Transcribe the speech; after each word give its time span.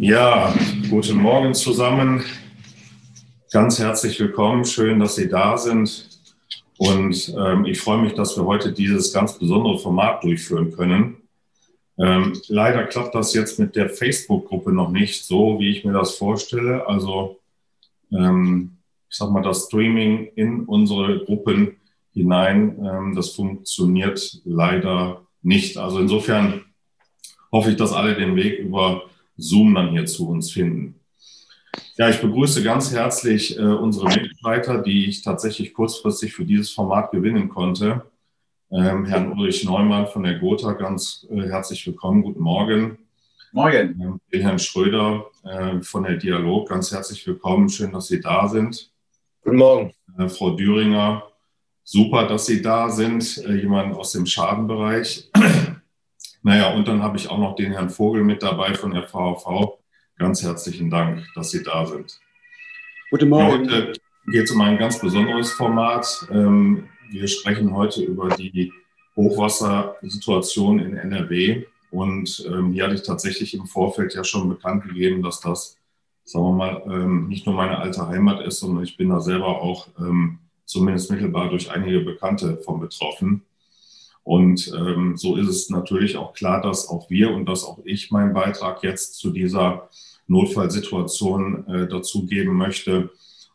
Ja, 0.00 0.52
guten 0.90 1.18
Morgen 1.18 1.54
zusammen. 1.54 2.24
Ganz 3.52 3.78
herzlich 3.78 4.18
willkommen. 4.18 4.64
Schön, 4.64 4.98
dass 4.98 5.14
Sie 5.14 5.28
da 5.28 5.56
sind. 5.56 6.08
Und 6.76 7.34
ähm, 7.38 7.64
ich 7.64 7.80
freue 7.80 8.02
mich, 8.02 8.14
dass 8.14 8.36
wir 8.36 8.44
heute 8.44 8.72
dieses 8.72 9.12
ganz 9.12 9.38
besondere 9.38 9.78
Format 9.78 10.24
durchführen 10.24 10.72
können. 10.72 11.16
Ähm, 11.98 12.32
leider 12.48 12.84
klappt 12.84 13.14
das 13.14 13.34
jetzt 13.34 13.58
mit 13.58 13.76
der 13.76 13.88
Facebook-Gruppe 13.88 14.72
noch 14.72 14.90
nicht 14.90 15.24
so, 15.24 15.58
wie 15.58 15.70
ich 15.70 15.84
mir 15.84 15.92
das 15.92 16.16
vorstelle. 16.16 16.86
Also, 16.86 17.38
ähm, 18.12 18.78
ich 19.08 19.16
sag 19.16 19.30
mal, 19.30 19.42
das 19.42 19.66
Streaming 19.66 20.30
in 20.34 20.64
unsere 20.64 21.24
Gruppen 21.24 21.76
hinein, 22.12 22.78
ähm, 22.84 23.14
das 23.14 23.30
funktioniert 23.30 24.40
leider 24.44 25.22
nicht. 25.42 25.76
Also 25.76 26.00
insofern 26.00 26.64
hoffe 27.52 27.70
ich, 27.70 27.76
dass 27.76 27.92
alle 27.92 28.14
den 28.14 28.36
Weg 28.36 28.58
über 28.58 29.02
Zoom 29.38 29.74
dann 29.74 29.90
hier 29.90 30.04
zu 30.04 30.28
uns 30.28 30.50
finden. 30.50 30.96
Ja, 31.96 32.10
ich 32.10 32.20
begrüße 32.20 32.62
ganz 32.62 32.92
herzlich 32.92 33.58
äh, 33.58 33.62
unsere 33.62 34.06
Mitstreiter, 34.06 34.82
die 34.82 35.06
ich 35.06 35.22
tatsächlich 35.22 35.72
kurzfristig 35.72 36.34
für 36.34 36.44
dieses 36.44 36.70
Format 36.70 37.10
gewinnen 37.12 37.48
konnte. 37.48 38.04
Ähm, 38.70 39.06
Herrn 39.06 39.32
Ulrich 39.32 39.64
Neumann 39.64 40.06
von 40.08 40.24
der 40.24 40.38
Gotha, 40.38 40.72
ganz 40.72 41.26
äh, 41.30 41.42
herzlich 41.48 41.86
willkommen. 41.86 42.22
Guten 42.22 42.42
Morgen. 42.42 42.98
Morgen. 43.52 44.00
Ähm, 44.00 44.20
den 44.32 44.42
Herrn 44.42 44.58
Schröder 44.58 45.26
äh, 45.44 45.80
von 45.80 46.02
der 46.02 46.16
Dialog, 46.16 46.68
ganz 46.68 46.92
herzlich 46.92 47.26
willkommen. 47.26 47.68
Schön, 47.68 47.92
dass 47.92 48.08
Sie 48.08 48.20
da 48.20 48.46
sind. 48.46 48.90
Guten 49.42 49.56
Morgen. 49.56 49.94
Äh, 50.18 50.28
Frau 50.28 50.50
Düringer, 50.50 51.22
super, 51.82 52.26
dass 52.26 52.46
Sie 52.46 52.60
da 52.60 52.90
sind. 52.90 53.38
Äh, 53.38 53.54
jemand 53.54 53.96
aus 53.96 54.12
dem 54.12 54.26
Schadenbereich. 54.26 55.30
Naja, 56.42 56.72
und 56.72 56.86
dann 56.86 57.02
habe 57.02 57.16
ich 57.16 57.28
auch 57.28 57.38
noch 57.38 57.56
den 57.56 57.72
Herrn 57.72 57.90
Vogel 57.90 58.22
mit 58.22 58.42
dabei 58.42 58.74
von 58.74 58.92
der 58.92 59.08
VHV. 59.08 59.78
Ganz 60.16 60.42
herzlichen 60.42 60.88
Dank, 60.88 61.26
dass 61.34 61.50
Sie 61.50 61.64
da 61.64 61.84
sind. 61.84 62.20
Guten 63.10 63.28
Morgen. 63.28 63.68
Heute 63.68 63.92
geht 64.26 64.44
es 64.44 64.50
um 64.52 64.60
ein 64.60 64.78
ganz 64.78 65.00
besonderes 65.00 65.52
Format. 65.52 66.28
Ähm, 66.30 66.88
wir 67.10 67.26
sprechen 67.26 67.74
heute 67.74 68.04
über 68.04 68.28
die 68.28 68.72
Hochwassersituation 69.16 70.78
in 70.78 70.96
NRW. 70.96 71.64
Und 71.90 72.46
ähm, 72.48 72.72
hier 72.72 72.84
hatte 72.84 72.94
ich 72.94 73.02
tatsächlich 73.02 73.54
im 73.54 73.66
Vorfeld 73.66 74.14
ja 74.14 74.22
schon 74.22 74.48
bekannt 74.48 74.84
gegeben, 74.84 75.22
dass 75.22 75.40
das, 75.40 75.76
sagen 76.22 76.44
wir 76.44 76.52
mal, 76.52 76.82
ähm, 76.86 77.28
nicht 77.28 77.46
nur 77.46 77.56
meine 77.56 77.78
alte 77.78 78.06
Heimat 78.06 78.46
ist, 78.46 78.60
sondern 78.60 78.84
ich 78.84 78.96
bin 78.96 79.08
da 79.08 79.20
selber 79.20 79.60
auch 79.60 79.88
zumindest 80.66 81.10
mittelbar 81.10 81.48
durch 81.48 81.70
einige 81.72 82.00
Bekannte 82.00 82.58
von 82.58 82.78
betroffen. 82.78 83.42
Und 84.28 84.70
ähm, 84.76 85.16
so 85.16 85.36
ist 85.36 85.48
es 85.48 85.70
natürlich 85.70 86.18
auch 86.18 86.34
klar, 86.34 86.60
dass 86.60 86.86
auch 86.86 87.08
wir 87.08 87.30
und 87.32 87.46
dass 87.46 87.64
auch 87.64 87.78
ich 87.84 88.10
meinen 88.10 88.34
Beitrag 88.34 88.82
jetzt 88.82 89.14
zu 89.14 89.30
dieser 89.30 89.88
Notfallsituation 90.26 91.66
äh, 91.66 91.88
dazugeben 91.88 92.54
möchte. 92.54 93.08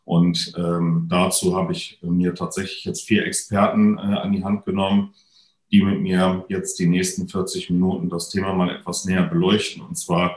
Und 0.04 0.52
ähm, 0.58 1.06
dazu 1.08 1.54
habe 1.54 1.74
ich 1.74 2.00
mir 2.02 2.34
tatsächlich 2.34 2.84
jetzt 2.84 3.06
vier 3.06 3.24
Experten 3.24 3.98
äh, 3.98 4.00
an 4.00 4.32
die 4.32 4.42
Hand 4.42 4.64
genommen, 4.64 5.14
die 5.70 5.80
mit 5.80 6.00
mir 6.00 6.44
jetzt 6.48 6.80
die 6.80 6.88
nächsten 6.88 7.28
40 7.28 7.70
Minuten 7.70 8.10
das 8.10 8.30
Thema 8.30 8.52
mal 8.52 8.74
etwas 8.74 9.04
näher 9.04 9.22
beleuchten. 9.22 9.80
Und 9.80 9.96
zwar 9.96 10.34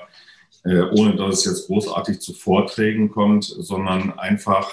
äh, 0.64 0.82
ohne 0.92 1.16
dass 1.16 1.40
es 1.40 1.46
jetzt 1.46 1.66
großartig 1.66 2.20
zu 2.20 2.34
Vorträgen 2.34 3.10
kommt, 3.10 3.46
sondern 3.46 4.20
einfach 4.20 4.70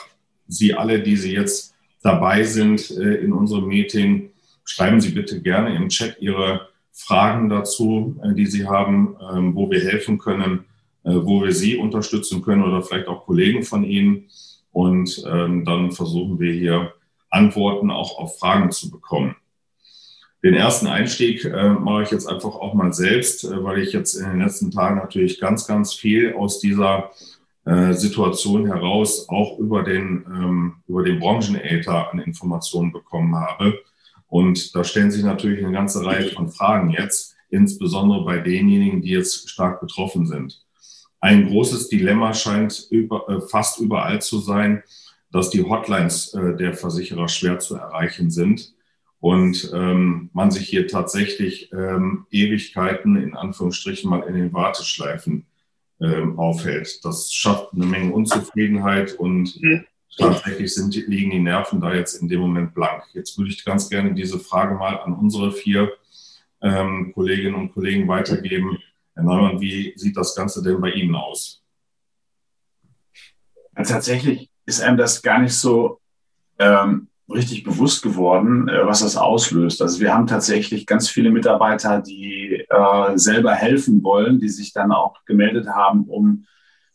Sie 0.47 0.75
alle, 0.75 1.03
die 1.03 1.17
Sie 1.17 1.33
jetzt 1.33 1.75
dabei 2.03 2.45
sind 2.45 2.91
äh, 2.91 3.15
in 3.15 3.33
unserem 3.33 3.67
Meeting, 3.67 4.34
Schreiben 4.65 5.01
Sie 5.01 5.11
bitte 5.11 5.43
gerne 5.43 5.75
im 5.77 5.89
Chat 5.89 6.21
Ihre 6.21 6.69
Fragen 6.95 7.49
dazu, 7.49 8.17
äh, 8.23 8.35
die 8.35 8.47
Sie 8.47 8.67
haben, 8.67 9.17
ähm, 9.33 9.55
wo 9.55 9.71
wir 9.71 9.81
helfen 9.81 10.19
können, 10.19 10.65
äh, 11.03 11.13
wo 11.13 11.43
wir 11.43 11.53
Sie 11.53 11.77
unterstützen 11.77 12.41
können 12.41 12.63
oder 12.63 12.83
vielleicht 12.83 13.09
auch 13.09 13.27
Kollegen 13.27 13.65
von 13.65 13.85
Ihnen. 13.85 14.31
Und 14.73 15.23
ähm, 15.29 15.65
dann 15.65 15.93
versuchen 15.93 16.39
wir 16.41 16.53
hier 16.53 16.93
Antworten 17.31 17.91
auch 17.91 18.19
auf 18.19 18.39
Fragen 18.39 18.71
zu 18.71 18.91
bekommen. 18.91 19.37
Den 20.43 20.55
ersten 20.55 20.87
Einstieg 20.87 21.45
äh, 21.45 21.71
mache 21.71 22.05
ich 22.05 22.11
jetzt 22.11 22.29
einfach 22.29 22.55
auch 22.55 22.75
mal 22.75 22.93
selbst, 22.93 23.49
weil 23.51 23.79
ich 23.79 23.93
jetzt 23.93 24.15
in 24.15 24.29
den 24.29 24.41
letzten 24.41 24.71
Tagen 24.71 24.97
natürlich 24.97 25.41
ganz, 25.41 25.67
ganz 25.67 25.95
viel 25.95 26.35
aus 26.35 26.61
dieser 26.61 27.11
Situation 27.93 28.67
heraus 28.67 29.27
auch 29.31 29.59
über 29.59 29.83
den, 29.83 30.27
ähm, 30.29 30.75
über 30.87 31.03
den 31.03 31.19
Branchenäther 31.19 32.13
an 32.13 32.19
Informationen 32.19 32.93
bekommen 32.93 33.35
habe. 33.35 33.79
Und 34.35 34.75
da 34.75 34.83
stellen 34.83 35.13
sich 35.13 35.23
natürlich 35.23 35.65
eine 35.65 35.73
ganze 35.73 36.05
Reihe 36.05 36.31
von 36.31 36.49
Fragen 36.49 36.91
jetzt, 36.91 37.37
insbesondere 37.51 38.25
bei 38.25 38.39
denjenigen, 38.39 39.01
die 39.01 39.11
jetzt 39.11 39.49
stark 39.49 39.81
betroffen 39.81 40.27
sind. 40.27 40.61
Ein 41.21 41.47
großes 41.47 41.89
Dilemma 41.89 42.35
scheint 42.35 42.89
über, 42.91 43.29
äh, 43.29 43.41
fast 43.43 43.79
überall 43.79 44.21
zu 44.21 44.41
sein, 44.41 44.83
dass 45.31 45.51
die 45.51 45.63
Hotlines 45.63 46.35
äh, 46.35 46.57
der 46.57 46.75
Versicherer 46.75 47.29
schwer 47.29 47.61
zu 47.61 47.77
erreichen 47.77 48.33
sind 48.33 48.75
und 49.21 49.71
ähm, 49.73 50.31
man 50.33 50.51
sich 50.51 50.69
hier 50.69 50.89
tatsächlich 50.89 51.71
ähm, 51.73 52.27
Ewigkeiten 52.33 53.15
in 53.15 53.37
Anführungsstrichen 53.37 54.11
mal 54.11 54.23
in 54.23 54.35
den 54.35 54.53
Warteschleifen 54.53 55.47
ähm, 56.01 56.41
aufhält. 56.41 57.05
Das 57.05 57.33
schafft 57.33 57.73
eine 57.73 57.87
Menge 57.87 58.13
Unzufriedenheit 58.13 59.13
und 59.13 59.63
mhm 59.63 59.85
tatsächlich 60.17 60.75
sind, 60.75 60.95
liegen 60.95 61.31
die 61.31 61.41
Nerven 61.41 61.81
da 61.81 61.93
jetzt 61.93 62.21
in 62.21 62.29
dem 62.29 62.41
Moment 62.41 62.75
blank. 62.75 63.05
Jetzt 63.13 63.39
würde 63.39 63.51
ich 63.51 63.65
ganz 63.65 63.89
gerne 63.89 64.15
diese 64.15 64.39
Frage 64.39 64.75
mal 64.75 64.99
an 65.01 65.15
unsere 65.15 65.53
vier 65.53 65.93
ähm, 66.63 67.13
Kolleginnen 67.15 67.55
und 67.55 67.73
Kollegen 67.73 68.09
weitergeben. 68.09 68.79
Herr 69.15 69.25
Neumann, 69.25 69.61
wie 69.61 69.93
sieht 69.97 70.17
das 70.17 70.35
Ganze 70.35 70.63
denn 70.63 70.81
bei 70.81 70.91
Ihnen 70.91 71.15
aus? 71.15 71.63
Ja, 73.77 73.83
tatsächlich 73.83 74.51
ist 74.67 74.81
einem 74.81 74.97
das 74.97 75.23
gar 75.23 75.41
nicht 75.41 75.55
so 75.55 76.01
ähm, 76.59 77.09
richtig 77.29 77.65
bewusst 77.65 78.03
geworden, 78.03 78.69
äh, 78.69 78.87
was 78.87 79.01
das 79.01 79.17
auslöst. 79.17 79.83
Also 79.83 80.01
wir 80.01 80.13
haben 80.13 80.27
tatsächlich 80.27 80.87
ganz 80.87 81.09
viele 81.09 81.31
Mitarbeiter, 81.31 82.01
die 82.01 82.65
äh, 82.69 83.17
selber 83.19 83.53
helfen 83.53 84.03
wollen, 84.03 84.41
die 84.41 84.49
sich 84.49 84.73
dann 84.73 84.93
auch 84.93 85.25
gemeldet 85.25 85.69
haben, 85.69 86.05
um 86.05 86.47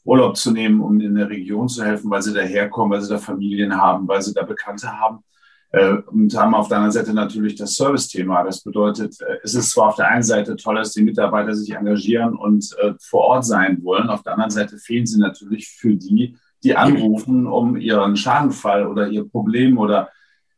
Urlaub 0.09 0.35
zu 0.37 0.51
nehmen, 0.51 0.81
um 0.81 0.99
in 0.99 1.15
der 1.15 1.29
Region 1.29 1.69
zu 1.69 1.83
helfen, 1.83 2.09
weil 2.09 2.21
sie 2.21 2.33
daherkommen, 2.33 2.91
weil 2.91 3.01
sie 3.01 3.09
da 3.09 3.19
Familien 3.19 3.75
haben, 3.75 4.07
weil 4.07 4.21
sie 4.21 4.33
da 4.33 4.43
Bekannte 4.43 4.99
haben. 4.99 5.23
Äh, 5.71 5.97
und 6.07 6.35
haben 6.35 6.55
auf 6.55 6.67
der 6.67 6.77
anderen 6.77 6.93
Seite 6.93 7.13
natürlich 7.13 7.55
das 7.55 7.75
Service-Thema. 7.75 8.43
Das 8.43 8.61
bedeutet, 8.61 9.21
äh, 9.21 9.37
es 9.43 9.53
ist 9.53 9.69
zwar 9.69 9.89
auf 9.89 9.95
der 9.95 10.07
einen 10.07 10.23
Seite 10.23 10.55
toll, 10.55 10.75
dass 10.75 10.93
die 10.93 11.03
Mitarbeiter 11.03 11.53
sich 11.53 11.75
engagieren 11.75 12.35
und 12.35 12.75
äh, 12.81 12.93
vor 12.99 13.21
Ort 13.21 13.45
sein 13.45 13.83
wollen. 13.83 14.09
Auf 14.09 14.23
der 14.23 14.33
anderen 14.33 14.49
Seite 14.49 14.77
fehlen 14.77 15.05
sie 15.05 15.19
natürlich 15.19 15.67
für 15.69 15.95
die, 15.95 16.35
die 16.63 16.75
anrufen, 16.75 17.45
um 17.45 17.77
ihren 17.77 18.15
Schadenfall 18.15 18.87
oder 18.87 19.07
ihr 19.07 19.29
Problem 19.29 19.77
oder 19.77 20.09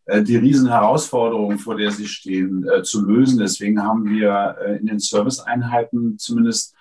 die 0.08 0.36
Riesenherausforderung, 0.36 1.60
vor 1.60 1.78
der 1.78 1.92
sie 1.92 2.08
stehen, 2.08 2.66
zu 2.82 3.06
lösen. 3.06 3.38
Deswegen 3.38 3.84
haben 3.84 4.10
wir 4.10 4.58
in 4.80 4.88
den 4.88 4.98
Serviceeinheiten 4.98 6.18
zumindest 6.18 6.76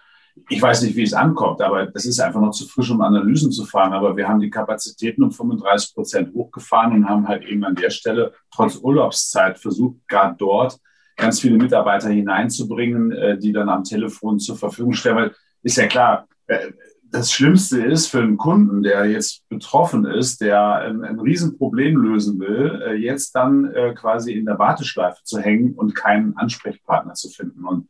ich 0.49 0.61
weiß 0.61 0.83
nicht, 0.83 0.97
wie 0.97 1.03
es 1.03 1.13
ankommt, 1.13 1.61
aber 1.61 1.87
das 1.87 2.07
ist 2.07 2.21
einfach 2.21 2.41
noch 2.41 2.53
zu 2.53 2.67
frisch, 2.67 2.91
um 2.91 3.01
Analysen 3.01 3.53
zu 3.53 3.65
fahren. 3.65 3.93
Aber 3.93 4.17
wir 4.17 4.29
haben 4.29 4.41
die 4.41 4.51
Kapazitäten 4.51 5.23
um 5.23 5.31
35 5.31 5.95
Prozent 5.95 6.35
hochgefahren 6.35 6.93
und 6.93 7.09
haben 7.09 7.29
halt 7.29 7.45
eben 7.45 7.65
an 7.65 7.75
der 7.75 7.91
Stelle 7.91 8.33
trotz 8.51 8.77
Urlaubszeit 8.77 9.59
versucht, 9.59 9.97
gerade 10.09 10.37
dort 10.39 10.79
ganz 11.21 11.41
viele 11.41 11.57
Mitarbeiter 11.57 12.09
hineinzubringen, 12.09 13.13
äh, 13.13 13.39
die 13.39 13.53
dann 13.53 13.69
am 13.69 13.85
Telefon 13.85 14.39
zur 14.39 14.57
Verfügung 14.57 14.95
stellen. 14.95 15.17
Weil 15.17 15.35
ist 15.63 15.77
ja 15.77 15.87
klar, 15.87 16.27
äh, 16.47 16.71
das 17.13 17.33
Schlimmste 17.33 17.83
ist 17.83 18.07
für 18.07 18.21
einen 18.21 18.37
Kunden, 18.37 18.83
der 18.83 19.05
jetzt 19.07 19.49
betroffen 19.49 20.05
ist, 20.05 20.41
der 20.41 20.77
ein, 20.77 21.03
ein 21.03 21.19
Riesenproblem 21.19 21.97
lösen 21.97 22.39
will, 22.39 22.83
äh, 22.87 22.95
jetzt 22.95 23.35
dann 23.35 23.73
quasi 23.97 24.33
in 24.33 24.47
der 24.47 24.59
Warteschleife 24.59 25.19
zu 25.25 25.41
hängen 25.41 25.75
und 25.75 25.97
keinen 25.97 26.37
Ansprechpartner 26.37 27.15
zu 27.15 27.29
finden. 27.29 27.65
Und 27.65 27.89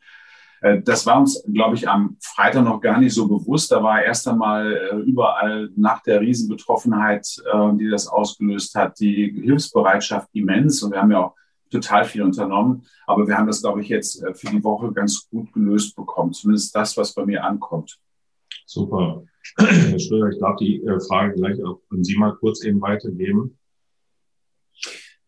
das 0.84 1.06
war 1.06 1.20
uns, 1.20 1.42
glaube 1.50 1.76
ich, 1.76 1.88
am 1.88 2.16
Freitag 2.20 2.64
noch 2.64 2.80
gar 2.80 2.98
nicht 2.98 3.14
so 3.14 3.26
bewusst. 3.26 3.72
Da 3.72 3.82
war 3.82 4.02
erst 4.02 4.28
einmal 4.28 4.74
äh, 4.74 4.96
überall 4.96 5.70
nach 5.74 6.02
der 6.02 6.20
Riesenbetroffenheit, 6.20 7.26
äh, 7.50 7.76
die 7.76 7.88
das 7.88 8.06
ausgelöst 8.06 8.74
hat, 8.74 9.00
die 9.00 9.40
Hilfsbereitschaft 9.42 10.28
immens. 10.32 10.82
Und 10.82 10.92
wir 10.92 11.00
haben 11.00 11.10
ja 11.10 11.24
auch 11.24 11.34
total 11.70 12.04
viel 12.04 12.22
unternommen. 12.22 12.84
Aber 13.06 13.26
wir 13.26 13.38
haben 13.38 13.46
das, 13.46 13.62
glaube 13.62 13.80
ich, 13.80 13.88
jetzt 13.88 14.22
für 14.34 14.48
die 14.48 14.62
Woche 14.62 14.92
ganz 14.92 15.28
gut 15.30 15.52
gelöst 15.52 15.96
bekommen. 15.96 16.32
Zumindest 16.32 16.74
das, 16.74 16.96
was 16.96 17.14
bei 17.14 17.24
mir 17.24 17.42
ankommt. 17.44 17.98
Super. 18.66 19.22
Herr 19.58 19.98
Schröder, 19.98 20.28
ich 20.28 20.38
darf 20.38 20.56
die 20.56 20.84
äh, 20.84 21.00
Frage 21.00 21.34
gleich 21.34 21.62
auch 21.64 21.80
an 21.90 22.04
Sie 22.04 22.16
mal 22.16 22.36
kurz 22.36 22.64
eben 22.64 22.80
weitergeben. 22.80 23.58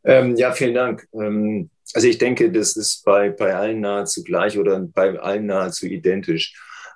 Ähm, 0.05 0.37
ja, 0.37 0.53
vielen 0.53 0.75
Dank. 0.75 1.07
Ähm, 1.15 1.71
also 1.95 2.09
ich 2.09 2.19
denke, 2.19 2.51
das 2.51 2.77
ist 2.77 3.05
bei, 3.05 3.31
bei 3.31 3.55
allen 3.55 3.81
nahezu 3.81 4.23
gleich 4.23 4.59
oder 4.59 4.81
bei 4.81 5.19
allen 5.19 5.47
nahezu 5.47 5.87
identisch. 5.87 6.55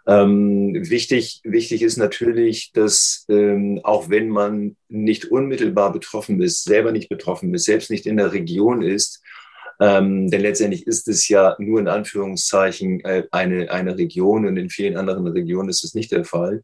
Ähm, 0.09 0.73
wichtig, 0.89 1.41
wichtig 1.43 1.83
ist 1.83 1.97
natürlich, 1.97 2.73
dass 2.73 3.25
ähm, 3.29 3.81
auch 3.83 4.09
wenn 4.09 4.29
man 4.29 4.77
nicht 4.89 5.27
unmittelbar 5.27 5.93
betroffen 5.93 6.41
ist, 6.41 6.63
selber 6.63 6.93
nicht 6.93 7.09
betroffen 7.09 7.53
ist, 7.55 7.65
selbst 7.65 7.91
nicht 7.91 8.07
in 8.07 8.17
der 8.17 8.33
Region 8.33 8.83
ist, 8.83 9.23
ähm, 9.81 10.31
denn 10.31 10.41
letztendlich 10.41 10.87
ist 10.87 11.07
es 11.09 11.29
ja 11.29 11.57
nur 11.59 11.81
in 11.81 11.89
Anführungszeichen 11.89 13.05
äh, 13.05 13.25
eine, 13.31 13.71
eine 13.71 13.99
Region 13.99 14.47
und 14.47 14.57
in 14.57 14.71
vielen 14.71 14.97
anderen 14.97 15.27
Regionen 15.27 15.69
ist 15.69 15.85
es 15.85 15.95
nicht 15.95 16.13
der 16.13 16.25
Fall, 16.25 16.63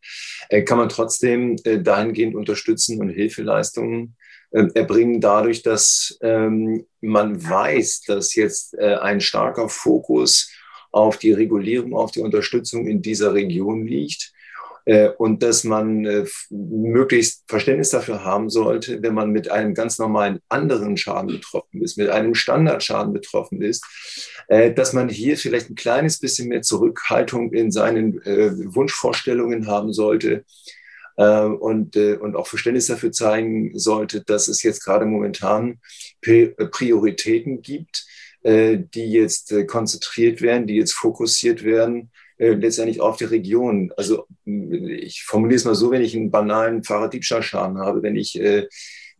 äh, 0.48 0.62
kann 0.62 0.78
man 0.78 0.88
trotzdem 0.88 1.56
äh, 1.64 1.82
dahingehend 1.82 2.34
unterstützen 2.34 3.00
und 3.00 3.10
Hilfeleistungen 3.10 4.16
erbringen 4.52 5.20
dadurch, 5.20 5.62
dass 5.62 6.18
ähm, 6.20 6.86
man 7.00 7.42
weiß, 7.42 8.02
dass 8.02 8.34
jetzt 8.34 8.74
äh, 8.78 8.96
ein 8.96 9.20
starker 9.20 9.68
Fokus 9.68 10.50
auf 10.90 11.16
die 11.16 11.32
Regulierung, 11.32 11.94
auf 11.94 12.10
die 12.10 12.20
Unterstützung 12.20 12.86
in 12.86 13.02
dieser 13.02 13.32
Region 13.34 13.86
liegt 13.86 14.32
äh, 14.84 15.08
und 15.08 15.42
dass 15.42 15.64
man 15.64 16.04
äh, 16.04 16.26
möglichst 16.50 17.44
Verständnis 17.48 17.90
dafür 17.90 18.24
haben 18.24 18.50
sollte, 18.50 19.02
wenn 19.02 19.14
man 19.14 19.30
mit 19.30 19.50
einem 19.50 19.74
ganz 19.74 19.98
normalen 19.98 20.40
anderen 20.48 20.96
Schaden 20.96 21.28
betroffen 21.28 21.82
ist, 21.82 21.96
mit 21.96 22.10
einem 22.10 22.34
Standardschaden 22.34 23.12
betroffen 23.12 23.62
ist, 23.62 23.84
äh, 24.48 24.72
dass 24.72 24.92
man 24.92 25.08
hier 25.08 25.36
vielleicht 25.36 25.70
ein 25.70 25.76
kleines 25.76 26.18
bisschen 26.18 26.48
mehr 26.48 26.62
Zurückhaltung 26.62 27.52
in 27.52 27.70
seinen 27.70 28.14
Wunschvorstellungen 28.14 29.66
haben 29.66 29.92
sollte 29.92 30.44
und, 31.16 31.96
und 31.96 32.36
auch 32.36 32.46
Verständnis 32.46 32.86
dafür 32.86 33.12
zeigen 33.12 33.78
sollte, 33.78 34.22
dass 34.22 34.48
es 34.48 34.62
jetzt 34.62 34.84
gerade 34.84 35.04
momentan 35.04 35.78
Prioritäten 36.22 37.60
gibt, 37.62 38.06
die 38.44 39.12
jetzt 39.12 39.54
konzentriert 39.68 40.40
werden, 40.40 40.66
die 40.66 40.76
jetzt 40.76 40.94
fokussiert 40.94 41.64
werden 41.64 42.10
äh, 42.42 42.54
letztendlich 42.54 43.00
auf 43.00 43.16
die 43.18 43.24
Region. 43.24 43.92
Also 43.96 44.26
ich 44.44 45.22
formuliere 45.22 45.56
es 45.56 45.64
mal 45.64 45.76
so, 45.76 45.92
wenn 45.92 46.02
ich 46.02 46.16
einen 46.16 46.32
banalen 46.32 46.82
Fahrraddiebstahlschaden 46.82 47.78
habe, 47.78 48.02
wenn 48.02 48.16
ich 48.16 48.40
äh, 48.40 48.66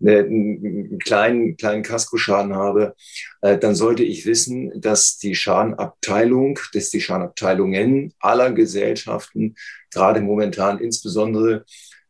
ne, 0.01 0.19
einen 0.19 0.99
kleinen, 0.99 1.57
kleinen 1.57 1.85
Kaskoschaden 1.85 2.57
habe, 2.57 2.97
äh, 3.43 3.57
dann 3.59 3.77
sollte 3.77 4.03
ich 4.03 4.27
wissen, 4.27 4.73
dass 4.81 5.19
die 5.19 5.37
Schadenabteilung, 5.37 6.59
dass 6.75 6.91
die 6.91 7.01
Schadenabteilungen 7.01 8.13
aller 8.19 8.51
Gesellschaften 8.51 9.55
gerade 9.93 10.21
momentan 10.21 10.79
insbesondere 10.79 11.65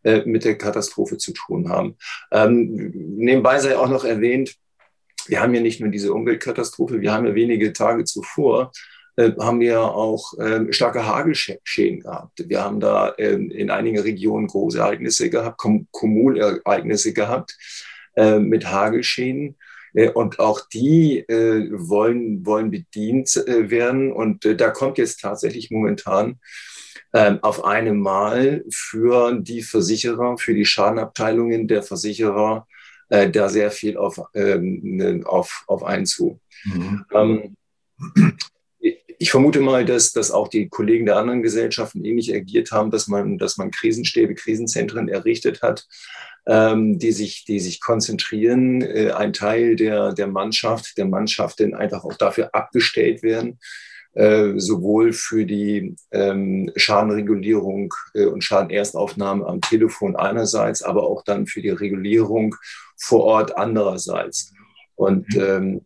äh, 0.04 0.22
mit 0.24 0.44
der 0.44 0.56
Katastrophe 0.56 1.18
zu 1.18 1.32
tun 1.32 1.68
haben. 1.68 1.96
Ähm, 2.30 2.92
nebenbei 3.16 3.58
sei 3.58 3.76
auch 3.76 3.88
noch 3.88 4.04
erwähnt, 4.04 4.56
wir 5.26 5.40
haben 5.40 5.54
ja 5.54 5.60
nicht 5.60 5.80
nur 5.80 5.90
diese 5.90 6.12
Umweltkatastrophe, 6.12 7.00
wir 7.00 7.12
haben 7.12 7.26
ja 7.26 7.34
wenige 7.34 7.72
Tage 7.72 8.04
zuvor 8.04 8.72
äh, 9.16 9.32
haben 9.38 9.60
wir 9.60 9.80
auch 9.80 10.32
ähm, 10.40 10.72
starke 10.72 11.06
Hagelschäden 11.06 12.00
gehabt. 12.00 12.48
Wir 12.48 12.62
haben 12.62 12.80
da 12.80 13.14
ähm, 13.18 13.50
in 13.50 13.70
einigen 13.70 13.98
Regionen 13.98 14.46
große 14.46 14.78
Ereignisse 14.78 15.28
gehabt, 15.28 15.58
Kom 15.58 15.86
Kommunereignisse 15.90 17.12
gehabt 17.12 17.56
äh, 18.16 18.38
mit 18.38 18.66
Hagelschäden. 18.66 19.56
Äh, 19.92 20.10
und 20.10 20.38
auch 20.38 20.62
die 20.72 21.18
äh, 21.18 21.68
wollen, 21.72 22.46
wollen 22.46 22.70
bedient 22.70 23.36
äh, 23.36 23.70
werden. 23.70 24.12
Und 24.12 24.46
äh, 24.46 24.56
da 24.56 24.70
kommt 24.70 24.96
jetzt 24.96 25.20
tatsächlich 25.20 25.70
momentan 25.70 26.38
ähm, 27.12 27.38
auf 27.42 27.64
einmal 27.64 28.64
für 28.70 29.38
die 29.40 29.62
Versicherer, 29.62 30.38
für 30.38 30.54
die 30.54 30.64
Schadenabteilungen 30.64 31.68
der 31.68 31.82
Versicherer 31.82 32.66
da 33.30 33.50
sehr 33.50 33.70
viel 33.70 33.98
auf, 33.98 34.18
ähm, 34.32 34.80
ne, 34.82 35.20
auf, 35.26 35.64
auf 35.66 35.84
einen 35.84 36.06
zu. 36.06 36.40
Mhm. 36.64 37.04
Ähm, 37.12 37.56
ich 39.22 39.30
vermute 39.30 39.60
mal, 39.60 39.84
dass, 39.84 40.10
dass 40.10 40.32
auch 40.32 40.48
die 40.48 40.68
Kollegen 40.68 41.06
der 41.06 41.16
anderen 41.16 41.42
Gesellschaften 41.42 42.04
ähnlich 42.04 42.34
agiert 42.34 42.72
haben, 42.72 42.90
dass 42.90 43.06
man, 43.06 43.38
dass 43.38 43.56
man 43.56 43.70
Krisenstäbe, 43.70 44.34
Krisenzentren 44.34 45.08
errichtet 45.08 45.62
hat, 45.62 45.86
ähm, 46.44 46.98
die, 46.98 47.12
sich, 47.12 47.44
die 47.44 47.60
sich 47.60 47.80
konzentrieren. 47.80 48.82
Äh, 48.82 49.12
ein 49.12 49.32
Teil 49.32 49.76
der, 49.76 50.12
der 50.12 50.26
Mannschaft, 50.26 50.98
der 50.98 51.04
Mannschaften 51.04 51.72
einfach 51.74 52.02
auch 52.02 52.14
dafür 52.14 52.52
abgestellt 52.52 53.22
werden, 53.22 53.60
äh, 54.14 54.58
sowohl 54.58 55.12
für 55.12 55.46
die 55.46 55.96
ähm, 56.10 56.70
Schadenregulierung 56.76 57.94
äh, 58.14 58.26
und 58.26 58.44
Schadenerstaufnahme 58.44 59.46
am 59.46 59.60
Telefon 59.60 60.16
einerseits, 60.16 60.82
aber 60.82 61.04
auch 61.04 61.24
dann 61.24 61.46
für 61.46 61.62
die 61.62 61.70
Regulierung 61.70 62.54
vor 62.98 63.24
Ort 63.24 63.56
andererseits. 63.56 64.52
Und 64.96 65.34
ähm, 65.36 65.80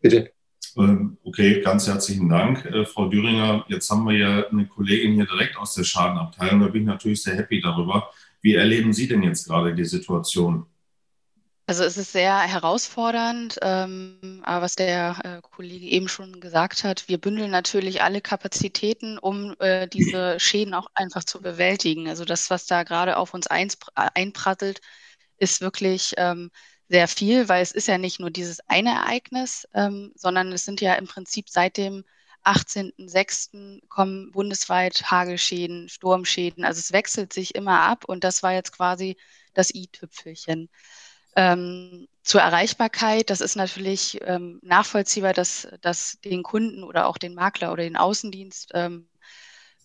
bitte. 0.00 0.30
Ähm, 0.76 1.18
okay, 1.24 1.60
ganz 1.60 1.86
herzlichen 1.86 2.28
Dank, 2.28 2.64
äh, 2.64 2.86
Frau 2.86 3.08
Düringer. 3.08 3.64
Jetzt 3.68 3.90
haben 3.90 4.04
wir 4.06 4.16
ja 4.16 4.46
eine 4.48 4.66
Kollegin 4.66 5.14
hier 5.14 5.26
direkt 5.26 5.56
aus 5.58 5.74
der 5.74 5.84
Schadenabteilung. 5.84 6.60
Da 6.60 6.68
bin 6.68 6.82
ich 6.82 6.88
natürlich 6.88 7.22
sehr 7.22 7.36
happy 7.36 7.60
darüber. 7.60 8.10
Wie 8.40 8.54
erleben 8.54 8.92
Sie 8.92 9.08
denn 9.08 9.22
jetzt 9.22 9.46
gerade 9.46 9.74
die 9.74 9.84
Situation? 9.84 10.66
Also 11.68 11.84
es 11.84 11.98
ist 11.98 12.12
sehr 12.12 12.38
herausfordernd, 12.40 13.58
ähm, 13.60 14.40
aber 14.42 14.62
was 14.62 14.74
der 14.74 15.18
äh, 15.22 15.42
Kollege 15.42 15.84
eben 15.84 16.08
schon 16.08 16.40
gesagt 16.40 16.82
hat, 16.82 17.08
wir 17.08 17.18
bündeln 17.18 17.50
natürlich 17.50 18.00
alle 18.02 18.22
Kapazitäten, 18.22 19.18
um 19.18 19.54
äh, 19.58 19.86
diese 19.86 20.40
Schäden 20.40 20.72
auch 20.72 20.86
einfach 20.94 21.24
zu 21.24 21.42
bewältigen. 21.42 22.08
Also 22.08 22.24
das, 22.24 22.48
was 22.48 22.64
da 22.66 22.84
gerade 22.84 23.18
auf 23.18 23.34
uns 23.34 23.48
einprasselt, 23.48 24.80
ist 25.36 25.60
wirklich 25.60 26.14
ähm, 26.16 26.50
sehr 26.88 27.06
viel, 27.06 27.50
weil 27.50 27.62
es 27.62 27.72
ist 27.72 27.86
ja 27.86 27.98
nicht 27.98 28.18
nur 28.18 28.30
dieses 28.30 28.60
eine 28.68 28.90
Ereignis, 28.92 29.68
ähm, 29.74 30.12
sondern 30.16 30.50
es 30.52 30.64
sind 30.64 30.80
ja 30.80 30.94
im 30.94 31.06
Prinzip 31.06 31.50
seit 31.50 31.76
dem 31.76 32.02
18.06. 32.44 33.82
kommen 33.90 34.30
bundesweit 34.32 35.10
Hagelschäden, 35.10 35.90
Sturmschäden. 35.90 36.64
Also 36.64 36.78
es 36.78 36.92
wechselt 36.92 37.34
sich 37.34 37.54
immer 37.54 37.82
ab 37.82 38.06
und 38.06 38.24
das 38.24 38.42
war 38.42 38.54
jetzt 38.54 38.72
quasi 38.72 39.18
das 39.52 39.74
i-Tüpfelchen. 39.74 40.70
Ähm, 41.36 42.08
zur 42.22 42.42
Erreichbarkeit, 42.42 43.30
das 43.30 43.40
ist 43.40 43.56
natürlich 43.56 44.18
ähm, 44.22 44.60
nachvollziehbar, 44.62 45.32
dass, 45.32 45.68
dass 45.80 46.18
den 46.24 46.42
Kunden 46.42 46.84
oder 46.84 47.06
auch 47.06 47.16
den 47.16 47.34
Makler 47.34 47.72
oder 47.72 47.84
den 47.84 47.96
Außendienst 47.96 48.72
ähm, 48.74 49.08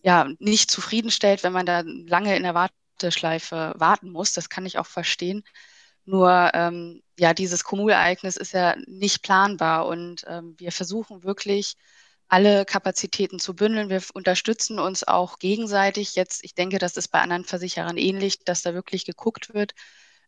ja 0.01 0.27
nicht 0.39 0.69
zufriedenstellt, 0.69 1.43
wenn 1.43 1.53
man 1.53 1.65
da 1.65 1.83
lange 1.85 2.35
in 2.35 2.43
der 2.43 2.53
Warteschleife 2.53 3.73
warten 3.77 4.09
muss. 4.09 4.33
Das 4.33 4.49
kann 4.49 4.65
ich 4.65 4.77
auch 4.77 4.85
verstehen. 4.85 5.43
Nur 6.05 6.51
ähm, 6.53 7.01
ja, 7.17 7.33
dieses 7.33 7.63
Kumulereignis 7.63 8.35
ist 8.35 8.53
ja 8.53 8.75
nicht 8.87 9.23
planbar 9.23 9.87
und 9.87 10.25
ähm, 10.27 10.55
wir 10.57 10.71
versuchen 10.71 11.23
wirklich 11.23 11.75
alle 12.27 12.65
Kapazitäten 12.65 13.39
zu 13.39 13.55
bündeln. 13.55 13.89
Wir 13.89 14.01
unterstützen 14.13 14.79
uns 14.79 15.03
auch 15.07 15.39
gegenseitig. 15.39 16.15
Jetzt, 16.15 16.43
ich 16.43 16.55
denke, 16.55 16.79
das 16.79 16.97
ist 16.97 17.09
bei 17.09 17.21
anderen 17.21 17.45
Versicherern 17.45 17.97
ähnlich, 17.97 18.43
dass 18.43 18.63
da 18.63 18.73
wirklich 18.73 19.05
geguckt 19.05 19.53
wird, 19.53 19.73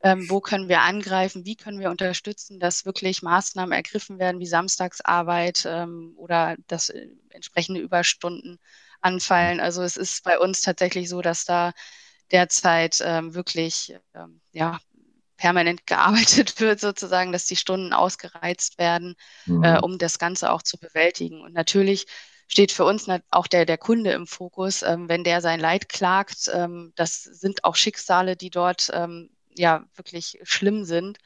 ähm, 0.06 0.30
wo 0.30 0.40
können 0.40 0.70
wir 0.70 0.82
angreifen, 0.82 1.46
wie 1.46 1.56
können 1.56 1.80
wir 1.80 1.90
unterstützen, 1.90 2.60
dass 2.60 2.86
wirklich 2.86 3.24
Maßnahmen 3.24 3.72
ergriffen 3.72 4.20
werden, 4.20 4.40
wie 4.40 4.46
Samstagsarbeit 4.46 5.66
ähm, 5.68 6.14
oder 6.16 6.58
dass 6.68 6.90
äh, 6.90 7.08
entsprechende 7.30 7.82
Überstunden 7.82 8.60
anfallen. 9.02 9.60
Also 9.60 9.82
es 9.82 9.98
ist 9.98 10.24
bei 10.24 10.38
uns 10.38 10.62
tatsächlich 10.62 11.10
so, 11.10 11.24
dass 11.24 11.46
da 11.46 11.74
derzeit 12.32 13.02
ähm, 13.04 13.34
wirklich 13.34 13.98
ähm, 14.14 14.42
ja, 14.52 14.80
permanent 15.38 15.88
gearbeitet 15.88 16.60
wird, 16.60 16.80
sozusagen, 16.80 17.32
dass 17.32 17.48
die 17.48 17.56
Stunden 17.56 17.92
ausgereizt 17.92 18.78
werden, 18.78 19.16
mhm. 19.48 19.64
äh, 19.64 19.80
um 19.80 19.98
das 19.98 20.20
Ganze 20.20 20.52
auch 20.52 20.62
zu 20.62 20.78
bewältigen. 20.78 21.42
Und 21.42 21.54
natürlich 21.54 22.06
steht 22.48 22.72
für 22.72 22.86
uns 22.86 23.08
auch 23.32 23.48
der, 23.48 23.66
der 23.66 23.80
Kunde 23.80 24.12
im 24.12 24.28
Fokus, 24.28 24.84
ähm, 24.84 25.10
wenn 25.10 25.24
der 25.24 25.42
sein 25.42 25.60
Leid 25.60 25.90
klagt. 25.90 26.48
Ähm, 26.54 26.94
das 26.96 27.24
sind 27.24 27.64
auch 27.64 27.76
Schicksale, 27.76 28.36
die 28.36 28.52
dort 28.52 28.92
ähm, 28.94 29.32
ja 29.56 29.86
wirklich 29.96 30.40
schlimm 30.44 30.86
sind. 30.86 31.18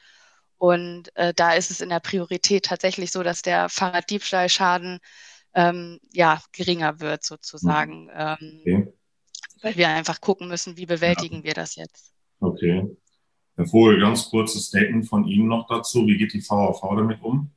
Und 0.58 1.14
äh, 1.16 1.32
da 1.34 1.54
ist 1.54 1.70
es 1.70 1.80
in 1.80 1.88
der 1.88 2.00
Priorität 2.00 2.66
tatsächlich 2.66 3.10
so, 3.12 3.22
dass 3.22 3.42
der 3.42 3.68
Fahrraddiebstahlschaden 3.68 4.98
ähm, 5.54 5.98
ja 6.12 6.40
geringer 6.52 7.00
wird 7.00 7.24
sozusagen, 7.24 8.04
mhm. 8.04 8.10
Ähm, 8.14 8.60
okay. 8.60 8.92
weil 9.62 9.76
wir 9.76 9.88
einfach 9.88 10.20
gucken 10.20 10.48
müssen, 10.48 10.76
wie 10.76 10.86
bewältigen 10.86 11.38
ja. 11.38 11.44
wir 11.44 11.54
das 11.54 11.76
jetzt. 11.76 12.12
Okay. 12.40 12.86
Herr 13.56 13.66
Vogel, 13.66 14.00
ganz 14.00 14.28
kurzes 14.28 14.66
Statement 14.66 15.08
von 15.08 15.26
Ihnen 15.26 15.48
noch 15.48 15.66
dazu. 15.66 16.06
Wie 16.06 16.16
geht 16.16 16.32
die 16.32 16.42
VAV 16.42 16.80
damit 16.96 17.22
um? 17.22 17.50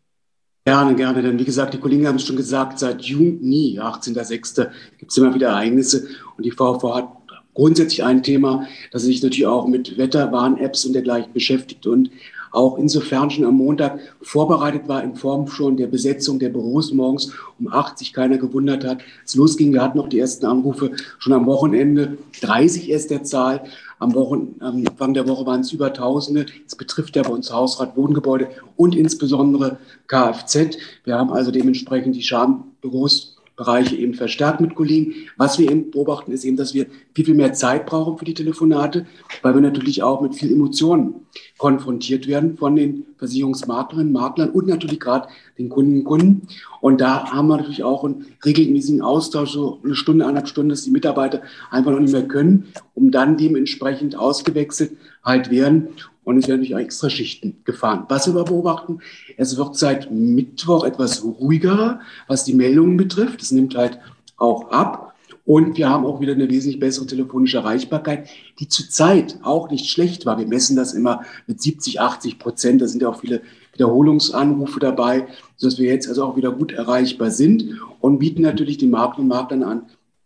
Gerne, 0.65 0.95
gerne. 0.95 1.21
Denn 1.21 1.37
wie 1.37 1.45
gesagt, 1.45 1.73
die 1.73 1.79
Kollegen 1.79 2.07
haben 2.07 2.15
es 2.15 2.25
schon 2.25 2.37
gesagt, 2.37 2.79
seit 2.79 3.01
Juni, 3.01 3.79
18.06., 3.79 4.69
gibt 4.97 5.11
es 5.11 5.17
immer 5.17 5.33
wieder 5.35 5.49
Ereignisse. 5.49 6.07
Und 6.37 6.45
die 6.45 6.57
VAV 6.57 6.83
hat 6.95 7.22
grundsätzlich 7.53 8.03
ein 8.03 8.23
Thema, 8.23 8.67
das 8.91 9.03
sich 9.03 9.21
natürlich 9.21 9.47
auch 9.47 9.67
mit 9.67 9.97
Wetterwarn-Apps 9.97 10.85
und 10.85 10.93
dergleichen 10.93 11.33
beschäftigt 11.33 11.87
und 11.87 12.09
auch 12.53 12.77
insofern 12.77 13.31
schon 13.31 13.45
am 13.45 13.55
Montag 13.55 13.99
vorbereitet 14.21 14.87
war 14.87 15.03
in 15.03 15.15
Form 15.15 15.47
schon 15.47 15.75
der 15.75 15.87
Besetzung 15.87 16.37
der 16.37 16.49
Büros 16.49 16.93
morgens 16.93 17.33
um 17.59 17.67
acht, 17.67 17.97
sich 17.97 18.13
keiner 18.13 18.37
gewundert 18.37 18.85
hat, 18.85 18.99
es 19.25 19.33
losging. 19.33 19.73
Wir 19.73 19.81
hatten 19.81 19.97
noch 19.97 20.07
die 20.07 20.19
ersten 20.19 20.45
Anrufe 20.45 20.91
schon 21.17 21.33
am 21.33 21.47
Wochenende, 21.47 22.19
30 22.41 22.91
erst 22.91 23.09
der 23.09 23.23
Zahl. 23.23 23.63
Am, 23.97 24.13
Wochen, 24.13 24.55
am 24.59 24.85
Anfang 24.85 25.13
der 25.13 25.27
Woche 25.27 25.45
waren 25.45 25.61
es 25.61 25.71
über 25.71 25.93
Tausende. 25.93 26.45
Es 26.67 26.75
betrifft 26.75 27.15
ja 27.15 27.23
bei 27.23 27.29
uns 27.29 27.51
Hausrat, 27.51 27.97
Wohngebäude 27.97 28.49
und 28.75 28.95
insbesondere 28.95 29.77
Kfz. 30.07 30.77
Wir 31.05 31.17
haben 31.17 31.31
also 31.31 31.51
dementsprechend 31.51 32.15
die 32.15 32.21
Schadenbüros 32.21 33.32
Bereiche 33.63 33.95
eben 33.95 34.13
verstärkt 34.13 34.59
mit 34.59 34.75
Kollegen. 34.75 35.13
Was 35.37 35.57
wir 35.57 35.71
eben 35.71 35.89
beobachten, 35.89 36.33
ist 36.33 36.43
eben, 36.43 36.57
dass 36.57 36.73
wir 36.73 36.85
viel, 37.13 37.25
viel 37.25 37.33
mehr 37.33 37.53
Zeit 37.53 37.85
brauchen 37.85 38.17
für 38.17 38.25
die 38.25 38.33
Telefonate, 38.33 39.05
weil 39.41 39.53
wir 39.53 39.61
natürlich 39.61 40.03
auch 40.03 40.21
mit 40.21 40.35
viel 40.35 40.51
Emotionen 40.51 41.15
konfrontiert 41.57 42.27
werden 42.27 42.57
von 42.57 42.75
den 42.75 43.05
Versicherungsmaklerinnen, 43.17 44.11
Maklern 44.11 44.49
und 44.49 44.67
natürlich 44.67 44.99
gerade 44.99 45.29
den 45.57 45.69
Kunden 45.69 45.99
und 45.99 46.03
Kunden. 46.03 46.47
Und 46.81 46.99
da 46.99 47.31
haben 47.31 47.47
wir 47.47 47.57
natürlich 47.57 47.83
auch 47.83 48.03
einen 48.03 48.25
regelmäßigen 48.43 49.01
Austausch, 49.01 49.51
so 49.51 49.79
eine 49.83 49.95
Stunde, 49.95 50.25
eineinhalb 50.25 50.49
Stunden, 50.49 50.69
dass 50.69 50.83
die 50.83 50.91
Mitarbeiter 50.91 51.41
einfach 51.71 51.91
noch 51.91 52.01
nicht 52.01 52.11
mehr 52.11 52.27
können, 52.27 52.65
um 52.95 53.11
dann 53.11 53.37
dementsprechend 53.37 54.17
ausgewechselt 54.17 54.91
halt 55.23 55.49
werden. 55.49 55.89
Und 56.23 56.37
es 56.37 56.47
werden 56.47 56.61
natürlich 56.61 56.75
auch 56.75 56.79
extra 56.79 57.09
Schichten 57.09 57.57
gefahren. 57.65 58.05
Was 58.07 58.33
wir 58.33 58.43
beobachten, 58.43 58.99
es 59.37 59.57
wird 59.57 59.75
seit 59.75 60.09
Mittwoch 60.11 60.85
etwas 60.85 61.23
ruhiger, 61.23 61.99
was 62.27 62.45
die 62.45 62.53
Meldungen 62.53 62.95
betrifft. 62.95 63.41
Es 63.41 63.51
nimmt 63.51 63.75
halt 63.75 63.99
auch 64.37 64.71
ab. 64.71 65.13
Und 65.45 65.77
wir 65.77 65.89
haben 65.89 66.05
auch 66.05 66.21
wieder 66.21 66.31
eine 66.31 66.49
wesentlich 66.49 66.79
bessere 66.79 67.05
telefonische 67.05 67.57
Erreichbarkeit, 67.57 68.29
die 68.59 68.69
zurzeit 68.69 69.39
auch 69.43 69.69
nicht 69.69 69.89
schlecht 69.89 70.25
war. 70.25 70.37
Wir 70.37 70.47
messen 70.47 70.77
das 70.77 70.93
immer 70.93 71.23
mit 71.47 71.61
70, 71.61 71.99
80 71.99 72.39
Prozent. 72.39 72.81
Da 72.81 72.87
sind 72.87 73.01
ja 73.01 73.09
auch 73.09 73.19
viele 73.19 73.41
Wiederholungsanrufe 73.73 74.79
dabei, 74.79 75.27
sodass 75.57 75.79
wir 75.79 75.91
jetzt 75.91 76.07
also 76.07 76.23
auch 76.23 76.37
wieder 76.37 76.51
gut 76.51 76.71
erreichbar 76.71 77.29
sind 77.29 77.77
und 77.99 78.19
bieten 78.19 78.41
natürlich 78.41 78.77
den 78.77 78.91
Maklern 78.91 79.23
und 79.23 79.27
Maklern 79.27 79.63
an, 79.63 79.81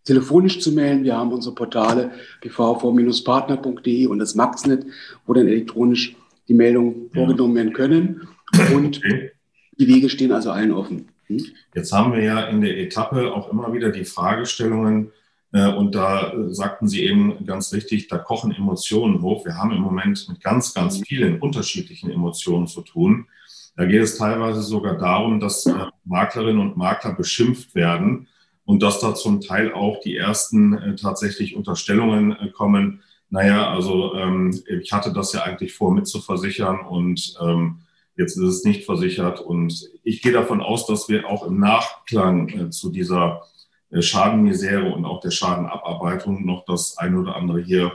telefonisch 0.08 0.60
zu 0.60 0.72
melden. 0.72 1.04
Wir 1.04 1.18
haben 1.18 1.32
unsere 1.32 1.54
Portale 1.54 2.12
bvv-partner.de 2.42 4.08
und 4.08 4.20
das 4.20 4.36
Maxnet, 4.36 4.86
wo 5.26 5.34
dann 5.34 5.48
elektronisch 5.48 6.16
die 6.48 6.54
Meldungen 6.54 7.10
ja. 7.14 7.20
vorgenommen 7.20 7.56
werden 7.56 7.74
können. 7.74 8.28
Und 8.74 8.98
okay. 8.98 9.32
die 9.78 9.88
Wege 9.88 10.10
stehen 10.10 10.32
also 10.32 10.52
allen 10.52 10.72
offen. 10.72 11.10
Hm? 11.28 11.46
Jetzt 11.76 11.92
haben 11.92 12.14
wir 12.14 12.24
ja 12.24 12.46
in 12.46 12.62
der 12.62 12.80
Etappe 12.80 13.34
auch 13.34 13.52
immer 13.52 13.74
wieder 13.74 13.92
die 13.92 14.06
Fragestellungen, 14.06 15.12
äh, 15.54 15.68
und 15.68 15.96
da 15.96 16.34
äh, 16.34 16.54
sagten 16.54 16.88
Sie 16.88 17.04
eben 17.04 17.46
ganz 17.46 17.74
richtig, 17.74 18.08
da 18.08 18.18
kochen 18.18 18.52
Emotionen 18.52 19.22
hoch. 19.22 19.46
Wir 19.46 19.56
haben 19.56 19.72
im 19.72 19.82
Moment 19.82 20.28
mit 20.30 20.42
ganz, 20.42 20.74
ganz 20.74 21.00
vielen 21.00 21.40
unterschiedlichen 21.40 22.12
Emotionen 22.12 22.68
zu 22.68 22.82
tun. 22.82 23.28
Da 23.76 23.86
geht 23.86 24.02
es 24.02 24.18
teilweise 24.18 24.62
sogar 24.62 24.98
darum, 24.98 25.40
dass 25.40 25.66
äh, 25.66 25.74
Maklerinnen 26.04 26.60
und 26.60 26.78
Makler 26.78 27.14
beschimpft 27.14 27.76
werden 27.76 28.28
und 28.68 28.84
dass 28.84 29.00
da 29.00 29.16
zum 29.16 29.40
Teil 29.40 29.74
auch 29.74 30.02
die 30.02 30.18
ersten 30.18 30.74
äh, 30.74 30.96
tatsächlich 30.98 31.56
Unterstellungen 31.56 32.34
äh, 32.34 32.50
kommen. 32.50 33.02
Naja, 33.30 33.72
also 33.72 34.14
ähm, 34.14 34.62
ich 34.68 34.92
hatte 34.92 35.14
das 35.14 35.32
ja 35.32 35.44
eigentlich 35.44 35.74
vor 35.74 35.94
mitzuversichern 35.94 36.82
und 36.82 37.34
ähm, 37.42 37.80
jetzt 38.18 38.36
ist 38.36 38.44
es 38.44 38.64
nicht 38.66 38.84
versichert. 38.84 39.40
Und 39.40 39.90
ich 40.04 40.22
gehe 40.22 40.34
davon 40.34 40.60
aus, 40.60 40.86
dass 40.86 41.08
wir 41.08 41.30
auch 41.30 41.48
im 41.48 41.60
Nachklang 41.60 42.50
äh, 42.50 42.70
zu 42.70 42.92
dieser 42.92 43.44
äh, 43.90 44.02
Schadenmisere 44.02 44.92
und 44.94 45.06
auch 45.06 45.22
der 45.22 45.32
Schadenabarbeitung 45.32 46.46
noch 46.46 46.66
das 46.66 46.98
eine 46.98 47.22
oder 47.22 47.38
andere 47.38 47.62
hier 47.62 47.94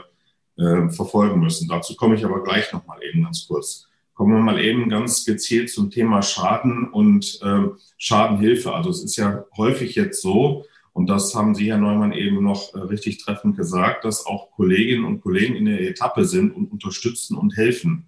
äh, 0.57 0.89
verfolgen 0.89 1.39
müssen. 1.39 1.67
Dazu 1.67 1.95
komme 1.95 2.15
ich 2.15 2.25
aber 2.25 2.43
gleich 2.43 2.73
nochmal 2.73 2.97
eben 3.03 3.23
ganz 3.23 3.47
kurz. 3.47 3.87
Kommen 4.13 4.33
wir 4.33 4.41
mal 4.41 4.59
eben 4.59 4.89
ganz 4.89 5.25
gezielt 5.25 5.69
zum 5.71 5.89
Thema 5.89 6.21
Schaden 6.21 6.89
und 6.89 7.39
äh, 7.41 7.67
Schadenhilfe. 7.97 8.73
Also 8.73 8.91
es 8.91 9.03
ist 9.03 9.15
ja 9.15 9.45
häufig 9.57 9.95
jetzt 9.95 10.21
so, 10.21 10.65
und 10.93 11.09
das 11.09 11.33
haben 11.33 11.55
Sie, 11.55 11.71
Herr 11.71 11.79
Neumann, 11.79 12.13
eben 12.13 12.43
noch 12.43 12.73
äh, 12.75 12.79
richtig 12.79 13.17
treffend 13.17 13.57
gesagt, 13.57 14.05
dass 14.05 14.25
auch 14.25 14.51
Kolleginnen 14.51 15.05
und 15.05 15.21
Kollegen 15.21 15.55
in 15.55 15.65
der 15.65 15.81
Etappe 15.81 16.25
sind 16.25 16.51
und 16.51 16.71
unterstützen 16.71 17.35
und 17.35 17.57
helfen. 17.57 18.05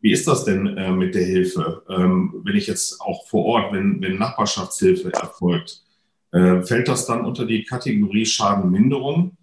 Wie 0.00 0.12
ist 0.12 0.28
das 0.28 0.44
denn 0.44 0.66
äh, 0.76 0.92
mit 0.92 1.14
der 1.14 1.24
Hilfe, 1.24 1.82
ähm, 1.88 2.42
wenn 2.44 2.54
ich 2.54 2.66
jetzt 2.66 3.00
auch 3.00 3.26
vor 3.26 3.44
Ort, 3.46 3.72
wenn, 3.72 4.02
wenn 4.02 4.18
Nachbarschaftshilfe 4.18 5.12
erfolgt? 5.14 5.82
Äh, 6.32 6.60
fällt 6.62 6.88
das 6.88 7.06
dann 7.06 7.24
unter 7.24 7.46
die 7.46 7.64
Kategorie 7.64 8.26
Schadenminderung? 8.26 9.38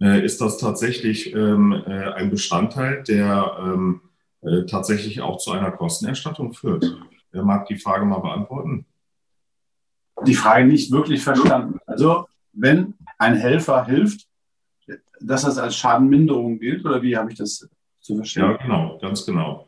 Äh, 0.00 0.24
ist 0.24 0.40
das 0.40 0.58
tatsächlich 0.58 1.32
ähm, 1.32 1.72
äh, 1.86 2.12
ein 2.14 2.30
Bestandteil, 2.30 3.04
der 3.04 3.56
ähm, 3.60 4.00
äh, 4.44 4.66
tatsächlich 4.66 5.20
auch 5.20 5.38
zu 5.38 5.52
einer 5.52 5.70
Kostenerstattung 5.70 6.52
führt? 6.52 6.96
Wer 7.32 7.42
mag 7.42 7.66
die 7.66 7.78
Frage 7.78 8.04
mal 8.04 8.20
beantworten? 8.20 8.86
Die 10.26 10.34
Frage 10.34 10.66
nicht 10.66 10.92
wirklich 10.92 11.22
verstanden. 11.22 11.78
Also, 11.86 12.26
wenn 12.52 12.94
ein 13.18 13.34
Helfer 13.34 13.84
hilft, 13.86 14.28
dass 15.20 15.42
das 15.42 15.58
als 15.58 15.76
Schadenminderung 15.76 16.58
gilt, 16.58 16.84
oder 16.84 17.02
wie 17.02 17.16
habe 17.16 17.32
ich 17.32 17.38
das 17.38 17.68
zu 18.00 18.16
verstehen? 18.16 18.42
Ja, 18.42 18.56
genau, 18.56 18.98
ganz 18.98 19.26
genau. 19.26 19.66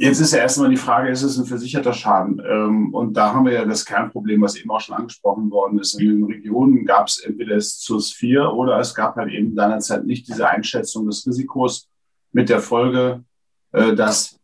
Jetzt 0.00 0.18
ist 0.18 0.32
ja 0.32 0.38
erstmal 0.38 0.70
die 0.70 0.78
Frage, 0.78 1.10
ist 1.10 1.22
es 1.22 1.36
ein 1.36 1.44
versicherter 1.44 1.92
Schaden? 1.92 2.40
Ähm, 2.48 2.94
und 2.94 3.12
da 3.12 3.34
haben 3.34 3.44
wir 3.44 3.52
ja 3.52 3.66
das 3.66 3.84
Kernproblem, 3.84 4.40
was 4.40 4.56
eben 4.56 4.70
auch 4.70 4.80
schon 4.80 4.96
angesprochen 4.96 5.50
worden 5.50 5.78
ist. 5.78 6.00
In 6.00 6.08
den 6.08 6.24
Regionen 6.24 6.86
gab 6.86 7.08
es 7.08 7.18
entweder 7.18 7.56
es 7.56 7.78
ZUS 7.80 8.10
4 8.12 8.50
oder 8.50 8.78
es 8.78 8.94
gab 8.94 9.16
halt 9.16 9.30
eben 9.30 9.54
seinerzeit 9.54 10.06
nicht 10.06 10.26
diese 10.26 10.48
Einschätzung 10.48 11.06
des 11.06 11.26
Risikos 11.26 11.90
mit 12.32 12.48
der 12.48 12.60
Folge, 12.60 13.24
äh, 13.72 13.94
dass 13.94 14.40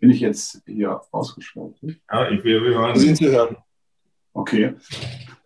bin 0.00 0.10
ich 0.10 0.20
jetzt 0.20 0.62
hier 0.64 1.02
ausgeschaltet? 1.10 2.00
Ja, 2.10 2.30
ich 2.30 2.42
will 2.42 2.62
hören. 2.62 2.96
Sie 2.98 3.28
hören. 3.28 3.56
Okay. 4.32 4.74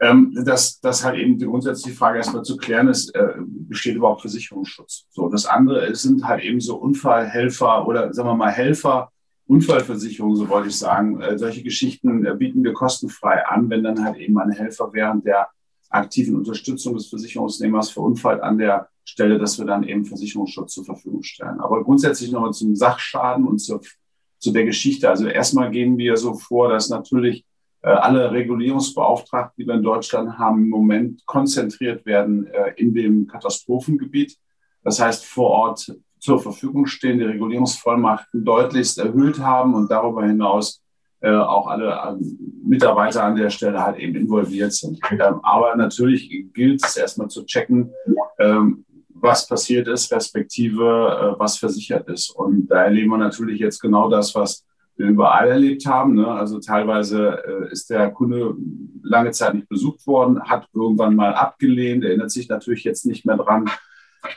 Ähm, 0.02 0.35
dass, 0.47 0.80
dass 0.80 1.04
halt 1.04 1.19
eben 1.19 1.37
die 1.37 1.45
grundsätzliche 1.45 1.95
Frage 1.95 2.19
erstmal 2.19 2.42
zu 2.42 2.57
klären 2.57 2.88
ist, 2.88 3.14
äh, 3.14 3.35
besteht 3.38 3.97
überhaupt 3.97 4.23
Versicherungsschutz? 4.23 5.07
So, 5.11 5.28
das 5.28 5.45
andere 5.45 5.95
sind 5.95 6.26
halt 6.26 6.42
eben 6.42 6.59
so 6.61 6.76
Unfallhelfer 6.76 7.87
oder 7.87 8.12
sagen 8.14 8.28
wir 8.30 8.35
mal 8.35 8.50
Helfer, 8.50 9.12
Unfallversicherung, 9.47 10.37
so 10.37 10.49
wollte 10.49 10.69
ich 10.69 10.78
sagen. 10.78 11.21
Äh, 11.21 11.37
solche 11.37 11.62
Geschichten 11.62 12.25
äh, 12.25 12.35
bieten 12.35 12.64
wir 12.64 12.73
kostenfrei 12.73 13.45
an, 13.47 13.69
wenn 13.69 13.83
dann 13.83 14.02
halt 14.02 14.16
eben 14.16 14.38
ein 14.38 14.52
Helfer 14.52 14.90
während 14.92 15.26
der 15.26 15.49
aktiven 15.90 16.37
Unterstützung 16.37 16.95
des 16.95 17.09
Versicherungsnehmers 17.09 17.90
verunfallt 17.90 18.42
an 18.42 18.57
der 18.57 18.88
Stelle, 19.04 19.38
dass 19.38 19.59
wir 19.59 19.66
dann 19.66 19.83
eben 19.83 20.04
Versicherungsschutz 20.04 20.75
zur 20.75 20.85
Verfügung 20.85 21.23
stellen. 21.25 21.61
Aber 21.61 21.83
grundsätzlich 21.83 22.30
nochmal 22.30 22.52
zum 22.52 22.76
Sachschaden 22.76 23.47
und 23.47 23.59
zur, 23.59 23.80
zu 24.38 24.52
der 24.52 24.64
Geschichte. 24.64 25.11
Also 25.11 25.26
erstmal 25.26 25.71
gehen 25.71 25.99
wir 25.99 26.16
so 26.16 26.35
vor, 26.35 26.69
dass 26.71 26.88
natürlich 26.88 27.45
alle 27.89 28.31
Regulierungsbeauftragten, 28.31 29.63
die 29.63 29.67
wir 29.67 29.75
in 29.75 29.83
Deutschland 29.83 30.39
haben, 30.39 30.65
im 30.65 30.69
Moment 30.69 31.25
konzentriert 31.27 32.05
werden 32.05 32.47
äh, 32.47 32.75
in 32.77 32.93
dem 32.93 33.27
Katastrophengebiet. 33.27 34.37
Das 34.85 35.01
heißt, 35.01 35.25
vor 35.25 35.51
Ort 35.51 35.95
zur 36.19 36.41
Verfügung 36.41 36.87
stehen, 36.87 37.19
die 37.19 37.25
Regulierungsvollmachten 37.25 38.45
deutlichst 38.45 38.99
erhöht 38.99 39.39
haben 39.39 39.75
und 39.75 39.91
darüber 39.91 40.27
hinaus 40.27 40.83
äh, 41.21 41.31
auch 41.31 41.69
alle 41.69 42.19
Mitarbeiter 42.63 43.25
an 43.25 43.37
der 43.37 43.51
Stelle 43.51 43.83
halt 43.83 43.99
eben 43.99 44.15
involviert 44.15 44.73
sind. 44.75 45.01
Ähm, 45.11 45.41
aber 45.43 45.75
natürlich 45.77 46.31
gilt 46.53 46.85
es 46.85 46.97
erstmal 46.97 47.29
zu 47.29 47.45
checken, 47.45 47.93
ähm, 48.39 48.85
was 49.15 49.47
passiert 49.47 49.87
ist, 49.87 50.11
respektive 50.13 51.37
was 51.39 51.59
versichert 51.59 52.09
ist. 52.09 52.31
Und 52.31 52.69
da 52.69 52.85
erleben 52.85 53.11
wir 53.11 53.19
natürlich 53.19 53.61
jetzt 53.61 53.79
genau 53.79 54.09
das, 54.09 54.35
was 54.35 54.65
überall 55.09 55.49
erlebt 55.49 55.87
haben. 55.87 56.14
Ne? 56.14 56.26
Also 56.26 56.61
teilweise 56.61 57.42
äh, 57.47 57.73
ist 57.73 57.90
der 57.90 58.11
Kunde 58.11 58.54
lange 59.02 59.30
Zeit 59.30 59.54
nicht 59.54 59.69
besucht 59.69 60.07
worden, 60.07 60.42
hat 60.42 60.69
irgendwann 60.75 61.16
mal 61.16 61.35
abgelehnt, 61.35 62.04
erinnert 62.04 62.30
sich 62.30 62.49
natürlich 62.49 62.85
jetzt 62.85 63.07
nicht 63.07 63.25
mehr 63.25 63.37
dran. 63.37 63.71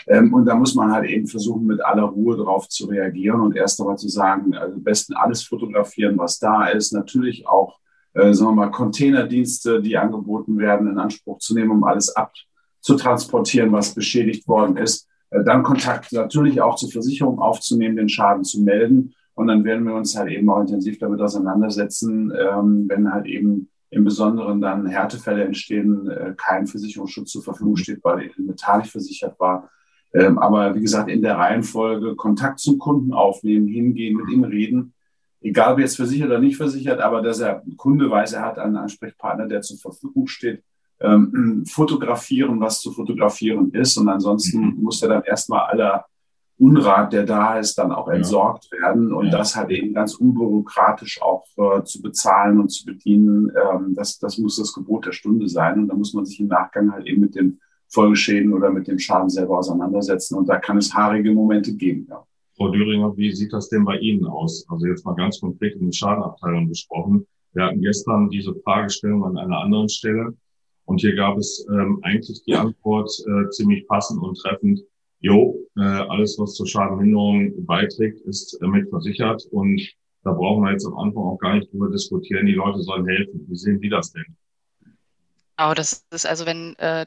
Ähm, 0.07 0.33
und 0.33 0.45
da 0.45 0.55
muss 0.55 0.75
man 0.75 0.91
halt 0.91 1.09
eben 1.09 1.27
versuchen, 1.27 1.65
mit 1.65 1.83
aller 1.83 2.03
Ruhe 2.03 2.37
drauf 2.37 2.69
zu 2.69 2.87
reagieren 2.87 3.41
und 3.41 3.55
erst 3.55 3.79
einmal 3.81 3.97
zu 3.97 4.07
sagen, 4.07 4.55
also 4.55 4.75
am 4.75 4.83
besten 4.83 5.13
alles 5.13 5.43
fotografieren, 5.43 6.17
was 6.17 6.39
da 6.39 6.67
ist. 6.67 6.93
Natürlich 6.93 7.47
auch, 7.47 7.79
äh, 8.13 8.33
sagen 8.33 8.51
wir 8.51 8.65
mal, 8.65 8.71
Containerdienste, 8.71 9.81
die 9.81 9.97
angeboten 9.97 10.57
werden, 10.57 10.87
in 10.87 10.97
Anspruch 10.97 11.39
zu 11.39 11.53
nehmen, 11.53 11.71
um 11.71 11.83
alles 11.83 12.15
abzutransportieren, 12.15 13.71
was 13.71 13.93
beschädigt 13.93 14.47
worden 14.47 14.77
ist. 14.77 15.07
Äh, 15.31 15.43
dann 15.43 15.63
Kontakt 15.63 16.13
natürlich 16.13 16.61
auch 16.61 16.75
zur 16.75 16.91
Versicherung 16.91 17.39
aufzunehmen, 17.39 17.97
den 17.97 18.09
Schaden 18.09 18.43
zu 18.43 18.61
melden 18.61 19.13
und 19.35 19.47
dann 19.47 19.63
werden 19.63 19.85
wir 19.85 19.95
uns 19.95 20.17
halt 20.17 20.31
eben 20.31 20.49
auch 20.49 20.61
intensiv 20.61 20.99
damit 20.99 21.21
auseinandersetzen, 21.21 22.31
ähm, 22.31 22.85
wenn 22.87 23.11
halt 23.11 23.25
eben 23.25 23.69
im 23.89 24.03
Besonderen 24.03 24.61
dann 24.61 24.85
Härtefälle 24.85 25.43
entstehen, 25.43 26.09
äh, 26.09 26.33
kein 26.35 26.67
Versicherungsschutz 26.67 27.31
zur 27.31 27.43
Verfügung 27.43 27.75
steht, 27.75 28.03
weil 28.03 28.31
Metall 28.37 28.79
nicht 28.79 28.91
versichert 28.91 29.39
war. 29.39 29.69
Ähm, 30.13 30.37
aber 30.37 30.75
wie 30.75 30.81
gesagt, 30.81 31.09
in 31.09 31.21
der 31.21 31.37
Reihenfolge 31.37 32.15
Kontakt 32.15 32.59
zum 32.59 32.77
Kunden 32.77 33.13
aufnehmen, 33.13 33.67
hingehen, 33.67 34.15
mit 34.17 34.29
ihm 34.29 34.43
reden, 34.43 34.93
egal 35.41 35.73
ob 35.73 35.79
jetzt 35.79 35.95
versichert 35.95 36.27
oder 36.27 36.39
nicht 36.39 36.57
versichert, 36.57 36.99
aber 36.99 37.21
dass 37.21 37.39
er 37.39 37.63
Kunde 37.77 38.09
weiß, 38.09 38.33
er 38.33 38.41
hat 38.41 38.59
einen 38.59 38.77
Ansprechpartner, 38.77 39.47
der 39.47 39.61
zur 39.61 39.77
Verfügung 39.77 40.27
steht, 40.27 40.63
ähm, 40.99 41.63
fotografieren, 41.67 42.59
was 42.59 42.81
zu 42.81 42.91
fotografieren 42.91 43.71
ist. 43.71 43.97
Und 43.97 44.09
ansonsten 44.09 44.59
mhm. 44.59 44.83
muss 44.83 45.01
er 45.01 45.09
dann 45.09 45.23
erstmal 45.23 45.67
aller 45.67 46.05
Unrat, 46.59 47.13
der 47.13 47.25
da 47.25 47.57
ist, 47.57 47.77
dann 47.77 47.91
auch 47.91 48.07
entsorgt 48.07 48.69
ja. 48.71 48.87
werden 48.87 49.11
und 49.11 49.25
ja. 49.25 49.31
das 49.31 49.55
halt 49.55 49.71
eben 49.71 49.93
ganz 49.93 50.15
unbürokratisch 50.15 51.21
auch 51.21 51.45
äh, 51.57 51.83
zu 51.83 52.01
bezahlen 52.01 52.59
und 52.59 52.69
zu 52.69 52.85
bedienen. 52.85 53.49
Ähm, 53.49 53.93
das, 53.95 54.19
das 54.19 54.37
muss 54.37 54.57
das 54.57 54.73
Gebot 54.73 55.05
der 55.05 55.13
Stunde 55.13 55.49
sein 55.49 55.79
und 55.79 55.87
da 55.87 55.95
muss 55.95 56.13
man 56.13 56.25
sich 56.25 56.39
im 56.39 56.47
Nachgang 56.47 56.91
halt 56.91 57.07
eben 57.07 57.21
mit 57.21 57.35
den 57.35 57.59
Folgeschäden 57.89 58.53
oder 58.53 58.71
mit 58.71 58.87
dem 58.87 58.99
Schaden 58.99 59.29
selber 59.29 59.57
auseinandersetzen 59.57 60.35
und 60.35 60.47
da 60.47 60.57
kann 60.57 60.77
es 60.77 60.93
haarige 60.93 61.31
Momente 61.31 61.75
geben. 61.75 62.07
Ja. 62.09 62.23
Frau 62.55 62.69
Döringer, 62.69 63.17
wie 63.17 63.33
sieht 63.33 63.51
das 63.51 63.69
denn 63.69 63.83
bei 63.83 63.97
Ihnen 63.97 64.25
aus? 64.25 64.65
Also 64.69 64.85
jetzt 64.85 65.05
mal 65.05 65.15
ganz 65.15 65.39
konkret 65.39 65.73
in 65.73 65.81
den 65.81 65.93
Schadenabteilungen 65.93 66.69
gesprochen. 66.69 67.25
Wir 67.53 67.65
hatten 67.65 67.81
gestern 67.81 68.29
diese 68.29 68.53
Fragestellung 68.63 69.25
an 69.25 69.37
einer 69.37 69.59
anderen 69.59 69.89
Stelle 69.89 70.35
und 70.85 71.01
hier 71.01 71.15
gab 71.15 71.37
es 71.37 71.65
ähm, 71.71 71.99
eigentlich 72.03 72.43
die 72.43 72.55
Antwort 72.55 73.09
äh, 73.27 73.49
ziemlich 73.49 73.87
passend 73.87 74.21
und 74.21 74.37
treffend. 74.37 74.81
Jo, 75.23 75.57
äh, 75.77 75.81
alles, 75.81 76.37
was 76.37 76.53
zur 76.53 76.67
Schadenminderung 76.67 77.65
beiträgt, 77.65 78.19
ist 78.25 78.61
äh, 78.61 78.67
mit 78.67 78.89
versichert 78.89 79.41
und 79.51 79.81
da 80.23 80.33
brauchen 80.33 80.63
wir 80.63 80.71
jetzt 80.71 80.85
am 80.85 80.97
Anfang 80.97 81.23
auch 81.23 81.37
gar 81.37 81.55
nicht 81.55 81.71
drüber 81.71 81.89
diskutieren. 81.89 82.45
Die 82.45 82.51
Leute 82.51 82.81
sollen 82.81 83.07
helfen. 83.07 83.45
Wie 83.47 83.55
sehen 83.55 83.79
Sie 83.79 83.87
das 83.87 84.11
denn? 84.11 84.35
Oh, 85.57 85.73
das 85.73 86.05
ist 86.11 86.25
also, 86.25 86.45
wenn 86.45 86.75
äh, 86.75 87.05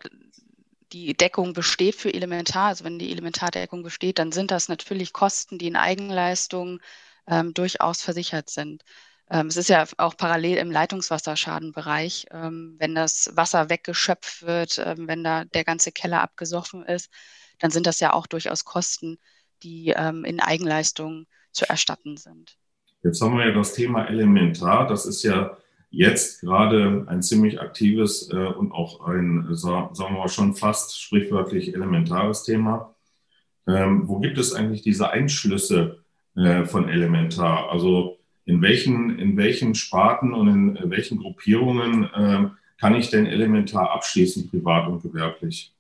die 0.93 1.15
Deckung 1.15 1.53
besteht 1.53 1.95
für 1.95 2.13
Elementar, 2.13 2.69
also 2.69 2.85
wenn 2.85 2.99
die 2.99 3.13
Elementardeckung 3.13 3.83
besteht, 3.83 4.19
dann 4.19 4.33
sind 4.33 4.51
das 4.51 4.71
natürlich 4.71 5.13
Kosten, 5.13 5.59
die 5.59 5.67
in 5.67 5.77
Eigenleistung 5.77 6.81
ähm, 7.27 7.53
durchaus 7.53 8.01
versichert 8.01 8.49
sind. 8.49 8.83
Ähm, 9.29 9.49
es 9.49 9.59
ist 9.59 9.69
ja 9.69 9.85
auch 9.99 10.17
parallel 10.17 10.57
im 10.57 10.71
Leitungswasserschadenbereich, 10.71 12.29
ähm, 12.31 12.77
wenn 12.79 12.95
das 12.95 13.31
Wasser 13.35 13.69
weggeschöpft 13.69 14.47
wird, 14.47 14.79
ähm, 14.83 15.07
wenn 15.07 15.23
da 15.23 15.45
der 15.45 15.65
ganze 15.65 15.93
Keller 15.93 16.23
abgesoffen 16.23 16.83
ist, 16.83 17.11
dann 17.59 17.71
sind 17.71 17.87
das 17.87 18.01
ja 18.01 18.13
auch 18.13 18.27
durchaus 18.27 18.65
Kosten, 18.65 19.19
die 19.63 19.95
ähm, 19.97 20.25
in 20.25 20.41
Eigenleistung 20.41 21.27
zu 21.53 21.69
erstatten 21.69 22.17
sind. 22.17 22.57
Jetzt 23.03 23.21
haben 23.21 23.37
wir 23.37 23.47
ja 23.47 23.55
das 23.55 23.75
Thema 23.75 24.07
Elementar. 24.07 24.87
Das 24.87 25.07
ist 25.07 25.23
ja 25.23 25.57
jetzt 25.91 26.41
gerade 26.41 27.07
ein 27.09 27.23
ziemlich 27.23 27.61
aktives 27.61 28.31
äh, 28.31 28.37
und 28.37 28.73
auch 28.73 29.07
ein, 29.07 29.47
sagen 29.55 29.97
wir 29.97 30.11
mal, 30.11 30.29
schon 30.29 30.55
fast 30.55 31.01
sprichwörtlich 31.01 31.75
elementares 31.75 32.43
Thema. 32.43 32.95
Ähm, 33.67 34.09
wo 34.09 34.19
gibt 34.19 34.39
es 34.39 34.53
eigentlich 34.53 34.83
diese 34.83 35.11
Einschlüsse 35.11 36.05
äh, 36.37 36.65
von 36.65 36.89
Elementar? 36.89 37.71
Also 37.71 38.19
in 38.45 38.63
welchen, 38.63 39.19
in 39.19 39.37
welchen 39.37 39.75
Sparten 39.75 40.35
und 40.35 40.77
in 40.77 40.91
welchen 40.91 41.19
Gruppierungen 41.19 42.05
äh, 42.05 42.49
kann 42.79 42.95
ich 42.95 43.11
denn 43.11 43.27
Elementar 43.27 43.91
abschließen, 43.93 44.51
privat 44.51 44.89
und 44.89 45.03
gewerblich? 45.03 45.76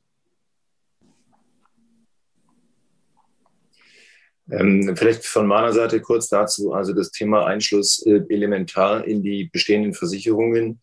Ähm, 4.50 4.96
vielleicht 4.96 5.24
von 5.24 5.46
meiner 5.46 5.72
Seite 5.72 6.00
kurz 6.00 6.28
dazu, 6.28 6.72
also 6.72 6.92
das 6.92 7.10
Thema 7.10 7.46
Einschluss 7.46 8.04
äh, 8.06 8.22
elementar 8.28 9.04
in 9.04 9.22
die 9.22 9.48
bestehenden 9.52 9.92
Versicherungen. 9.92 10.80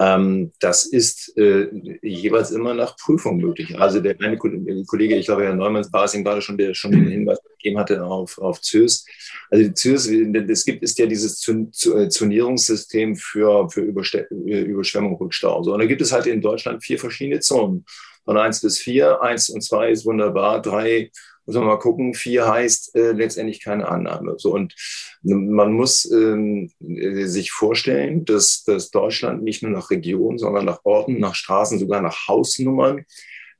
Ähm, 0.00 0.52
das 0.58 0.86
ist 0.86 1.36
äh, 1.36 1.68
jeweils 2.02 2.50
immer 2.50 2.74
nach 2.74 2.96
Prüfung 2.96 3.36
möglich. 3.36 3.78
Also 3.78 4.00
der 4.00 4.16
eine 4.20 4.36
Kollege, 4.36 5.14
ich 5.14 5.26
glaube, 5.26 5.44
Herr 5.44 5.54
Neumann 5.54 5.86
war 5.92 6.04
es 6.04 6.14
ihm 6.14 6.24
gerade 6.24 6.42
schon, 6.42 6.58
der 6.58 6.74
schon 6.74 6.90
den 6.90 7.06
Hinweis 7.06 7.38
gegeben 7.56 7.78
hatte 7.78 8.04
auf, 8.04 8.38
auf 8.38 8.60
ZÜS. 8.60 9.06
Also 9.50 9.70
ZÜS, 9.70 10.08
es 10.08 10.64
gibt, 10.64 10.82
ist 10.82 10.98
ja 10.98 11.06
dieses 11.06 11.38
Zonierungssystem 11.38 13.12
äh, 13.12 13.16
für, 13.16 13.70
für 13.70 13.82
äh, 13.82 14.62
Überschwemmung, 14.62 15.14
Rückstau. 15.14 15.62
So, 15.62 15.72
und 15.72 15.78
da 15.78 15.86
gibt 15.86 16.02
es 16.02 16.10
halt 16.10 16.26
in 16.26 16.40
Deutschland 16.40 16.82
vier 16.82 16.98
verschiedene 16.98 17.38
Zonen. 17.38 17.84
Von 18.24 18.38
eins 18.38 18.60
bis 18.62 18.78
vier. 18.78 19.22
Eins 19.22 19.48
und 19.50 19.62
zwei 19.62 19.90
ist 19.90 20.04
wunderbar. 20.06 20.60
Drei 20.60 21.12
muss 21.46 21.56
man 21.56 21.66
mal 21.66 21.78
gucken. 21.78 22.14
Vier 22.14 22.48
heißt 22.48 22.94
äh, 22.96 23.12
letztendlich 23.12 23.62
keine 23.62 23.88
Annahme. 23.88 24.34
So 24.38 24.52
und 24.52 24.74
man 25.22 25.72
muss 25.72 26.10
ähm, 26.10 26.70
äh, 26.80 27.24
sich 27.26 27.50
vorstellen, 27.50 28.24
dass, 28.24 28.64
dass 28.64 28.90
Deutschland 28.90 29.42
nicht 29.42 29.62
nur 29.62 29.72
nach 29.72 29.90
Regionen, 29.90 30.38
sondern 30.38 30.64
nach 30.64 30.84
Orten, 30.84 31.18
nach 31.18 31.34
Straßen, 31.34 31.78
sogar 31.78 32.00
nach 32.00 32.28
Hausnummern 32.28 33.04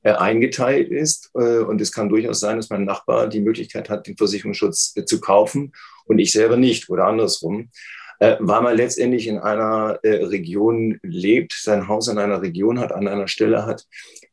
äh, 0.03 0.11
eingeteilt 0.11 0.91
ist. 0.91 1.31
Äh, 1.35 1.59
und 1.59 1.81
es 1.81 1.91
kann 1.91 2.09
durchaus 2.09 2.39
sein, 2.39 2.57
dass 2.57 2.69
mein 2.69 2.85
Nachbar 2.85 3.27
die 3.27 3.41
Möglichkeit 3.41 3.89
hat, 3.89 4.07
den 4.07 4.17
Versicherungsschutz 4.17 4.93
äh, 4.95 5.05
zu 5.05 5.19
kaufen 5.19 5.73
und 6.05 6.19
ich 6.19 6.31
selber 6.31 6.57
nicht 6.57 6.89
oder 6.89 7.05
andersrum 7.05 7.71
äh, 8.19 8.37
weil 8.39 8.61
man 8.61 8.77
letztendlich 8.77 9.27
in 9.27 9.39
einer 9.39 9.99
äh, 10.03 10.23
Region 10.25 10.99
lebt, 11.03 11.53
sein 11.53 11.87
Haus 11.87 12.07
in 12.07 12.17
einer 12.17 12.41
Region 12.41 12.79
hat, 12.79 12.91
an 12.91 13.07
einer 13.07 13.27
Stelle 13.27 13.65
hat, 13.65 13.85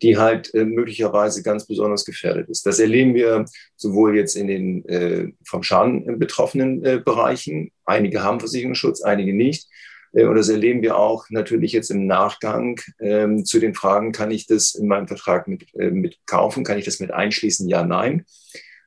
die 0.03 0.19
halt 0.19 0.55
äh, 0.55 0.65
möglicherweise 0.65 1.43
ganz 1.43 1.67
besonders 1.67 2.05
gefährdet 2.05 2.49
ist. 2.49 2.67
Das 2.67 2.79
erleben 2.79 3.15
wir 3.15 3.45
sowohl 3.77 4.17
jetzt 4.17 4.37
in 4.37 4.47
den 4.47 4.85
äh, 4.87 5.33
vom 5.45 5.63
Schaden 5.63 6.19
betroffenen 6.19 6.85
äh, 6.85 7.01
Bereichen. 7.05 7.71
Einige 7.85 8.23
haben 8.23 8.41
Versicherungsschutz, 8.41 9.03
einige 9.03 9.35
nicht. 9.35 9.69
Äh, 10.13 10.25
und 10.25 10.37
das 10.37 10.49
erleben 10.49 10.83
wir 10.83 10.97
auch 10.97 11.27
natürlich 11.31 11.73
jetzt 11.73 11.91
im 11.91 12.07
Nachgang 12.07 12.81
ähm, 13.01 13.45
zu 13.45 13.59
den 13.59 13.75
Fragen, 13.75 14.13
kann 14.13 14.31
ich 14.31 14.47
das 14.47 14.75
in 14.75 14.87
meinem 14.87 15.09
Vertrag 15.09 15.49
mit, 15.49 15.75
äh, 15.75 15.91
mit 15.91 16.19
kaufen, 16.27 16.65
kann 16.65 16.79
ich 16.79 16.85
das 16.85 17.01
mit 17.01 17.13
einschließen? 17.13 17.69
Ja, 17.69 17.85
nein 17.85 18.25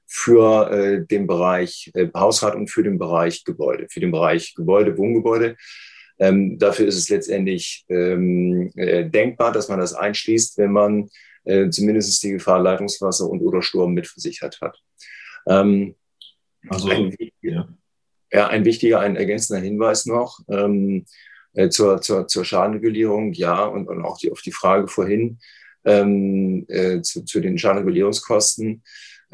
für 0.07 0.71
äh, 0.71 1.05
den 1.05 1.27
Bereich 1.27 1.91
äh, 1.93 2.07
Hausrat 2.15 2.55
und 2.55 2.69
für 2.69 2.83
den 2.83 2.97
Bereich 2.97 3.43
Gebäude. 3.43 3.87
Für 3.89 3.99
den 3.99 4.11
Bereich 4.11 4.53
Gebäude, 4.55 4.97
Wohngebäude. 4.97 5.55
Ähm, 6.17 6.57
dafür 6.57 6.87
ist 6.87 6.97
es 6.97 7.09
letztendlich 7.09 7.85
ähm, 7.89 8.71
äh, 8.75 9.09
denkbar, 9.09 9.51
dass 9.51 9.67
man 9.67 9.79
das 9.79 9.93
einschließt, 9.93 10.57
wenn 10.57 10.71
man 10.71 11.09
äh, 11.43 11.69
zumindest 11.69 12.23
die 12.23 12.31
Gefahr 12.31 12.61
Leitungswasser 12.61 13.29
und 13.29 13.41
oder 13.41 13.61
Sturm 13.61 13.93
mitversichert 13.93 14.59
hat. 14.61 14.81
Ähm, 15.47 15.95
also, 16.69 16.89
ein, 16.89 17.15
ja. 17.41 17.67
ja. 18.31 18.47
ein 18.47 18.65
wichtiger, 18.65 19.01
ein 19.01 19.15
ergänzender 19.15 19.61
Hinweis 19.61 20.05
noch 20.05 20.39
ähm, 20.49 21.05
äh, 21.53 21.69
zur, 21.69 22.01
zur, 22.01 22.27
zur 22.27 22.45
Schadenregulierung, 22.45 23.33
ja, 23.33 23.65
und, 23.65 23.87
und 23.87 24.03
auch 24.03 24.17
die, 24.17 24.31
auf 24.31 24.41
die 24.41 24.51
Frage 24.51 24.87
vorhin 24.87 25.39
ähm, 25.83 26.65
äh, 26.67 27.01
zu, 27.01 27.23
zu 27.23 27.39
den 27.39 27.57
Schadenregulierungskosten 27.57 28.83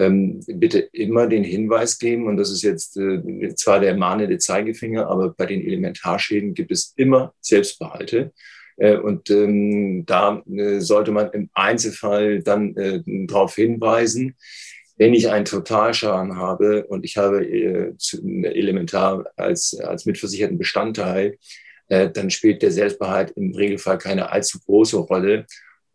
bitte 0.10 0.80
immer 0.80 1.28
den 1.28 1.44
Hinweis 1.44 2.00
geben, 2.00 2.28
und 2.28 2.38
das 2.38 2.52
ist 2.52 2.64
jetzt 2.64 2.98
äh, 2.98 3.54
zwar 3.56 3.80
der 3.80 3.96
mahnende 3.96 4.38
Zeigefinger, 4.38 5.08
aber 5.08 5.34
bei 5.34 5.46
den 5.46 5.62
Elementarschäden 5.62 6.54
gibt 6.54 6.72
es 6.72 6.94
immer 6.98 7.34
Selbstbehalte. 7.42 8.32
Äh, 8.78 8.98
und 8.98 9.30
ähm, 9.30 10.06
da 10.06 10.42
äh, 10.50 10.80
sollte 10.80 11.12
man 11.12 11.30
im 11.32 11.50
Einzelfall 11.54 12.42
dann 12.42 12.76
äh, 12.76 13.02
darauf 13.28 13.56
hinweisen, 13.56 14.36
wenn 14.98 15.14
ich 15.14 15.30
einen 15.30 15.46
Totalschaden 15.46 16.38
habe 16.38 16.86
und 16.88 17.06
ich 17.06 17.18
habe 17.18 17.46
äh, 17.46 17.94
elementar 18.44 19.26
als, 19.36 19.78
als 19.80 20.06
mitversicherten 20.06 20.58
Bestandteil, 20.58 21.38
äh, 21.88 22.10
dann 22.10 22.30
spielt 22.30 22.62
der 22.62 22.72
Selbstbehalt 22.72 23.32
im 23.32 23.54
Regelfall 23.54 23.98
keine 23.98 24.32
allzu 24.32 24.60
große 24.60 24.98
Rolle 24.98 25.46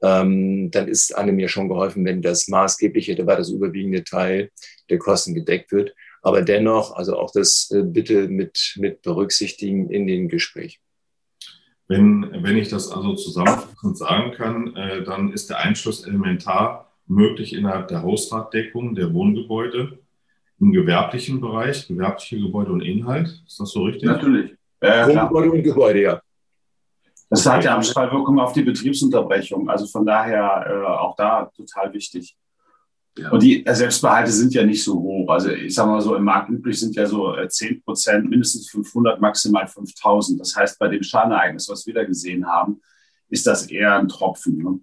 ähm, 0.03 0.71
dann 0.71 0.89
ist 0.89 1.17
einem 1.17 1.39
ja 1.39 1.49
schon 1.49 1.69
geholfen, 1.69 2.05
wenn 2.05 2.23
das 2.23 2.49
maßgebliche, 2.49 3.15
dabei 3.15 3.37
das 3.37 3.51
überwiegende 3.51 4.05
Teil 4.05 4.51
der 4.91 4.99
Kosten 4.99 5.35
gedeckt 5.35 5.73
wird. 5.73 5.95
Aber 6.23 6.43
dennoch, 6.43 6.97
also 6.97 7.17
auch 7.17 7.31
das 7.33 7.71
äh, 7.73 7.83
bitte 7.83 8.29
mit, 8.29 8.75
mit 8.77 9.03
berücksichtigen 9.03 9.91
in 9.91 10.07
den 10.07 10.29
Gespräch. 10.29 10.81
Wenn, 11.89 12.29
wenn 12.43 12.57
ich 12.57 12.69
das 12.69 12.91
also 12.91 13.15
zusammenfassend 13.15 13.97
sagen 13.97 14.33
kann, 14.33 14.75
äh, 14.75 15.05
dann 15.05 15.33
ist 15.33 15.51
der 15.51 15.59
Einschluss 15.59 16.05
elementar 16.05 16.93
möglich 17.07 17.55
innerhalb 17.55 17.89
der 17.89 18.03
Hausratdeckung 18.03 18.97
der 18.97 19.15
Wohngebäude 19.15 19.99
im 20.59 20.73
gewerblichen 20.73 21.41
Bereich, 21.41 21.87
gewerbliche 21.87 22.41
Gebäude 22.41 22.73
und 22.73 22.81
Inhalt. 22.81 23.29
Ist 23.47 23.61
das 23.61 23.71
so 23.71 23.85
richtig? 23.85 24.05
Natürlich. 24.05 24.57
Ja, 24.83 25.07
Wohngebäude 25.07 25.51
und 25.53 25.63
Gebäude, 25.63 26.03
ja. 26.03 26.23
Das 27.29 27.45
hat 27.45 27.65
ja 27.65 27.75
Abstrahlwirkung 27.77 28.39
auf 28.39 28.53
die 28.53 28.63
Betriebsunterbrechung. 28.63 29.69
Also 29.69 29.87
von 29.87 30.07
daher 30.07 30.67
äh, 30.69 30.87
auch 30.87 31.17
da 31.17 31.51
total 31.57 31.93
wichtig. 31.93 32.37
Ja. 33.19 33.31
Und 33.31 33.43
die 33.43 33.65
Selbstbehalte 33.67 34.31
sind 34.31 34.53
ja 34.53 34.65
nicht 34.65 34.85
so 34.85 34.95
hoch. 34.95 35.31
Also 35.31 35.51
ich 35.51 35.75
sage 35.75 35.91
mal 35.91 36.01
so, 36.01 36.15
im 36.15 36.25
Markt 36.25 36.51
üblich 36.51 36.79
sind 36.79 36.95
ja 36.95 37.07
so 37.07 37.35
10 37.47 37.69
äh, 37.69 37.81
Prozent, 37.81 38.29
mindestens 38.29 38.69
500, 38.71 39.21
maximal 39.21 39.67
5000. 39.67 40.39
Das 40.39 40.55
heißt, 40.55 40.79
bei 40.79 40.89
dem 40.89 41.03
Schadenereignis, 41.03 41.69
was 41.69 41.87
wir 41.87 41.95
da 41.95 42.05
gesehen 42.05 42.47
haben, 42.47 42.81
ist 43.29 43.47
das 43.47 43.67
eher 43.71 43.99
ein 43.99 44.09
Tropfen. 44.09 44.59
Ne? 44.59 44.81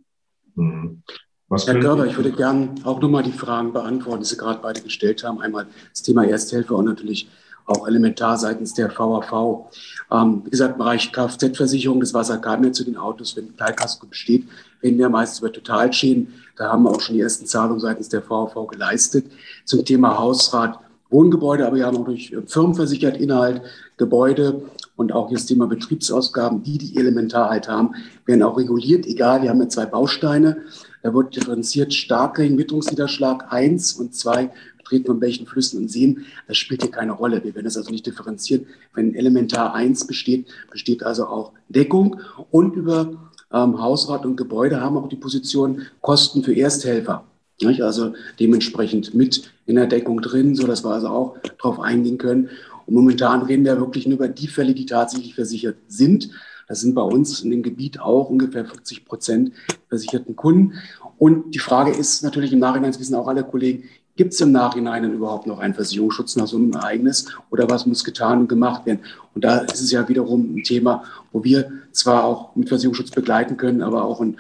Mhm. 0.55 1.03
Herr 1.49 1.79
Körber, 1.79 2.07
ich 2.07 2.17
würde 2.17 2.31
gerne 2.31 2.73
auch 2.83 2.99
nochmal 2.99 3.21
die 3.21 3.31
Fragen 3.31 3.73
beantworten, 3.73 4.21
die 4.21 4.27
Sie 4.27 4.37
gerade 4.37 4.59
beide 4.61 4.81
gestellt 4.81 5.23
haben. 5.23 5.39
Einmal 5.39 5.67
das 5.91 6.01
Thema 6.01 6.25
Ersthilfe 6.25 6.73
und 6.73 6.85
natürlich 6.85 7.29
auch 7.65 7.87
elementar 7.87 8.37
seitens 8.37 8.73
der 8.73 8.89
VAV. 8.89 9.65
Ähm, 10.11 10.41
wie 10.45 10.49
gesagt, 10.49 10.73
im 10.73 10.77
Bereich 10.79 11.11
Kfz-Versicherung, 11.11 11.99
das 11.99 12.13
Wasser 12.13 12.37
kam 12.37 12.61
mehr 12.61 12.73
zu 12.73 12.83
den 12.83 12.97
Autos, 12.97 13.35
wenn 13.35 13.55
Teilkasko 13.55 14.07
besteht, 14.07 14.45
reden 14.81 14.97
wir 14.97 15.09
meistens 15.09 15.39
über 15.39 15.51
Totalschäden. 15.51 16.33
Da 16.55 16.71
haben 16.71 16.83
wir 16.83 16.91
auch 16.91 17.01
schon 17.01 17.15
die 17.15 17.21
ersten 17.21 17.45
Zahlungen 17.45 17.79
seitens 17.79 18.09
der 18.09 18.27
VAV 18.27 18.67
geleistet. 18.67 19.25
Zum 19.65 19.83
Thema 19.85 20.17
Hausrat 20.17 20.79
Wohngebäude, 21.13 21.65
aber 21.65 21.77
wir 21.77 21.85
haben 21.85 21.97
auch 21.97 22.05
durch 22.05 22.35
Firmen 22.47 22.75
versichert, 22.75 23.17
Inhalt, 23.17 23.61
Gebäude 23.97 24.63
und 24.95 25.13
auch 25.13 25.31
das 25.31 25.45
Thema 25.45 25.67
Betriebsausgaben, 25.67 26.63
die 26.63 26.77
die 26.77 26.97
elementar 26.97 27.49
halt 27.49 27.69
haben, 27.69 27.95
werden 28.25 28.43
auch 28.43 28.57
reguliert. 28.57 29.05
Egal, 29.05 29.43
wir 29.43 29.49
haben 29.49 29.61
ja 29.61 29.69
zwei 29.69 29.85
Bausteine. 29.85 30.57
Da 31.03 31.13
wird 31.13 31.35
differenziert 31.35 31.93
Starkregen, 31.93 32.57
Witterungsniederschlag 32.57 33.51
1 33.51 33.93
und 33.93 34.15
2 34.15 34.49
Betreten 34.77 35.05
von 35.05 35.19
Bächen, 35.19 35.45
Flüssen 35.45 35.79
und 35.79 35.89
Seen. 35.89 36.25
Das 36.47 36.57
spielt 36.57 36.81
hier 36.81 36.91
keine 36.91 37.11
Rolle. 37.11 37.43
Wir 37.43 37.53
werden 37.53 37.65
das 37.65 37.77
also 37.77 37.91
nicht 37.91 38.05
differenzieren. 38.05 38.67
Wenn 38.93 39.13
Elementar 39.13 39.73
1 39.73 40.07
besteht, 40.07 40.47
besteht 40.71 41.03
also 41.03 41.27
auch 41.27 41.51
Deckung. 41.69 42.21
Und 42.51 42.75
über 42.75 43.31
ähm, 43.51 43.81
Hausrat 43.81 44.25
und 44.25 44.37
Gebäude 44.37 44.81
haben 44.81 44.97
auch 44.97 45.09
die 45.09 45.17
Position 45.17 45.83
Kosten 46.01 46.43
für 46.43 46.55
Ersthelfer. 46.55 47.25
Nicht? 47.61 47.81
Also 47.81 48.13
dementsprechend 48.39 49.13
mit 49.13 49.51
in 49.65 49.75
der 49.75 49.87
Deckung 49.87 50.21
drin, 50.21 50.55
sodass 50.55 50.83
wir 50.83 50.91
also 50.91 51.07
auch 51.07 51.37
darauf 51.57 51.79
eingehen 51.79 52.17
können. 52.17 52.49
Und 52.85 52.95
momentan 52.95 53.43
reden 53.43 53.65
wir 53.65 53.79
wirklich 53.79 54.07
nur 54.07 54.15
über 54.15 54.27
die 54.27 54.47
Fälle, 54.47 54.73
die 54.73 54.85
tatsächlich 54.85 55.35
versichert 55.35 55.77
sind. 55.87 56.29
Das 56.67 56.81
sind 56.81 56.95
bei 56.95 57.01
uns 57.01 57.41
in 57.41 57.51
dem 57.51 57.63
Gebiet 57.63 57.99
auch 57.99 58.29
ungefähr 58.29 58.65
40 58.65 59.05
Prozent 59.05 59.51
versicherten 59.89 60.35
Kunden. 60.35 60.73
Und 61.17 61.53
die 61.53 61.59
Frage 61.59 61.91
ist 61.91 62.23
natürlich 62.23 62.53
im 62.53 62.59
Nachhinein, 62.59 62.91
das 62.91 62.99
wissen 62.99 63.15
auch 63.15 63.27
alle 63.27 63.43
Kollegen, 63.43 63.83
gibt 64.15 64.33
es 64.33 64.41
im 64.41 64.51
Nachhinein 64.51 65.11
überhaupt 65.11 65.47
noch 65.47 65.59
einen 65.59 65.73
Versicherungsschutz 65.73 66.35
nach 66.35 66.47
so 66.47 66.57
einem 66.57 66.71
Ereignis 66.73 67.25
oder 67.49 67.69
was 67.69 67.85
muss 67.85 68.03
getan 68.03 68.41
und 68.41 68.49
gemacht 68.49 68.85
werden? 68.85 68.99
Und 69.33 69.43
da 69.43 69.59
ist 69.59 69.81
es 69.81 69.91
ja 69.91 70.07
wiederum 70.07 70.55
ein 70.55 70.63
Thema, 70.63 71.03
wo 71.31 71.43
wir 71.43 71.71
zwar 71.91 72.23
auch 72.23 72.55
mit 72.55 72.69
Versicherungsschutz 72.69 73.11
begleiten 73.11 73.57
können, 73.57 73.81
aber 73.81 74.03
auch 74.03 74.21
in 74.21 74.37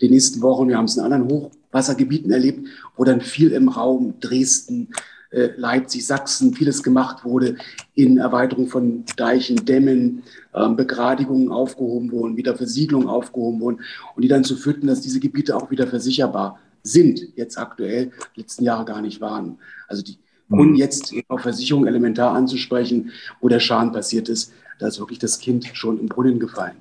den 0.00 0.10
nächsten 0.10 0.42
Wochen, 0.42 0.68
wir 0.68 0.76
haben 0.76 0.84
es 0.84 0.96
in 0.96 1.02
anderen 1.02 1.28
Hochwassergebieten 1.28 2.30
erlebt, 2.30 2.68
wo 2.96 3.04
dann 3.04 3.20
viel 3.20 3.52
im 3.52 3.68
Raum 3.68 4.14
Dresden, 4.20 4.88
äh, 5.34 5.50
Leipzig, 5.56 6.06
Sachsen, 6.06 6.54
vieles 6.54 6.82
gemacht 6.82 7.24
wurde 7.24 7.56
in 7.94 8.18
Erweiterung 8.18 8.68
von 8.68 9.04
Deichen, 9.16 9.64
Dämmen, 9.64 10.22
ähm, 10.54 10.76
Begradigungen 10.76 11.50
aufgehoben 11.50 12.12
wurden, 12.12 12.36
wieder 12.36 12.56
Versiegelungen 12.56 13.08
aufgehoben 13.08 13.60
wurden 13.60 13.80
und 14.14 14.22
die 14.22 14.28
dann 14.28 14.44
zu 14.44 14.56
führten, 14.56 14.86
dass 14.86 15.00
diese 15.00 15.20
Gebiete 15.20 15.56
auch 15.56 15.70
wieder 15.70 15.86
versicherbar 15.86 16.58
sind, 16.82 17.28
jetzt 17.36 17.58
aktuell, 17.58 18.12
letzten 18.36 18.64
Jahre 18.64 18.84
gar 18.84 19.02
nicht 19.02 19.20
waren. 19.20 19.58
Also 19.88 20.02
die 20.02 20.18
Kunden 20.48 20.74
mhm. 20.74 20.78
jetzt 20.78 21.12
auf 21.28 21.40
Versicherung 21.40 21.86
elementar 21.86 22.34
anzusprechen, 22.34 23.10
wo 23.40 23.48
der 23.48 23.60
Schaden 23.60 23.92
passiert 23.92 24.28
ist, 24.28 24.52
da 24.78 24.88
ist 24.88 24.98
wirklich 24.98 25.18
das 25.18 25.38
Kind 25.38 25.70
schon 25.72 25.98
im 25.98 26.06
Brunnen 26.06 26.38
gefallen. 26.38 26.76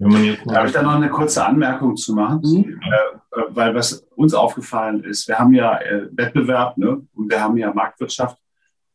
Darf 0.00 0.66
ich 0.66 0.72
da 0.72 0.82
noch 0.82 0.94
eine 0.94 1.10
kurze 1.10 1.44
Anmerkung 1.44 1.96
zu 1.96 2.14
machen? 2.14 2.40
Mhm. 2.42 2.80
Äh, 2.80 3.42
weil 3.50 3.74
was 3.74 4.06
uns 4.16 4.34
aufgefallen 4.34 5.04
ist, 5.04 5.28
wir 5.28 5.38
haben 5.38 5.52
ja 5.52 5.78
äh, 5.78 6.08
Wettbewerb 6.12 6.78
ne? 6.78 7.06
und 7.14 7.30
wir 7.30 7.42
haben 7.42 7.56
ja 7.56 7.72
Marktwirtschaft 7.72 8.38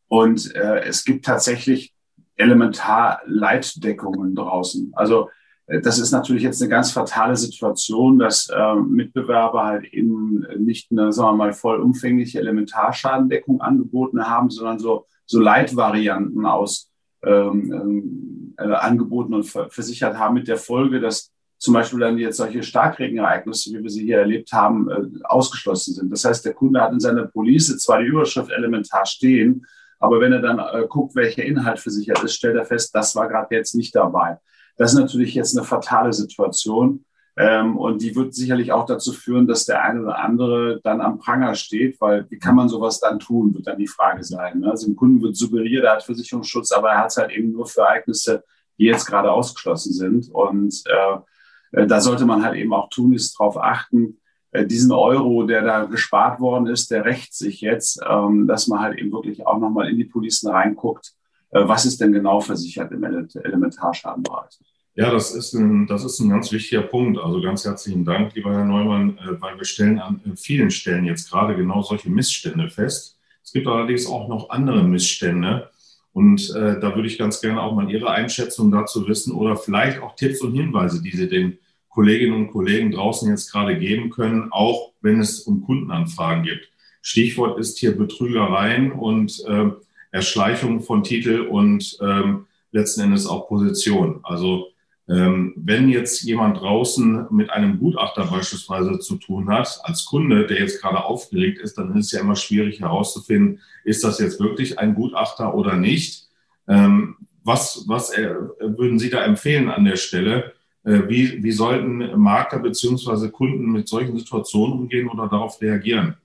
und 0.08 0.54
äh, 0.54 0.80
es 0.80 1.04
gibt 1.04 1.24
tatsächlich 1.24 1.94
elementar 2.36 3.20
Leitdeckungen 3.26 4.34
draußen. 4.34 4.92
Also 4.94 5.30
äh, 5.66 5.80
das 5.80 5.98
ist 5.98 6.10
natürlich 6.10 6.42
jetzt 6.42 6.60
eine 6.60 6.70
ganz 6.70 6.90
fatale 6.90 7.36
Situation, 7.36 8.18
dass 8.18 8.48
äh, 8.48 8.74
Mitbewerber 8.74 9.64
halt 9.64 9.86
eben 9.92 10.44
nicht 10.58 10.90
eine, 10.90 11.12
sagen 11.12 11.38
wir 11.38 11.44
mal, 11.44 11.52
vollumfängliche 11.52 12.40
Elementarschadendeckung 12.40 13.60
angeboten 13.60 14.28
haben, 14.28 14.50
sondern 14.50 14.78
so, 14.78 15.06
so 15.24 15.40
Leitvarianten 15.40 16.44
aus 16.46 16.90
ähm, 17.24 17.72
ähm, 17.72 18.35
äh, 18.58 18.64
angeboten 18.64 19.34
und 19.34 19.44
versichert 19.44 20.18
haben 20.18 20.34
mit 20.34 20.48
der 20.48 20.56
Folge, 20.56 21.00
dass 21.00 21.32
zum 21.58 21.74
Beispiel 21.74 22.00
dann 22.00 22.18
jetzt 22.18 22.36
solche 22.36 22.62
Starkregenereignisse, 22.62 23.70
wie 23.70 23.82
wir 23.82 23.90
sie 23.90 24.04
hier 24.04 24.18
erlebt 24.18 24.52
haben, 24.52 24.90
äh, 24.90 25.24
ausgeschlossen 25.24 25.94
sind. 25.94 26.10
Das 26.12 26.24
heißt, 26.24 26.44
der 26.44 26.54
Kunde 26.54 26.80
hat 26.80 26.92
in 26.92 27.00
seiner 27.00 27.26
Police 27.26 27.76
zwar 27.78 28.00
die 28.00 28.08
Überschrift 28.08 28.50
elementar 28.50 29.06
stehen, 29.06 29.66
aber 29.98 30.20
wenn 30.20 30.32
er 30.32 30.40
dann 30.40 30.58
äh, 30.58 30.86
guckt, 30.86 31.14
welcher 31.14 31.44
Inhalt 31.44 31.78
versichert 31.78 32.22
ist, 32.22 32.34
stellt 32.34 32.56
er 32.56 32.66
fest, 32.66 32.94
das 32.94 33.16
war 33.16 33.28
gerade 33.28 33.54
jetzt 33.54 33.74
nicht 33.74 33.94
dabei. 33.94 34.38
Das 34.76 34.92
ist 34.92 34.98
natürlich 34.98 35.34
jetzt 35.34 35.56
eine 35.56 35.66
fatale 35.66 36.12
Situation. 36.12 37.04
Ähm, 37.38 37.76
und 37.76 38.00
die 38.00 38.16
wird 38.16 38.34
sicherlich 38.34 38.72
auch 38.72 38.86
dazu 38.86 39.12
führen, 39.12 39.46
dass 39.46 39.66
der 39.66 39.82
eine 39.82 40.02
oder 40.02 40.18
andere 40.18 40.80
dann 40.82 41.02
am 41.02 41.18
Pranger 41.18 41.54
steht, 41.54 42.00
weil 42.00 42.26
wie 42.30 42.38
kann 42.38 42.54
man 42.54 42.68
sowas 42.68 42.98
dann 42.98 43.18
tun, 43.18 43.52
wird 43.54 43.66
dann 43.66 43.78
die 43.78 43.86
Frage 43.86 44.24
sein. 44.24 44.60
Ne? 44.60 44.70
Also 44.70 44.86
dem 44.86 44.96
Kunden 44.96 45.20
wird 45.20 45.36
suggeriert, 45.36 45.84
er 45.84 45.92
hat 45.92 46.02
Versicherungsschutz, 46.02 46.72
aber 46.72 46.92
er 46.92 46.98
hat 47.00 47.10
es 47.10 47.18
halt 47.18 47.32
eben 47.32 47.52
nur 47.52 47.66
für 47.66 47.82
Ereignisse, 47.82 48.42
die 48.78 48.84
jetzt 48.84 49.04
gerade 49.04 49.30
ausgeschlossen 49.30 49.92
sind. 49.92 50.30
Und 50.32 50.82
äh, 50.86 51.82
äh 51.82 51.86
da 51.86 52.00
sollte 52.00 52.24
man 52.24 52.42
halt 52.42 52.56
eben 52.56 52.72
auch 52.72 52.88
tun, 52.88 53.12
ist 53.12 53.38
darauf 53.38 53.58
achten, 53.58 54.18
äh, 54.52 54.64
diesen 54.64 54.92
Euro, 54.92 55.42
der 55.42 55.62
da 55.62 55.84
gespart 55.84 56.40
worden 56.40 56.66
ist, 56.68 56.90
der 56.90 57.04
rächt 57.04 57.34
sich 57.34 57.60
jetzt, 57.60 58.00
ähm, 58.08 58.46
dass 58.46 58.66
man 58.66 58.80
halt 58.80 58.98
eben 58.98 59.12
wirklich 59.12 59.46
auch 59.46 59.58
nochmal 59.58 59.90
in 59.90 59.98
die 59.98 60.04
Policen 60.04 60.50
reinguckt, 60.50 61.12
äh, 61.50 61.68
was 61.68 61.84
ist 61.84 62.00
denn 62.00 62.12
genau 62.12 62.40
versichert 62.40 62.92
im 62.92 63.04
Elementarschadenbereich. 63.04 64.58
Ja, 64.98 65.10
das 65.10 65.34
ist, 65.34 65.52
ein, 65.52 65.86
das 65.86 66.04
ist 66.04 66.20
ein 66.20 66.30
ganz 66.30 66.50
wichtiger 66.52 66.80
Punkt. 66.80 67.18
Also 67.18 67.42
ganz 67.42 67.66
herzlichen 67.66 68.06
Dank, 68.06 68.34
lieber 68.34 68.54
Herr 68.54 68.64
Neumann, 68.64 69.18
äh, 69.18 69.38
weil 69.42 69.58
wir 69.58 69.66
stellen 69.66 69.98
an 69.98 70.22
vielen 70.36 70.70
Stellen 70.70 71.04
jetzt 71.04 71.30
gerade 71.30 71.54
genau 71.54 71.82
solche 71.82 72.08
Missstände 72.08 72.70
fest. 72.70 73.18
Es 73.44 73.52
gibt 73.52 73.66
allerdings 73.66 74.06
auch 74.06 74.26
noch 74.26 74.48
andere 74.48 74.82
Missstände. 74.82 75.70
Und 76.14 76.48
äh, 76.56 76.80
da 76.80 76.94
würde 76.94 77.08
ich 77.08 77.18
ganz 77.18 77.42
gerne 77.42 77.60
auch 77.60 77.74
mal 77.74 77.90
Ihre 77.90 78.10
Einschätzung 78.10 78.70
dazu 78.70 79.06
wissen 79.06 79.34
oder 79.34 79.58
vielleicht 79.58 80.00
auch 80.00 80.16
Tipps 80.16 80.40
und 80.40 80.54
Hinweise, 80.54 81.02
die 81.02 81.14
Sie 81.14 81.28
den 81.28 81.58
Kolleginnen 81.90 82.32
und 82.34 82.52
Kollegen 82.52 82.90
draußen 82.90 83.28
jetzt 83.28 83.52
gerade 83.52 83.78
geben 83.78 84.08
können, 84.08 84.48
auch 84.50 84.92
wenn 85.02 85.20
es 85.20 85.40
um 85.40 85.62
Kundenanfragen 85.62 86.42
gibt. 86.42 86.70
Stichwort 87.02 87.58
ist 87.58 87.78
hier 87.78 87.94
Betrügereien 87.94 88.92
und 88.92 89.44
äh, 89.46 89.66
Erschleichung 90.10 90.80
von 90.80 91.02
Titel 91.02 91.40
und 91.40 91.98
ähm, 92.00 92.46
letzten 92.72 93.02
Endes 93.02 93.26
auch 93.26 93.46
Position. 93.46 94.20
Also 94.22 94.68
wenn 95.08 95.88
jetzt 95.88 96.22
jemand 96.22 96.60
draußen 96.60 97.28
mit 97.30 97.50
einem 97.50 97.78
Gutachter 97.78 98.26
beispielsweise 98.26 98.98
zu 98.98 99.16
tun 99.16 99.48
hat, 99.48 99.78
als 99.84 100.04
Kunde, 100.04 100.46
der 100.46 100.58
jetzt 100.58 100.82
gerade 100.82 101.04
aufgeregt 101.04 101.60
ist, 101.60 101.78
dann 101.78 101.96
ist 101.96 102.06
es 102.06 102.12
ja 102.12 102.20
immer 102.20 102.34
schwierig 102.34 102.80
herauszufinden, 102.80 103.60
ist 103.84 104.02
das 104.02 104.18
jetzt 104.18 104.40
wirklich 104.40 104.80
ein 104.80 104.94
Gutachter 104.94 105.54
oder 105.54 105.76
nicht. 105.76 106.28
Ähm, 106.66 107.16
was, 107.44 107.84
was 107.86 108.10
äh, 108.10 108.34
würden 108.58 108.98
Sie 108.98 109.08
da 109.08 109.24
empfehlen 109.24 109.70
an 109.70 109.84
der 109.84 109.94
Stelle? 109.94 110.54
Äh, 110.82 111.08
wie, 111.08 111.40
wie 111.44 111.52
sollten 111.52 112.18
Makler 112.18 112.58
beziehungsweise 112.58 113.30
Kunden 113.30 113.70
mit 113.70 113.86
solchen 113.86 114.18
Situationen 114.18 114.76
umgehen 114.76 115.08
oder 115.08 115.28
darauf 115.28 115.60
reagieren? 115.60 116.16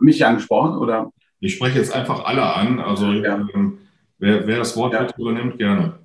Mich 0.00 0.26
angesprochen 0.26 0.76
oder? 0.78 1.12
Ich 1.38 1.54
spreche 1.54 1.78
jetzt 1.78 1.92
einfach 1.92 2.24
alle 2.24 2.54
an. 2.54 2.80
Also 2.80 3.12
ja. 3.12 3.46
ähm, 3.54 3.78
Wer, 4.22 4.46
wer 4.46 4.58
das 4.58 4.76
Wort 4.76 4.94
ja. 4.94 5.08
übernimmt, 5.18 5.58
gerne. 5.58 5.98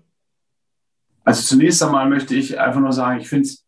Also 1.24 1.44
zunächst 1.44 1.84
einmal 1.84 2.10
möchte 2.10 2.34
ich 2.34 2.60
einfach 2.60 2.80
nur 2.80 2.92
sagen, 2.92 3.20
ich 3.20 3.30
finde 3.30 3.48
es 3.48 3.64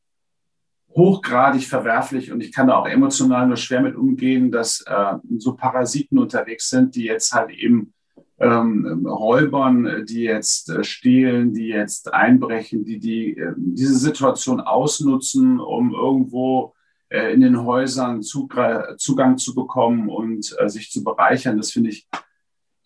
hochgradig 0.96 1.68
verwerflich 1.68 2.32
und 2.32 2.42
ich 2.42 2.52
kann 2.52 2.66
da 2.66 2.78
auch 2.78 2.88
emotional 2.88 3.46
nur 3.46 3.58
schwer 3.58 3.82
mit 3.82 3.96
umgehen, 3.96 4.52
dass 4.52 4.82
äh, 4.88 5.18
so 5.38 5.54
Parasiten 5.54 6.18
unterwegs 6.18 6.68
sind, 6.68 6.96
die 6.96 7.04
jetzt 7.04 7.32
halt 7.32 7.52
eben 7.52 7.94
ähm, 8.40 9.06
Räubern, 9.06 10.04
die 10.08 10.24
jetzt 10.24 10.72
äh, 10.72 10.84
stehlen, 10.84 11.54
die 11.54 11.68
jetzt 11.68 12.12
einbrechen, 12.12 12.84
die, 12.84 12.98
die 12.98 13.38
äh, 13.38 13.54
diese 13.56 14.00
Situation 14.00 14.62
ausnutzen, 14.62 15.60
um 15.60 15.94
irgendwo 15.94 16.74
äh, 17.10 17.32
in 17.36 17.42
den 17.42 17.64
Häusern 17.64 18.24
Zugang 18.24 19.38
zu 19.38 19.54
bekommen 19.54 20.10
und 20.10 20.56
äh, 20.58 20.70
sich 20.70 20.90
zu 20.90 21.04
bereichern. 21.04 21.58
Das 21.58 21.72
finde 21.72 21.92
ich 21.92 22.08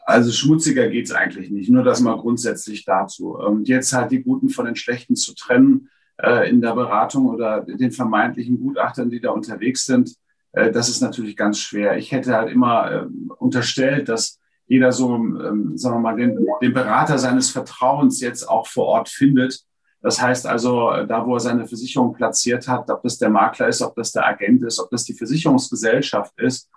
also 0.06 0.32
schmutziger 0.32 0.90
geht's 0.90 1.12
eigentlich 1.12 1.50
nicht. 1.50 1.70
Nur 1.70 1.84
das 1.84 2.02
mal 2.02 2.18
grundsätzlich 2.18 2.86
dazu. 2.86 3.36
Und 3.36 3.68
jetzt 3.68 3.94
halt 3.94 4.12
die 4.12 4.24
Guten 4.24 4.50
von 4.50 4.66
den 4.66 4.76
Schlechten 4.76 5.16
zu 5.16 5.34
trennen 5.36 5.90
äh, 6.22 6.50
in 6.50 6.62
der 6.62 6.74
Beratung 6.74 7.28
oder 7.28 7.62
den 7.62 7.92
vermeintlichen 7.92 8.60
Gutachtern, 8.60 9.10
die 9.10 9.22
da 9.22 9.32
unterwegs 9.32 9.86
sind, 9.86 10.16
äh, 10.54 10.72
das 10.72 10.90
ist 10.90 11.02
natürlich 11.02 11.36
ganz 11.36 11.60
schwer. 11.60 11.98
Ich 11.98 12.12
hätte 12.12 12.36
halt 12.36 12.52
immer 12.52 12.92
äh, 12.92 13.06
unterstellt, 13.38 14.10
dass 14.10 14.40
jeder 14.68 14.92
so, 14.92 15.16
ähm, 15.16 15.78
sagen 15.78 15.98
wir 15.98 16.00
mal, 16.00 16.16
den, 16.16 16.46
den 16.62 16.74
Berater 16.74 17.18
seines 17.18 17.50
Vertrauens 17.50 18.22
jetzt 18.22 18.48
auch 18.48 18.68
vor 18.68 18.86
Ort 18.86 19.10
findet. 19.10 19.62
Das 20.02 20.22
heißt 20.22 20.48
also, 20.48 20.92
äh, 20.92 21.08
da 21.08 21.26
wo 21.26 21.36
er 21.36 21.40
seine 21.40 21.68
Versicherung 21.68 22.14
platziert 22.14 22.68
hat, 22.68 22.90
ob 22.90 23.04
das 23.04 23.18
der 23.18 23.30
Makler 23.30 23.68
ist, 23.68 23.82
ob 23.82 23.96
das 23.96 24.12
der 24.12 24.26
Agent 24.26 24.64
ist, 24.64 24.80
ob 24.80 24.90
das 24.90 25.04
die 25.04 25.14
Versicherungsgesellschaft 25.14 26.34
ist, 26.40 26.70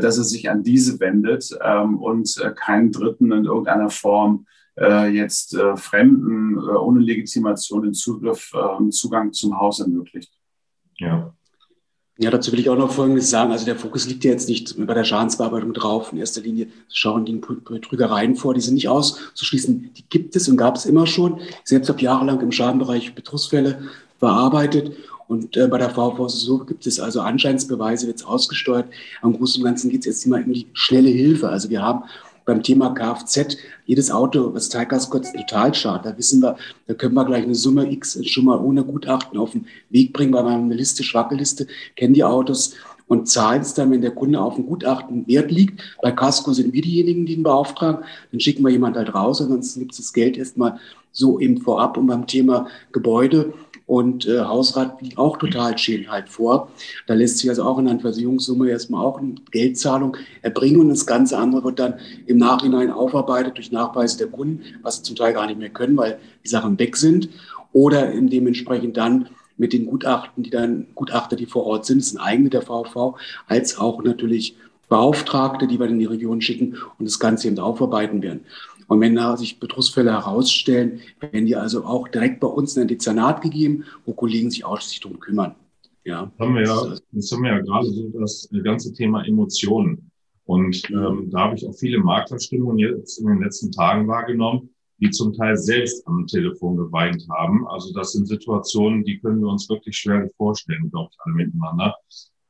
dass 0.00 0.18
er 0.18 0.24
sich 0.24 0.50
an 0.50 0.62
diese 0.62 1.00
wendet 1.00 1.56
ähm, 1.62 1.98
und 1.98 2.36
äh, 2.40 2.52
keinen 2.52 2.92
Dritten 2.92 3.32
in 3.32 3.44
irgendeiner 3.44 3.90
Form 3.90 4.46
äh, 4.78 5.08
jetzt 5.08 5.56
Fremden 5.76 6.58
ohne 6.58 7.00
Legitimation 7.00 7.82
den 7.82 7.94
Zugriff, 7.94 8.52
ähm, 8.54 8.90
Zugang 8.90 9.32
zum 9.32 9.58
Haus 9.58 9.80
ermöglicht. 9.80 10.32
Ja. 10.98 11.34
Ja, 12.18 12.30
dazu 12.30 12.52
will 12.52 12.60
ich 12.60 12.68
auch 12.68 12.76
noch 12.76 12.92
Folgendes 12.92 13.30
sagen. 13.30 13.52
Also 13.52 13.64
der 13.64 13.74
Fokus 13.74 14.06
liegt 14.06 14.22
ja 14.24 14.30
jetzt 14.30 14.48
nicht 14.48 14.76
bei 14.86 14.94
der 14.94 15.04
Schadensbearbeitung 15.04 15.72
drauf. 15.72 16.12
In 16.12 16.18
erster 16.18 16.42
Linie 16.42 16.68
schauen 16.88 17.24
die 17.24 17.32
Betrügereien 17.32 18.36
vor. 18.36 18.54
Die 18.54 18.60
sind 18.60 18.74
nicht 18.74 18.88
auszuschließen. 18.88 19.92
Die 19.94 20.04
gibt 20.08 20.36
es 20.36 20.48
und 20.48 20.58
gab 20.58 20.76
es 20.76 20.84
immer 20.84 21.06
schon. 21.06 21.40
Selbst 21.64 21.88
habe 21.88 22.00
jahrelang 22.00 22.40
im 22.40 22.52
Schadenbereich 22.52 23.14
Betrugsfälle 23.14 23.88
bearbeitet. 24.20 24.94
Und 25.32 25.56
äh, 25.56 25.66
bei 25.66 25.78
der 25.78 25.88
VV 25.88 26.26
ist 26.26 26.34
es 26.34 26.42
so, 26.42 26.58
gibt 26.58 26.86
es 26.86 27.00
also 27.00 27.22
Anscheinsbeweise, 27.22 28.06
wird 28.06 28.18
es 28.18 28.24
ausgesteuert. 28.24 28.86
Am 29.22 29.32
Großen 29.32 29.62
und 29.62 29.64
Ganzen 29.64 29.88
geht 29.88 30.00
es 30.00 30.06
jetzt 30.06 30.26
immer 30.26 30.36
um 30.36 30.52
die 30.52 30.66
schnelle 30.74 31.08
Hilfe. 31.08 31.48
Also 31.48 31.70
wir 31.70 31.80
haben 31.80 32.04
beim 32.44 32.62
Thema 32.62 32.90
Kfz, 32.90 33.56
jedes 33.86 34.10
Auto, 34.10 34.52
was 34.52 34.68
Teilgaskotz 34.68 35.32
Totalschaden, 35.32 36.02
da 36.10 36.18
wissen 36.18 36.42
wir, 36.42 36.56
da 36.86 36.94
können 36.94 37.14
wir 37.14 37.24
gleich 37.24 37.44
eine 37.44 37.54
Summe 37.54 37.90
X 37.90 38.18
schon 38.26 38.44
mal 38.44 38.58
ohne 38.58 38.84
Gutachten 38.84 39.38
auf 39.38 39.52
den 39.52 39.66
Weg 39.90 40.12
bringen, 40.12 40.34
weil 40.34 40.44
wir 40.44 40.50
haben 40.50 40.64
eine 40.64 40.74
Liste, 40.74 41.02
schwache 41.02 41.34
Liste, 41.34 41.66
kennen 41.96 42.14
die 42.14 42.24
Autos 42.24 42.74
und 43.06 43.28
zahlen 43.28 43.62
es 43.62 43.74
dann, 43.74 43.90
wenn 43.90 44.02
der 44.02 44.10
Kunde 44.10 44.40
auf 44.40 44.56
dem 44.56 44.66
Gutachten 44.66 45.26
Wert 45.28 45.50
liegt. 45.50 45.82
Bei 46.02 46.10
Casco 46.10 46.52
sind 46.52 46.72
wir 46.72 46.82
diejenigen, 46.82 47.26
die 47.26 47.34
ihn 47.34 47.42
beauftragen. 47.42 48.04
Dann 48.30 48.40
schicken 48.40 48.64
wir 48.64 48.70
jemand 48.70 48.96
halt 48.96 49.14
raus, 49.14 49.40
ansonsten 49.40 49.80
gibt 49.80 49.92
es 49.92 49.98
das 49.98 50.12
Geld 50.12 50.36
erstmal 50.36 50.78
so 51.12 51.38
eben 51.38 51.60
vorab. 51.60 51.96
Und 51.96 52.06
beim 52.06 52.26
Thema 52.26 52.66
Gebäude 52.90 53.52
und 53.92 54.26
äh, 54.26 54.40
Hausrat 54.40 55.02
liegen 55.02 55.18
auch 55.18 55.36
Totalschäden 55.36 56.10
halt 56.10 56.30
vor. 56.30 56.70
Da 57.06 57.12
lässt 57.12 57.36
sich 57.36 57.50
also 57.50 57.64
auch 57.64 57.78
in 57.78 57.86
einer 57.86 58.00
Versicherungssumme 58.00 58.70
erstmal 58.70 59.04
auch 59.04 59.18
eine 59.18 59.34
Geldzahlung 59.50 60.16
erbringen 60.40 60.80
und 60.80 60.88
das 60.88 61.04
ganze 61.04 61.36
andere 61.36 61.62
wird 61.62 61.78
dann 61.78 61.96
im 62.24 62.38
Nachhinein 62.38 62.90
aufarbeitet 62.90 63.58
durch 63.58 63.70
Nachweise 63.70 64.16
der 64.16 64.28
Kunden, 64.28 64.62
was 64.80 64.96
sie 64.96 65.02
zum 65.02 65.16
Teil 65.16 65.34
gar 65.34 65.46
nicht 65.46 65.58
mehr 65.58 65.68
können, 65.68 65.94
weil 65.98 66.18
die 66.42 66.48
Sachen 66.48 66.78
weg 66.78 66.96
sind 66.96 67.28
oder 67.74 68.10
dementsprechend 68.18 68.96
dann 68.96 69.28
mit 69.58 69.74
den 69.74 69.84
Gutachten, 69.84 70.42
die 70.42 70.48
dann 70.48 70.86
Gutachter, 70.94 71.36
die 71.36 71.44
vor 71.44 71.66
Ort 71.66 71.84
sind, 71.84 72.00
das 72.00 72.08
sind 72.08 72.18
eigene 72.18 72.48
der 72.48 72.62
VV, 72.62 73.16
als 73.46 73.76
auch 73.76 74.02
natürlich 74.02 74.56
Beauftragte, 74.88 75.66
die 75.66 75.78
wir 75.78 75.86
in 75.86 75.98
die 75.98 76.06
Region 76.06 76.40
schicken 76.40 76.76
und 76.98 77.06
das 77.06 77.18
Ganze 77.18 77.48
eben 77.48 77.58
aufarbeiten 77.58 78.22
werden. 78.22 78.40
Und 78.86 79.00
wenn 79.00 79.14
da 79.14 79.36
sich 79.36 79.60
Betrugsfälle 79.60 80.12
herausstellen, 80.12 81.00
werden 81.20 81.46
die 81.46 81.56
also 81.56 81.84
auch 81.84 82.08
direkt 82.08 82.40
bei 82.40 82.48
uns 82.48 82.76
in 82.76 82.82
ein 82.82 82.88
Dezernat 82.88 83.42
gegeben, 83.42 83.84
wo 84.04 84.12
Kollegen 84.12 84.50
sich 84.50 84.64
ausschließlich 84.64 85.00
darum 85.00 85.20
kümmern. 85.20 85.54
Ja. 86.04 86.30
Das 86.36 86.46
haben 86.46 86.54
wir 86.54 86.62
ja, 86.62 86.96
das 87.12 87.32
haben 87.32 87.42
wir 87.42 87.50
ja 87.50 87.60
gerade 87.60 87.86
so 87.86 88.08
das 88.18 88.48
ganze 88.64 88.92
Thema 88.92 89.24
Emotionen. 89.24 90.10
Und 90.44 90.90
ähm, 90.90 91.30
da 91.30 91.40
habe 91.40 91.54
ich 91.54 91.66
auch 91.66 91.74
viele 91.74 91.98
Maklerstimmungen 91.98 92.78
jetzt 92.78 93.18
in 93.18 93.26
den 93.26 93.42
letzten 93.42 93.70
Tagen 93.70 94.08
wahrgenommen, 94.08 94.70
die 94.98 95.10
zum 95.10 95.32
Teil 95.32 95.56
selbst 95.56 96.06
am 96.06 96.26
Telefon 96.26 96.76
geweint 96.76 97.24
haben. 97.30 97.66
Also 97.68 97.92
das 97.92 98.12
sind 98.12 98.26
Situationen, 98.26 99.04
die 99.04 99.18
können 99.20 99.40
wir 99.40 99.48
uns 99.48 99.68
wirklich 99.68 99.96
schwer 99.96 100.28
vorstellen, 100.36 100.90
glaube 100.90 101.10
ich, 101.12 101.18
alle 101.20 101.34
miteinander. 101.34 101.94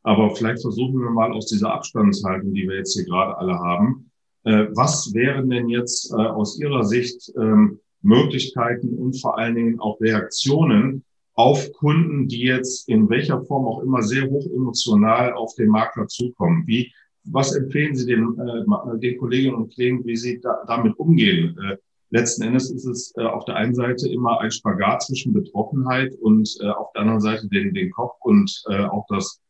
Aber 0.05 0.35
vielleicht 0.35 0.63
versuchen 0.63 1.01
wir 1.01 1.11
mal 1.11 1.33
aus 1.33 1.47
dieser 1.47 1.73
Abstandshaltung, 1.73 2.53
die 2.53 2.67
wir 2.69 2.77
jetzt 2.77 2.95
hier 2.95 3.05
gerade 3.05 3.37
alle 3.37 3.59
haben, 3.59 4.11
was 4.45 5.15
wären 5.15 5.51
denn 5.51 5.69
jetzt 5.69 6.13
äh, 6.13 6.17
aus 6.17 6.59
Ihrer 6.61 6.85
Sicht 6.85 7.33
ähm, 7.37 7.79
Möglichkeiten 8.03 8.99
und 8.99 9.21
vor 9.21 9.39
allen 9.39 9.55
Dingen 9.55 9.81
auch 9.81 10.01
Reaktionen 10.01 11.05
auf 11.35 11.73
Kunden, 11.73 12.29
die 12.29 12.43
jetzt 12.43 12.89
in 12.89 13.09
welcher 13.09 13.43
Form 13.45 13.67
auch 13.67 13.83
immer 13.83 14.03
sehr 14.03 14.29
hoch 14.29 14.45
emotional 14.47 15.33
auf 15.33 15.55
den 15.55 15.69
Makler 15.69 16.07
zukommen? 16.09 16.65
Wie, 16.67 16.93
was 17.25 17.55
empfehlen 17.55 17.95
Sie 17.95 18.07
den, 18.07 18.37
äh, 18.39 18.99
den 18.99 19.19
Kolleginnen 19.19 19.55
und 19.55 19.75
Kollegen, 19.75 20.05
wie 20.05 20.17
sie 20.17 20.41
da, 20.41 20.63
damit 20.67 20.99
umgehen? 20.99 21.57
Äh, 21.59 21.77
letzten 22.11 22.43
Endes 22.43 22.71
ist 22.71 22.85
es 22.85 23.13
äh, 23.17 23.23
auf 23.23 23.45
der 23.47 23.57
einen 23.57 23.75
Seite 23.75 24.09
immer 24.09 24.41
ein 24.41 24.51
Spagat 24.51 25.03
zwischen 25.03 25.33
Betroffenheit 25.33 26.13
und 26.21 26.55
äh, 26.61 26.69
auf 26.69 26.93
der 26.93 27.03
anderen 27.03 27.21
Seite 27.21 27.49
den, 27.49 27.73
den 27.73 27.91
Kopf 27.91 28.17
und 28.21 28.63
äh, 28.69 28.85
auch 28.85 29.07
das, 29.09 29.41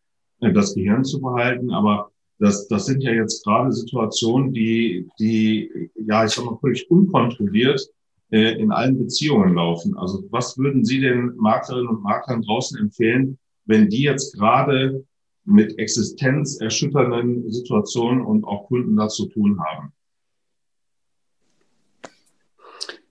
äh, 0.41 0.53
das 0.53 0.75
Gehirn 0.75 1.05
zu 1.05 1.21
behalten. 1.21 1.73
Aber 1.73 2.12
das, 2.43 2.67
das 2.67 2.87
sind 2.87 3.05
ja 3.05 3.13
jetzt 3.13 3.45
gerade 3.45 3.71
Situationen, 3.73 4.53
die, 4.53 5.09
die, 5.21 5.91
ja, 5.95 6.25
ich 6.25 6.33
sag 6.33 6.45
mal, 6.45 6.59
völlig 6.61 6.91
unkontrolliert 6.91 7.89
äh, 8.33 8.61
in 8.61 8.73
allen 8.73 8.99
Beziehungen 8.99 9.55
laufen. 9.55 9.97
Also 9.97 10.25
was 10.31 10.59
würden 10.59 10.85
Sie 10.85 11.01
den 11.01 11.37
Maklerinnen 11.37 11.89
und 11.89 12.03
Maklern 12.03 12.43
draußen 12.43 12.77
empfehlen, 12.81 13.39
wenn 13.67 13.89
die 13.89 14.03
jetzt 14.03 14.35
gerade 14.35 15.05
mit 15.45 15.79
existenzerschütternden 15.79 17.49
Situationen 17.53 18.23
und 18.23 18.45
auch 18.45 18.67
Kunden 18.67 18.97
da 18.97 19.09
zu 19.09 19.27
tun 19.27 19.61
haben? 19.61 19.93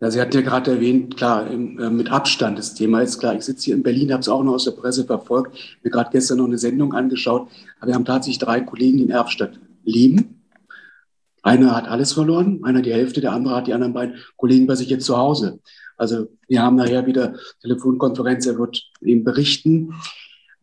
Ja, 0.01 0.09
Sie 0.09 0.19
hatten 0.19 0.35
ja 0.35 0.41
gerade 0.41 0.71
erwähnt, 0.71 1.15
klar, 1.15 1.47
äh, 1.49 1.55
mit 1.55 2.11
Abstand 2.11 2.57
das 2.57 2.73
Thema 2.73 3.01
ist 3.01 3.19
klar. 3.19 3.35
Ich 3.35 3.43
sitze 3.43 3.65
hier 3.65 3.75
in 3.75 3.83
Berlin, 3.83 4.11
habe 4.11 4.21
es 4.21 4.29
auch 4.29 4.43
noch 4.43 4.53
aus 4.53 4.63
der 4.63 4.71
Presse 4.71 5.05
verfolgt, 5.05 5.55
mir 5.83 5.91
gerade 5.91 6.09
gestern 6.11 6.39
noch 6.39 6.45
eine 6.45 6.57
Sendung 6.57 6.95
angeschaut. 6.95 7.49
Aber 7.79 7.89
wir 7.89 7.93
haben 7.93 8.05
tatsächlich 8.05 8.39
drei 8.39 8.61
Kollegen, 8.61 8.97
die 8.97 9.03
in 9.03 9.11
Erfstadt 9.11 9.59
leben. 9.83 10.41
Einer 11.43 11.75
hat 11.75 11.87
alles 11.87 12.13
verloren, 12.13 12.63
einer 12.63 12.81
die 12.81 12.91
Hälfte, 12.91 13.21
der 13.21 13.31
andere 13.31 13.55
hat 13.55 13.67
die 13.67 13.73
anderen 13.73 13.93
beiden 13.93 14.15
Kollegen 14.37 14.65
bei 14.65 14.73
sich 14.73 14.89
jetzt 14.89 15.05
zu 15.05 15.17
Hause. 15.17 15.59
Also 15.97 16.29
wir 16.47 16.63
haben 16.63 16.77
nachher 16.77 17.05
wieder 17.05 17.35
Telefonkonferenz, 17.61 18.47
er 18.47 18.57
wird 18.57 18.81
eben 19.01 19.23
berichten. 19.23 19.93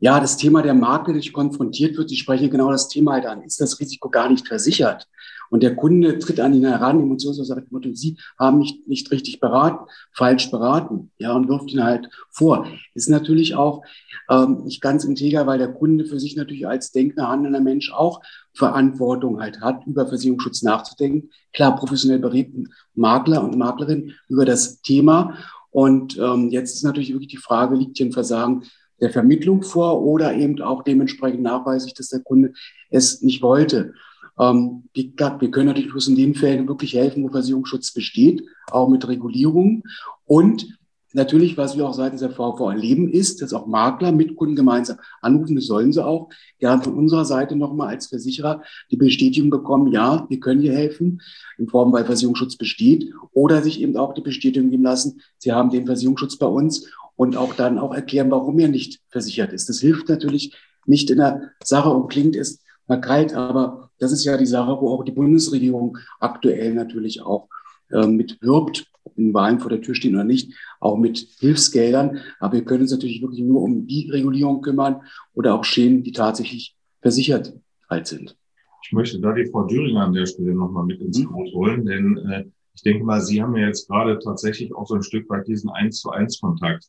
Ja, 0.01 0.18
das 0.18 0.37
Thema 0.37 0.62
der 0.62 0.74
Marke, 0.74 1.12
die 1.12 1.31
konfrontiert 1.31 1.96
wird, 1.96 2.11
die 2.11 2.16
sprechen 2.16 2.51
genau 2.51 2.72
das 2.72 2.88
Thema 2.88 3.12
halt 3.12 3.27
an. 3.27 3.42
Ist 3.42 3.61
das 3.61 3.79
Risiko 3.79 4.11
gar 4.11 4.29
nicht 4.29 4.48
versichert? 4.48 5.07
Und 5.50 5.62
der 5.62 5.76
Kunde 5.76 6.18
tritt 6.18 6.40
an 6.40 6.54
ihn 6.54 6.64
heran, 6.64 7.00
emotionslos 7.00 7.48
sagt, 7.48 7.68
Sie 7.94 8.16
haben 8.38 8.58
mich 8.58 8.82
nicht 8.87 9.11
richtig 9.11 9.40
beraten, 9.40 9.87
falsch 10.12 10.50
beraten, 10.50 11.11
ja, 11.18 11.32
und 11.32 11.48
wirft 11.48 11.72
ihn 11.72 11.84
halt 11.84 12.08
vor. 12.30 12.66
Ist 12.94 13.08
natürlich 13.08 13.54
auch 13.54 13.82
ähm, 14.30 14.64
nicht 14.64 14.80
ganz 14.80 15.04
integer, 15.04 15.46
weil 15.46 15.58
der 15.58 15.72
Kunde 15.72 16.04
für 16.04 16.20
sich 16.20 16.37
natürlich 16.37 16.66
als 16.66 16.92
denkender, 16.92 17.28
handelnder 17.28 17.61
Mensch 17.61 17.92
auch 17.92 18.20
Verantwortung 18.54 19.40
halt 19.40 19.61
hat, 19.61 19.87
über 19.87 20.06
Versicherungsschutz 20.06 20.62
nachzudenken. 20.62 21.30
Klar, 21.52 21.76
professionell 21.76 22.18
beredten 22.18 22.68
Makler 22.94 23.42
und 23.42 23.56
Maklerin 23.56 24.14
über 24.28 24.44
das 24.44 24.82
Thema. 24.82 25.38
Und 25.70 26.18
ähm, 26.18 26.48
jetzt 26.50 26.74
ist 26.74 26.84
natürlich 26.84 27.12
wirklich 27.12 27.28
die 27.28 27.37
Frage, 27.37 27.76
liegt 27.76 27.96
hier 27.96 28.06
ein 28.06 28.12
Versagen 28.12 28.64
der 29.00 29.11
Vermittlung 29.11 29.62
vor 29.62 30.02
oder 30.02 30.34
eben 30.34 30.61
auch 30.61 30.82
dementsprechend 30.82 31.42
nachweislich, 31.42 31.94
dass 31.94 32.08
der 32.08 32.20
Kunde 32.20 32.52
es 32.90 33.22
nicht 33.22 33.42
wollte. 33.42 33.94
Ähm, 34.38 34.85
wie 34.94 35.11
gesagt, 35.11 35.40
wir 35.40 35.51
können 35.51 35.66
natürlich 35.66 35.90
bloß 35.90 36.09
in 36.09 36.16
den 36.16 36.35
Fällen 36.35 36.68
wirklich 36.68 36.94
helfen, 36.94 37.24
wo 37.24 37.29
Versicherungsschutz 37.29 37.92
besteht, 37.92 38.44
auch 38.70 38.88
mit 38.88 39.07
Regulierung. 39.09 39.83
Und 40.24 40.79
natürlich, 41.12 41.57
was 41.57 41.77
wir 41.77 41.87
auch 41.88 41.94
seitens 41.94 42.20
der 42.20 42.31
VV 42.31 42.70
erleben, 42.70 43.09
ist, 43.09 43.42
dass 43.42 43.53
auch 43.53 43.66
Makler 43.66 44.12
mit 44.12 44.37
Kunden 44.37 44.57
gemeinsam 44.57 44.98
anrufen, 45.20 45.57
das 45.57 45.66
sollen 45.66 45.92
sie 45.92 46.05
auch, 46.05 46.29
gerne 46.59 46.83
von 46.83 46.94
unserer 46.94 47.24
Seite 47.24 47.57
nochmal 47.57 47.88
als 47.88 48.09
Versicherer 48.09 48.62
die 48.90 48.96
Bestätigung 48.96 49.51
bekommen, 49.51 49.92
ja, 49.92 50.27
wir 50.29 50.40
können 50.40 50.61
hier 50.61 50.74
helfen, 50.74 51.20
in 51.57 51.68
Form, 51.68 51.92
weil 51.92 52.05
Versicherungsschutz 52.05 52.57
besteht, 52.57 53.12
oder 53.33 53.62
sich 53.62 53.81
eben 53.81 53.96
auch 53.96 54.14
die 54.14 54.20
Bestätigung 54.20 54.70
geben 54.70 54.85
lassen, 54.85 55.20
sie 55.38 55.53
haben 55.53 55.70
den 55.70 55.87
Versicherungsschutz 55.87 56.37
bei 56.37 56.46
uns 56.46 56.90
und 57.16 57.37
auch 57.37 57.55
dann 57.55 57.79
auch 57.79 57.94
erklären, 57.94 58.31
warum 58.31 58.59
er 58.59 58.68
nicht 58.68 59.01
versichert 59.09 59.53
ist. 59.53 59.68
Das 59.68 59.81
hilft 59.81 60.09
natürlich 60.09 60.55
nicht 60.87 61.11
in 61.11 61.18
der 61.18 61.51
Sache 61.62 61.90
und 61.90 62.09
klingt 62.09 62.37
es 62.37 62.61
mal 62.87 63.01
kalt, 63.01 63.35
aber 63.35 63.88
das 63.98 64.12
ist 64.12 64.24
ja 64.24 64.37
die 64.37 64.46
Sache, 64.46 64.76
wo 64.80 64.90
auch 64.90 65.04
die 65.04 65.12
Bundesregierung 65.12 65.98
aktuell 66.20 66.74
natürlich 66.74 67.22
auch 67.22 67.48
äh, 67.90 68.06
mit 68.06 68.40
wirbt, 68.42 68.87
ob 69.04 69.18
in 69.18 69.34
Wahlen 69.34 69.61
vor 69.61 69.70
der 69.70 69.80
Tür 69.80 69.94
stehen 69.94 70.14
oder 70.14 70.24
nicht, 70.24 70.54
auch 70.80 70.96
mit 70.96 71.18
Hilfsgeldern. 71.38 72.18
Aber 72.40 72.54
wir 72.54 72.64
können 72.64 72.82
uns 72.82 72.92
natürlich 72.92 73.22
wirklich 73.22 73.40
nur 73.40 73.62
um 73.62 73.87
die 73.87 74.11
Regulierung 74.11 74.61
kümmern 74.61 75.02
oder 75.34 75.54
auch 75.54 75.64
Schäden, 75.64 76.02
die 76.02 76.12
tatsächlich 76.12 76.76
versichert 77.00 77.54
halt 77.88 78.06
sind. 78.06 78.37
Ich 78.84 78.92
möchte 78.92 79.20
da 79.20 79.32
die 79.32 79.46
Frau 79.46 79.64
Düringer 79.64 80.04
an 80.04 80.12
der 80.12 80.26
Stelle 80.26 80.54
nochmal 80.54 80.84
mit 80.84 81.00
ins 81.00 81.18
mhm. 81.18 81.32
Boot 81.32 81.52
holen, 81.54 81.84
denn 81.84 82.18
äh, 82.18 82.44
ich 82.74 82.82
denke 82.82 83.04
mal, 83.04 83.20
Sie 83.20 83.42
haben 83.42 83.56
ja 83.56 83.66
jetzt 83.66 83.88
gerade 83.88 84.18
tatsächlich 84.20 84.72
auch 84.74 84.87
so 84.87 84.94
ein 84.94 85.02
Stück 85.02 85.28
weit 85.28 85.48
diesen 85.48 85.68
eins 85.70 86.00
zu 86.00 86.11
eins 86.11 86.40
Kontakt. 86.40 86.84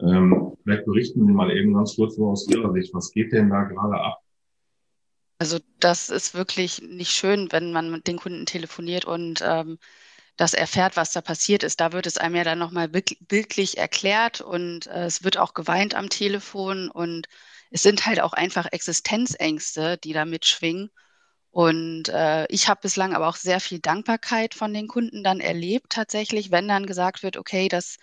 Ähm, 0.00 0.52
vielleicht 0.62 0.84
berichten 0.84 1.26
Sie 1.26 1.32
mal 1.32 1.50
eben 1.50 1.74
ganz 1.74 1.96
kurz 1.96 2.14
so 2.14 2.28
aus 2.28 2.48
Ihrer 2.48 2.72
Sicht, 2.72 2.94
was 2.94 3.10
geht 3.10 3.32
denn 3.32 3.50
da 3.50 3.64
gerade 3.64 4.00
ab? 4.00 4.18
Das 5.82 6.10
ist 6.10 6.34
wirklich 6.34 6.80
nicht 6.80 7.10
schön, 7.10 7.50
wenn 7.50 7.72
man 7.72 7.90
mit 7.90 8.06
den 8.06 8.16
Kunden 8.16 8.46
telefoniert 8.46 9.04
und 9.04 9.42
ähm, 9.42 9.78
das 10.36 10.54
erfährt, 10.54 10.96
was 10.96 11.12
da 11.12 11.20
passiert 11.20 11.64
ist. 11.64 11.80
Da 11.80 11.92
wird 11.92 12.06
es 12.06 12.18
einem 12.18 12.36
ja 12.36 12.44
dann 12.44 12.58
nochmal 12.60 12.88
bildlich 12.88 13.78
erklärt 13.78 14.40
und 14.40 14.86
äh, 14.86 15.06
es 15.06 15.24
wird 15.24 15.38
auch 15.38 15.54
geweint 15.54 15.94
am 15.96 16.08
Telefon 16.08 16.88
und 16.88 17.26
es 17.70 17.82
sind 17.82 18.06
halt 18.06 18.20
auch 18.20 18.32
einfach 18.32 18.66
Existenzängste, 18.70 19.98
die 19.98 20.12
da 20.12 20.24
mitschwingen. 20.24 20.90
Und 21.50 22.08
äh, 22.10 22.46
ich 22.48 22.68
habe 22.68 22.80
bislang 22.82 23.14
aber 23.14 23.28
auch 23.28 23.36
sehr 23.36 23.60
viel 23.60 23.80
Dankbarkeit 23.80 24.54
von 24.54 24.72
den 24.72 24.88
Kunden 24.88 25.24
dann 25.24 25.40
erlebt, 25.40 25.90
tatsächlich, 25.90 26.52
wenn 26.52 26.68
dann 26.68 26.86
gesagt 26.86 27.24
wird, 27.24 27.36
okay, 27.36 27.68
das 27.68 27.96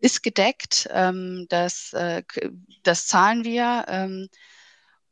ist 0.00 0.22
gedeckt, 0.22 0.88
ähm, 0.92 1.46
das, 1.48 1.94
äh, 1.94 2.24
das 2.82 3.06
zahlen 3.06 3.44
wir. 3.44 3.86
Ähm, 3.88 4.28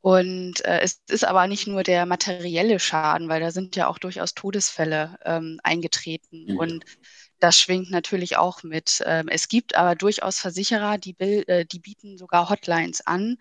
und 0.03 0.65
äh, 0.65 0.81
es 0.81 1.03
ist 1.09 1.25
aber 1.25 1.47
nicht 1.47 1.67
nur 1.67 1.83
der 1.83 2.07
materielle 2.07 2.79
Schaden, 2.81 3.29
weil 3.29 3.41
da 3.41 3.51
sind 3.51 3.77
ja 3.77 3.87
auch 3.87 3.99
durchaus 3.99 4.35
Todesfälle 4.35 5.19
ähm, 5.25 5.61
eingetreten. 5.63 6.47
Mhm. 6.49 6.57
Und 6.57 6.85
das 7.39 7.59
schwingt 7.59 7.91
natürlich 7.91 8.37
auch 8.39 8.63
mit. 8.63 9.03
Ähm, 9.05 9.29
es 9.29 9.49
gibt 9.49 9.75
aber 9.75 9.95
durchaus 9.95 10.39
Versicherer, 10.39 10.97
die, 10.97 11.19
äh, 11.21 11.67
die 11.67 11.81
bieten 11.81 12.17
sogar 12.17 12.49
Hotlines 12.49 13.07
an 13.07 13.37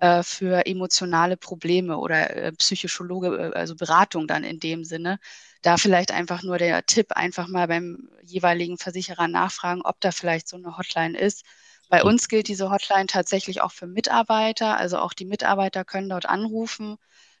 äh, 0.00 0.24
für 0.24 0.66
emotionale 0.66 1.36
Probleme 1.36 1.96
oder 1.98 2.36
äh, 2.36 2.52
Psychologe, 2.52 3.52
äh, 3.52 3.56
also 3.56 3.76
Beratung 3.76 4.26
dann 4.26 4.42
in 4.42 4.58
dem 4.58 4.84
Sinne. 4.84 5.20
Da 5.62 5.76
vielleicht 5.76 6.10
einfach 6.10 6.42
nur 6.42 6.58
der 6.58 6.86
Tipp, 6.86 7.12
einfach 7.12 7.46
mal 7.46 7.68
beim 7.68 8.08
jeweiligen 8.22 8.78
Versicherer 8.78 9.28
nachfragen, 9.28 9.82
ob 9.82 10.00
da 10.00 10.10
vielleicht 10.10 10.48
so 10.48 10.56
eine 10.56 10.76
Hotline 10.76 11.16
ist 11.16 11.44
Bei 11.90 12.04
uns 12.04 12.28
gilt 12.28 12.48
diese 12.48 12.70
Hotline 12.70 13.08
tatsächlich 13.08 13.62
auch 13.62 13.72
für 13.72 13.88
Mitarbeiter. 13.88 14.78
Also 14.78 14.98
auch 14.98 15.14
die 15.14 15.26
Mitarbeiter 15.26 15.84
können 15.84 16.08
dort 16.10 16.26
anrufen, 16.26 16.96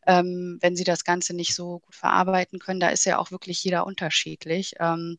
ähm, 0.06 0.58
wenn 0.60 0.76
sie 0.76 0.84
das 0.84 1.04
Ganze 1.04 1.34
nicht 1.34 1.54
so 1.54 1.80
gut 1.80 1.94
verarbeiten 1.96 2.58
können. 2.60 2.80
Da 2.80 2.90
ist 2.90 3.06
ja 3.06 3.18
auch 3.18 3.30
wirklich 3.32 3.64
jeder 3.64 3.86
unterschiedlich. 3.86 4.74
Ähm, 4.80 5.18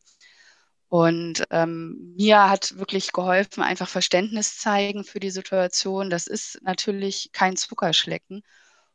und 0.88 1.44
ähm, 1.50 2.14
mir 2.18 2.50
hat 2.50 2.76
wirklich 2.78 3.12
geholfen, 3.12 3.62
einfach 3.62 3.88
Verständnis 3.88 4.58
zeigen 4.58 5.04
für 5.04 5.20
die 5.20 5.30
Situation. 5.30 6.10
Das 6.10 6.26
ist 6.26 6.60
natürlich 6.62 7.30
kein 7.32 7.56
Zuckerschlecken. 7.56 8.42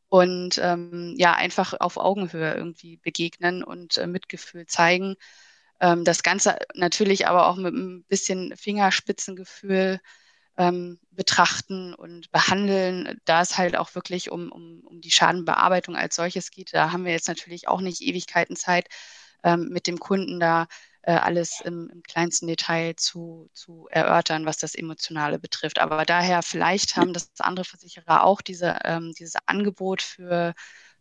Und 0.09 0.59
ähm, 0.63 1.15
ja, 1.17 1.33
einfach 1.35 1.73
auf 1.79 1.97
Augenhöhe 1.97 2.53
irgendwie 2.55 2.97
begegnen 2.97 3.63
und 3.63 3.97
äh, 3.97 4.07
Mitgefühl 4.07 4.67
zeigen. 4.67 5.15
Ähm, 5.81 6.03
das 6.05 6.23
Ganze 6.23 6.57
natürlich 6.75 7.27
aber 7.27 7.47
auch 7.47 7.55
mit 7.57 7.73
ein 7.73 8.03
bisschen 8.05 8.55
Fingerspitzengefühl 8.57 9.99
ähm, 10.57 10.99
betrachten 11.11 11.93
und 11.93 12.31
behandeln, 12.31 13.19
da 13.25 13.41
es 13.41 13.57
halt 13.57 13.77
auch 13.77 13.95
wirklich 13.95 14.31
um, 14.31 14.51
um, 14.51 14.81
um 14.81 15.01
die 15.01 15.11
Schadenbearbeitung 15.11 15.95
als 15.95 16.15
solches 16.15 16.51
geht. 16.51 16.73
Da 16.73 16.91
haben 16.91 17.05
wir 17.05 17.11
jetzt 17.11 17.27
natürlich 17.27 17.67
auch 17.67 17.81
nicht 17.81 18.01
Ewigkeiten 18.01 18.55
Zeit, 18.55 18.87
ähm, 19.43 19.69
mit 19.69 19.87
dem 19.87 19.99
Kunden 19.99 20.39
da 20.39 20.67
äh, 21.03 21.13
alles 21.13 21.61
im, 21.63 21.89
im, 21.91 22.03
kleinsten 22.03 22.47
Detail 22.47 22.95
zu, 22.97 23.49
zu 23.53 23.87
erörtern, 23.91 24.45
was 24.45 24.57
das 24.57 24.75
Emotionale 24.75 25.39
betrifft. 25.39 25.79
Aber 25.79 26.05
daher 26.05 26.41
vielleicht 26.41 26.97
haben 26.97 27.13
das 27.13 27.31
andere 27.39 27.65
Versicherer 27.65 28.23
auch 28.23 28.41
diese, 28.41 28.79
ähm, 28.83 29.13
dieses 29.17 29.35
Angebot 29.45 30.01
für, 30.01 30.53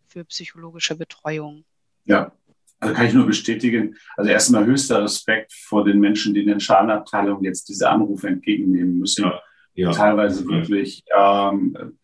für 0.07 0.25
psychologische 0.25 0.97
Betreuung. 0.97 1.65
Ja, 2.05 2.33
also 2.79 2.95
kann 2.95 3.07
ich 3.07 3.15
nur 3.15 3.27
bestätigen. 3.27 3.97
Also 4.17 4.31
erstmal 4.31 4.67
höchster 4.67 5.03
Respekt 5.03 5.53
vor 5.53 5.85
den 5.85 5.99
Menschen, 5.99 6.35
die 6.35 6.43
in 6.43 6.49
den 6.49 6.61
Schadenabteilungen 6.61 7.43
jetzt 7.43 7.69
diese 7.69 7.89
Anrufe 7.89 8.29
entgegennehmen 8.29 8.99
müssen. 8.99 9.25
Ja, 9.25 9.41
ja. 9.77 9.93
Teilweise 9.93 10.47
wirklich 10.47 11.05
ähm, 11.17 11.97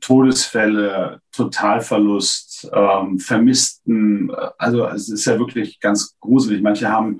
Todesfälle, 0.00 1.20
Totalverlust, 1.32 2.70
ähm, 2.72 3.18
Vermissten. 3.18 4.30
Also 4.56 4.86
es 4.86 5.08
ist 5.08 5.24
ja 5.24 5.38
wirklich 5.38 5.80
ganz 5.80 6.16
gruselig. 6.20 6.62
Manche 6.62 6.88
haben 6.88 7.18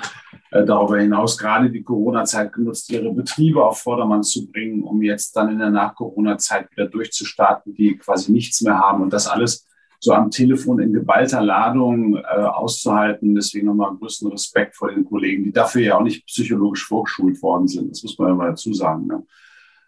äh, 0.52 0.64
darüber 0.64 0.98
hinaus 0.98 1.37
gerade 1.37 1.70
die 1.70 1.83
Corona-Zeit 1.83 2.52
genutzt, 2.52 2.90
ihre 2.90 3.12
Betriebe 3.12 3.64
auf 3.64 3.81
Vordermann 3.81 4.22
zu 4.22 4.50
bringen, 4.50 4.83
um 4.83 5.02
jetzt 5.02 5.35
dann 5.37 5.50
in 5.50 5.59
der 5.59 5.70
Nach-Corona-Zeit 5.70 6.70
wieder 6.70 6.87
durchzustarten, 6.87 7.74
die 7.74 7.96
quasi 7.96 8.31
nichts 8.31 8.61
mehr 8.61 8.79
haben. 8.79 9.02
Und 9.02 9.12
das 9.12 9.26
alles 9.26 9.66
so 9.98 10.12
am 10.12 10.31
Telefon 10.31 10.79
in 10.79 10.92
geballter 10.92 11.40
Ladung 11.40 12.16
äh, 12.16 12.20
auszuhalten. 12.20 13.35
Deswegen 13.35 13.66
nochmal 13.66 13.96
größten 13.96 14.31
Respekt 14.31 14.76
vor 14.76 14.90
den 14.92 15.05
Kollegen, 15.05 15.44
die 15.44 15.52
dafür 15.52 15.83
ja 15.83 15.96
auch 15.96 16.02
nicht 16.02 16.26
psychologisch 16.26 16.87
vorgeschult 16.87 17.42
worden 17.42 17.66
sind. 17.66 17.90
Das 17.90 18.02
muss 18.02 18.18
man 18.18 18.29
ja 18.29 18.35
mal 18.35 18.50
dazu 18.50 18.72
sagen. 18.72 19.07
Ne? 19.07 19.24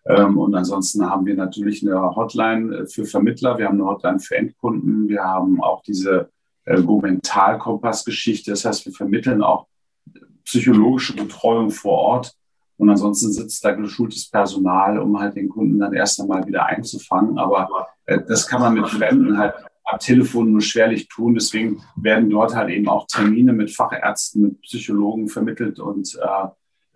Ähm, 0.07 0.39
und 0.39 0.55
ansonsten 0.55 1.09
haben 1.09 1.27
wir 1.27 1.35
natürlich 1.35 1.83
eine 1.83 2.15
Hotline 2.15 2.77
äh, 2.77 2.87
für 2.87 3.05
Vermittler, 3.05 3.59
wir 3.59 3.67
haben 3.67 3.81
eine 3.81 3.89
Hotline 3.89 4.21
für 4.21 4.37
Endkunden, 4.37 5.09
wir 5.09 5.23
haben 5.23 5.63
auch 5.63 5.83
diese 5.83 6.31
äh, 6.65 6.83
Go-Mental-Kompass-Geschichte. 6.83 8.51
Das 8.53 8.65
heißt, 8.65 8.87
wir 8.87 8.93
vermitteln 8.93 9.43
auch 9.43 9.67
psychologische 10.45 11.15
Betreuung 11.15 11.71
vor 11.71 11.99
Ort. 11.99 12.35
Und 12.79 12.91
ansonsten 12.91 13.33
sitzt 13.33 13.65
da 13.65 13.73
geschultes 13.73 14.31
Personal, 14.31 14.99
um 15.01 15.19
halt 15.19 15.35
den 15.35 15.49
Kunden 15.49 15.81
dann 15.81 15.93
erst 15.93 16.21
einmal 16.21 16.47
wieder 16.47 16.67
einzufangen. 16.67 17.39
Aber 17.39 17.89
äh, 18.07 18.21
das 18.27 18.47
kann 18.47 18.61
man 18.61 18.75
mit 18.75 18.89
Fremden 18.89 19.37
halt 19.37 19.55
am 19.85 19.99
Telefon 19.99 20.53
nur 20.53 20.61
schwerlich 20.61 21.09
tun. 21.09 21.35
Deswegen 21.35 21.83
werden 21.97 22.31
dort 22.31 22.55
halt 22.55 22.71
eben 22.71 22.89
auch 22.89 23.07
Termine 23.07 23.53
mit 23.53 23.75
Fachärzten, 23.75 24.43
mit 24.43 24.61
Psychologen 24.63 25.29
vermittelt 25.29 25.81
und 25.81 26.17
äh, 26.23 26.49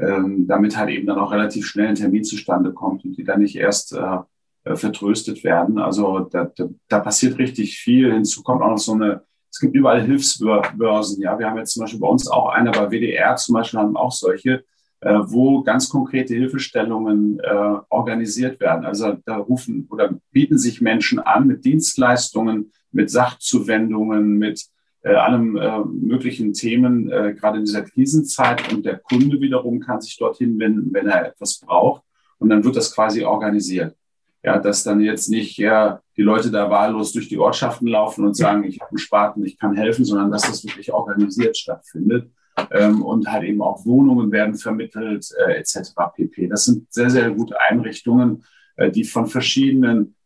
ähm, 0.03 0.47
damit 0.47 0.77
halt 0.77 0.91
eben 0.91 1.07
dann 1.07 1.19
auch 1.19 1.33
relativ 1.33 1.67
schnell 1.67 1.89
ein 1.89 1.95
Termin 1.95 2.25
zustande 2.25 2.73
kommt 2.73 3.05
und 3.05 3.17
die 3.17 3.25
dann 3.25 3.41
nicht 3.41 3.57
erst 3.57 3.95
äh, 3.95 4.19
äh, 4.65 4.77
vertröstet 4.77 5.45
werden. 5.45 5.79
Also 5.79 6.21
da, 6.21 6.51
da, 6.57 6.69
da 6.89 7.01
passiert 7.01 7.39
richtig 7.39 7.79
viel. 7.79 8.13
Hinzu 8.13 8.43
kommt 8.43 8.63
auch 8.63 8.71
noch 8.71 8.79
so 8.79 8.93
eine, 8.93 9.23
es 9.51 9.61
gibt 9.61 9.75
überall 9.75 10.03
Hilfsbörsen. 10.03 11.21
Ja, 11.23 11.39
wir 11.39 11.49
haben 11.49 11.59
jetzt 11.59 11.73
zum 11.73 11.83
Beispiel 11.83 12.01
bei 12.01 12.09
uns 12.09 12.29
auch 12.29 12.49
eine, 12.49 12.71
bei 12.71 12.91
WDR 12.91 13.37
zum 13.37 13.55
Beispiel 13.55 13.81
haben 13.81 13.97
auch 13.97 14.13
solche, 14.13 14.65
äh, 15.01 15.19
wo 15.25 15.63
ganz 15.63 15.89
konkrete 15.89 16.35
Hilfestellungen 16.35 17.41
äh, 17.41 17.75
organisiert 17.89 18.61
werden. 18.61 18.85
Also 18.85 19.17
da 19.25 19.37
rufen 19.37 19.87
oder 19.91 20.15
bieten 20.33 20.59
sich 20.59 20.81
Menschen 20.81 21.19
an 21.19 21.47
mit 21.47 21.65
Dienstleistungen, 21.65 22.73
mit 22.91 23.11
Sachzuwendungen, 23.11 24.39
mit 24.39 24.67
äh, 25.03 25.15
allem 25.15 25.57
äh, 25.57 25.81
möglichen 25.85 26.53
Themen, 26.53 27.11
äh, 27.11 27.35
gerade 27.35 27.59
in 27.59 27.65
dieser 27.65 27.83
Krisenzeit. 27.83 28.73
Und 28.73 28.87
der 28.87 28.99
Kunde 28.99 29.41
wiederum 29.41 29.81
kann 29.81 30.01
sich 30.01 30.17
dorthin 30.17 30.59
wenden, 30.59 30.93
wenn 30.93 31.09
er 31.09 31.27
etwas 31.27 31.59
braucht. 31.59 32.03
Und 32.39 32.49
dann 32.51 32.65
wird 32.65 32.77
das 32.77 32.95
quasi 32.95 33.25
organisiert. 33.25 33.97
Ja, 34.45 34.59
dass 34.59 34.83
dann 34.83 35.01
jetzt 35.01 35.29
nicht 35.29 35.57
ja, 35.57 36.01
die 36.17 36.23
Leute 36.23 36.51
da 36.51 36.69
wahllos 36.69 37.13
durch 37.13 37.29
die 37.29 37.39
Ortschaften 37.39 37.87
laufen 37.87 38.25
und 38.25 38.37
sagen, 38.37 38.65
ich 38.65 38.81
habe 38.81 38.91
einen 38.91 38.99
Spaten, 38.99 39.45
ich 39.45 39.57
kann 39.57 39.77
helfen, 39.77 40.05
sondern 40.05 40.33
dass 40.33 40.43
das 40.43 40.65
wirklich 40.65 40.93
organisiert 40.93 41.57
stattfindet. 41.57 42.31
Ähm, 42.71 43.03
und 43.03 43.31
halt 43.31 43.45
eben 43.45 43.63
auch 43.63 43.87
Wohnungen 43.87 44.31
werden 44.31 44.57
vermittelt, 44.57 45.27
äh, 45.47 45.53
etc. 45.55 45.93
pp. 46.15 46.49
Das 46.49 46.65
sind 46.65 46.93
sehr, 46.93 47.09
sehr 47.09 47.31
gute 47.31 47.55
Einrichtungen, 47.61 48.45
äh, 48.77 48.91
die 48.91 49.05
von 49.05 49.27
verschiedenen 49.27 50.17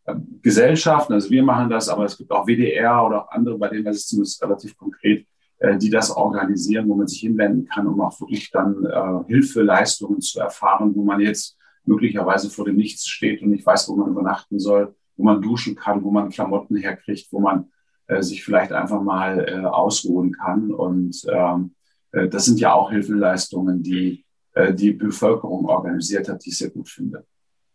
Gesellschaften, 0.42 1.14
also 1.14 1.30
wir 1.30 1.42
machen 1.42 1.68
das, 1.68 1.88
aber 1.88 2.04
es 2.04 2.16
gibt 2.16 2.30
auch 2.30 2.46
WDR 2.46 3.04
oder 3.04 3.24
auch 3.24 3.30
andere, 3.30 3.58
bei 3.58 3.68
denen 3.68 3.84
das 3.84 3.96
ist 3.96 4.08
zumindest 4.08 4.42
relativ 4.42 4.76
konkret, 4.76 5.26
äh, 5.58 5.78
die 5.78 5.90
das 5.90 6.10
organisieren, 6.10 6.88
wo 6.88 6.94
man 6.94 7.08
sich 7.08 7.20
hinwenden 7.20 7.66
kann, 7.66 7.86
um 7.86 8.00
auch 8.00 8.20
wirklich 8.20 8.50
dann 8.50 8.84
äh, 8.84 9.24
Hilfeleistungen 9.26 10.20
zu 10.20 10.38
erfahren, 10.38 10.94
wo 10.94 11.02
man 11.02 11.20
jetzt 11.20 11.56
möglicherweise 11.84 12.50
vor 12.50 12.66
dem 12.66 12.76
Nichts 12.76 13.06
steht 13.06 13.42
und 13.42 13.50
nicht 13.50 13.66
weiß, 13.66 13.88
wo 13.88 13.96
man 13.96 14.10
übernachten 14.10 14.58
soll, 14.58 14.94
wo 15.16 15.24
man 15.24 15.40
duschen 15.40 15.74
kann, 15.74 16.04
wo 16.04 16.10
man 16.10 16.30
Klamotten 16.30 16.76
herkriegt, 16.76 17.28
wo 17.32 17.40
man 17.40 17.70
äh, 18.06 18.22
sich 18.22 18.44
vielleicht 18.44 18.72
einfach 18.72 19.02
mal 19.02 19.64
ausruhen 19.66 20.32
kann. 20.32 20.72
Und 20.72 21.24
ähm, 21.28 21.74
äh, 22.12 22.28
das 22.28 22.44
sind 22.44 22.60
ja 22.60 22.72
auch 22.72 22.90
Hilfeleistungen, 22.90 23.82
die 23.82 24.24
die 24.72 24.92
Bevölkerung 24.92 25.66
organisiert 25.66 26.30
hat, 26.30 26.42
die 26.42 26.48
ich 26.48 26.56
sehr 26.56 26.70
gut 26.70 26.88
finde. 26.88 27.26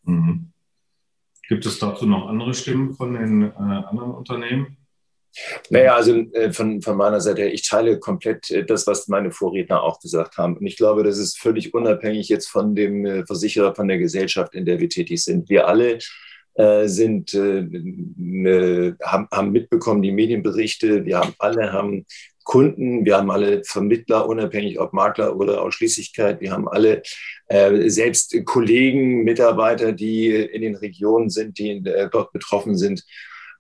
Mhm. 0.04 0.51
Gibt 1.48 1.66
es 1.66 1.80
dazu 1.80 2.06
noch 2.06 2.28
andere 2.28 2.54
Stimmen 2.54 2.94
von 2.94 3.14
den 3.14 3.44
äh, 3.44 3.56
anderen 3.56 4.12
Unternehmen? 4.12 4.78
Naja, 5.70 5.96
also 5.96 6.14
äh, 6.14 6.52
von, 6.52 6.82
von 6.82 6.98
meiner 6.98 7.22
Seite, 7.22 7.44
ich 7.44 7.68
teile 7.68 8.00
komplett 8.00 8.52
äh, 8.52 8.66
das, 8.66 8.86
was 8.88 9.08
meine 9.08 9.32
Vorredner 9.32 9.82
auch 9.82 10.00
gesagt 10.00 10.38
haben. 10.38 10.58
Und 10.58 10.66
ich 10.66 10.76
glaube, 10.76 11.04
das 11.04 11.18
ist 11.18 11.40
völlig 11.40 11.74
unabhängig 11.74 12.28
jetzt 12.30 12.48
von 12.48 12.76
dem 12.76 13.06
äh, 13.06 13.26
Versicherer, 13.26 13.74
von 13.74 13.88
der 13.88 13.98
Gesellschaft, 13.98 14.54
in 14.56 14.66
der 14.66 14.80
wir 14.80 14.90
tätig 14.90 15.24
sind. 15.24 15.50
Wir 15.50 15.68
alle 15.68 16.00
äh, 16.56 16.88
sind, 16.88 17.34
äh, 17.34 18.94
haben, 19.04 19.28
haben 19.32 19.52
mitbekommen 19.52 20.02
die 20.02 20.12
Medienberichte. 20.12 21.06
Wir 21.06 21.20
haben 21.20 21.34
alle 21.40 21.72
haben 21.72 22.06
Kunden, 22.44 23.06
wir 23.06 23.18
haben 23.18 23.32
alle 23.32 23.64
Vermittler, 23.64 24.28
unabhängig 24.28 24.80
ob 24.80 24.94
Makler 24.94 25.36
oder 25.36 25.62
Ausschließlichkeit, 25.62 26.42
wir 26.42 26.52
haben 26.52 26.68
alle 26.68 27.02
äh, 27.48 27.90
selbst 27.90 28.36
Kollegen, 28.46 29.24
Mitarbeiter, 29.24 29.92
die 29.92 30.30
in 30.30 30.62
den 30.62 30.76
Regionen 30.76 31.30
sind, 31.30 31.58
die 31.58 31.72
äh, 31.72 32.10
dort 32.12 32.32
betroffen 32.34 32.78
sind. 32.78 33.06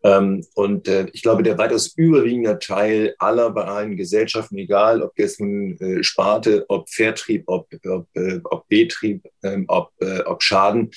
Ähm, 0.03 0.43
und 0.55 0.87
äh, 0.87 1.07
ich 1.13 1.21
glaube, 1.21 1.43
der 1.43 1.57
weitaus 1.57 1.93
überwiegende 1.95 2.57
Teil 2.57 3.13
aller 3.19 3.51
bei 3.51 3.65
allen 3.65 3.97
Gesellschaften, 3.97 4.57
egal 4.57 5.01
ob 5.03 5.17
jetzt 5.17 5.39
nun 5.39 5.79
äh, 5.79 6.03
Sparte, 6.03 6.65
ob 6.69 6.89
Vertrieb, 6.89 7.43
ob, 7.45 7.67
ob, 7.85 8.07
äh, 8.15 8.39
ob 8.43 8.67
Betrieb, 8.67 9.27
ähm, 9.43 9.65
ob, 9.67 9.91
äh, 9.99 10.21
ob 10.21 10.41
Schaden, 10.41 10.89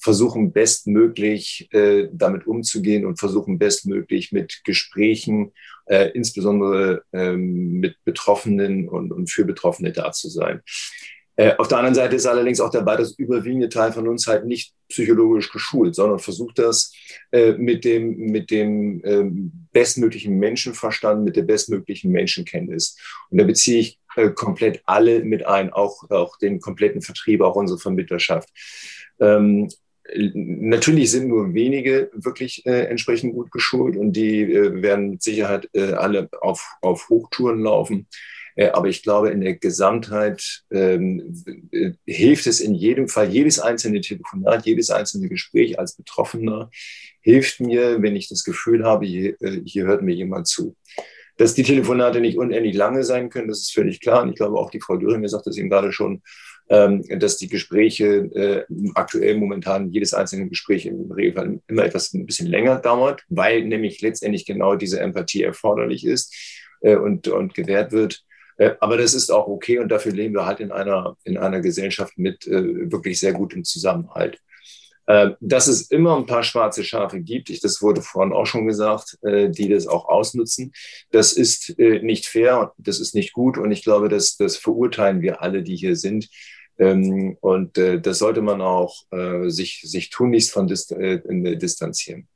versuchen 0.00 0.52
bestmöglich 0.52 1.68
äh, 1.72 2.08
damit 2.12 2.46
umzugehen 2.46 3.04
und 3.04 3.18
versuchen 3.18 3.58
bestmöglich 3.58 4.32
mit 4.32 4.62
Gesprächen, 4.64 5.52
äh, 5.88 6.10
insbesondere 6.10 7.02
ähm, 7.12 7.80
mit 7.80 7.96
Betroffenen 8.04 8.88
und, 8.88 9.12
und 9.12 9.30
für 9.30 9.44
Betroffene 9.44 9.92
da 9.92 10.12
zu 10.12 10.28
sein. 10.28 10.62
Äh, 11.38 11.54
auf 11.56 11.68
der 11.68 11.78
anderen 11.78 11.94
Seite 11.94 12.16
ist 12.16 12.26
allerdings 12.26 12.60
auch 12.60 12.70
der 12.70 12.84
weitaus 12.84 13.16
überwiegende 13.16 13.68
Teil 13.68 13.92
von 13.92 14.08
uns 14.08 14.26
halt 14.26 14.44
nicht 14.44 14.74
psychologisch 14.88 15.52
geschult, 15.52 15.94
sondern 15.94 16.18
versucht 16.18 16.58
das 16.58 16.92
äh, 17.30 17.52
mit 17.52 17.84
dem, 17.84 18.16
mit 18.16 18.50
dem 18.50 19.00
ähm, 19.04 19.52
bestmöglichen 19.72 20.36
Menschenverstand, 20.38 21.24
mit 21.24 21.36
der 21.36 21.42
bestmöglichen 21.42 22.10
Menschenkenntnis. 22.10 22.96
Und 23.30 23.38
da 23.38 23.44
beziehe 23.44 23.78
ich 23.78 24.00
äh, 24.16 24.30
komplett 24.30 24.82
alle 24.84 25.22
mit 25.22 25.46
ein, 25.46 25.72
auch, 25.72 26.10
auch 26.10 26.36
den 26.38 26.60
kompletten 26.60 27.02
Vertrieb, 27.02 27.40
auch 27.40 27.54
unsere 27.54 27.78
Vermittlerschaft. 27.78 28.48
Ähm, 29.20 29.68
Natürlich 30.14 31.10
sind 31.10 31.28
nur 31.28 31.52
wenige 31.54 32.10
wirklich 32.14 32.64
äh, 32.66 32.86
entsprechend 32.86 33.34
gut 33.34 33.50
geschult 33.50 33.96
und 33.96 34.12
die 34.12 34.42
äh, 34.42 34.82
werden 34.82 35.10
mit 35.10 35.22
Sicherheit 35.22 35.68
äh, 35.74 35.92
alle 35.92 36.28
auf, 36.40 36.66
auf 36.80 37.08
Hochtouren 37.08 37.60
laufen. 37.60 38.06
Äh, 38.56 38.70
aber 38.70 38.88
ich 38.88 39.02
glaube, 39.02 39.30
in 39.30 39.40
der 39.40 39.54
Gesamtheit 39.54 40.64
ähm, 40.72 41.34
äh, 41.70 41.92
hilft 42.06 42.46
es 42.46 42.60
in 42.60 42.74
jedem 42.74 43.08
Fall, 43.08 43.30
jedes 43.30 43.60
einzelne 43.60 44.00
Telefonat, 44.00 44.66
jedes 44.66 44.90
einzelne 44.90 45.28
Gespräch 45.28 45.78
als 45.78 45.94
Betroffener 45.94 46.70
hilft 47.20 47.60
mir, 47.60 48.02
wenn 48.02 48.16
ich 48.16 48.28
das 48.28 48.42
Gefühl 48.42 48.84
habe, 48.84 49.06
hier, 49.06 49.40
äh, 49.42 49.60
hier 49.64 49.84
hört 49.84 50.02
mir 50.02 50.14
jemand 50.14 50.48
zu. 50.48 50.76
Dass 51.36 51.54
die 51.54 51.62
Telefonate 51.62 52.20
nicht 52.20 52.38
unendlich 52.38 52.74
lange 52.74 53.04
sein 53.04 53.30
können, 53.30 53.48
das 53.48 53.60
ist 53.60 53.72
völlig 53.72 54.00
klar. 54.00 54.22
Und 54.22 54.30
ich 54.30 54.36
glaube, 54.36 54.58
auch 54.58 54.70
die 54.70 54.80
Frau 54.80 54.96
Döring 54.96 55.26
sagt 55.28 55.46
das 55.46 55.56
eben 55.56 55.70
gerade 55.70 55.92
schon, 55.92 56.22
dass 56.68 57.38
die 57.38 57.48
Gespräche 57.48 58.06
äh, 58.34 58.64
aktuell 58.94 59.38
momentan 59.38 59.90
jedes 59.90 60.12
einzelne 60.12 60.48
Gespräch 60.48 60.84
im 60.84 61.10
Regelfall 61.10 61.60
immer 61.66 61.84
etwas 61.84 62.12
ein 62.12 62.26
bisschen 62.26 62.46
länger 62.46 62.76
dauert, 62.76 63.24
weil 63.30 63.64
nämlich 63.64 64.02
letztendlich 64.02 64.44
genau 64.44 64.74
diese 64.74 65.00
Empathie 65.00 65.42
erforderlich 65.42 66.04
ist 66.04 66.34
äh, 66.82 66.96
und, 66.96 67.28
und 67.28 67.54
gewährt 67.54 67.92
wird. 67.92 68.22
Äh, 68.58 68.72
aber 68.80 68.98
das 68.98 69.14
ist 69.14 69.30
auch 69.30 69.46
okay 69.46 69.78
und 69.78 69.88
dafür 69.88 70.12
leben 70.12 70.34
wir 70.34 70.46
halt 70.46 70.60
in 70.60 70.72
einer, 70.72 71.16
in 71.24 71.38
einer 71.38 71.60
Gesellschaft 71.60 72.18
mit 72.18 72.46
äh, 72.46 72.90
wirklich 72.90 73.18
sehr 73.18 73.32
gutem 73.32 73.64
Zusammenhalt. 73.64 74.38
Äh, 75.06 75.30
dass 75.40 75.68
es 75.68 75.90
immer 75.90 76.18
ein 76.18 76.26
paar 76.26 76.42
schwarze 76.42 76.84
Schafe 76.84 77.20
gibt, 77.20 77.48
ich, 77.48 77.60
das 77.60 77.80
wurde 77.80 78.02
vorhin 78.02 78.34
auch 78.34 78.44
schon 78.44 78.66
gesagt, 78.66 79.16
äh, 79.22 79.48
die 79.48 79.70
das 79.70 79.86
auch 79.86 80.06
ausnutzen, 80.06 80.72
das 81.12 81.32
ist 81.32 81.78
äh, 81.78 82.00
nicht 82.02 82.26
fair, 82.26 82.74
das 82.76 83.00
ist 83.00 83.14
nicht 83.14 83.32
gut 83.32 83.56
und 83.56 83.72
ich 83.72 83.82
glaube, 83.82 84.10
das, 84.10 84.36
das 84.36 84.58
verurteilen 84.58 85.22
wir 85.22 85.40
alle, 85.40 85.62
die 85.62 85.76
hier 85.76 85.96
sind. 85.96 86.28
Ähm, 86.78 87.36
und 87.40 87.76
das 87.76 88.18
sollte 88.18 88.40
man 88.40 88.60
auch 88.60 89.04
sich, 89.46 89.82
sich 89.82 90.10
tunlichst 90.10 90.52
von 90.52 90.66
distanzieren. 90.68 92.28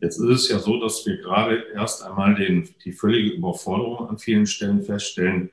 Jetzt 0.00 0.18
ist 0.18 0.28
es 0.28 0.48
ja 0.50 0.58
so, 0.58 0.78
dass 0.78 1.06
wir 1.06 1.16
gerade 1.16 1.64
erst 1.74 2.04
einmal 2.04 2.34
den, 2.34 2.68
die 2.84 2.92
völlige 2.92 3.30
Überforderung 3.30 4.08
an 4.08 4.18
vielen 4.18 4.46
Stellen 4.46 4.82
feststellen. 4.82 5.50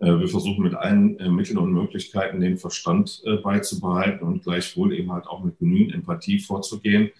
Äh, 0.00 0.18
wir 0.18 0.28
versuchen 0.28 0.64
mit 0.64 0.74
allen 0.74 1.18
äh, 1.20 1.28
Mitteln 1.28 1.58
und 1.58 1.72
Möglichkeiten 1.72 2.40
den 2.40 2.58
Verstand 2.58 3.22
äh, 3.24 3.36
beizubehalten 3.36 4.26
und 4.26 4.42
gleichwohl 4.42 4.92
eben 4.92 5.12
halt 5.12 5.26
auch 5.26 5.44
mit 5.44 5.58
genügend 5.58 5.94
Empathie 5.94 6.40
vorzugehen. 6.40 7.10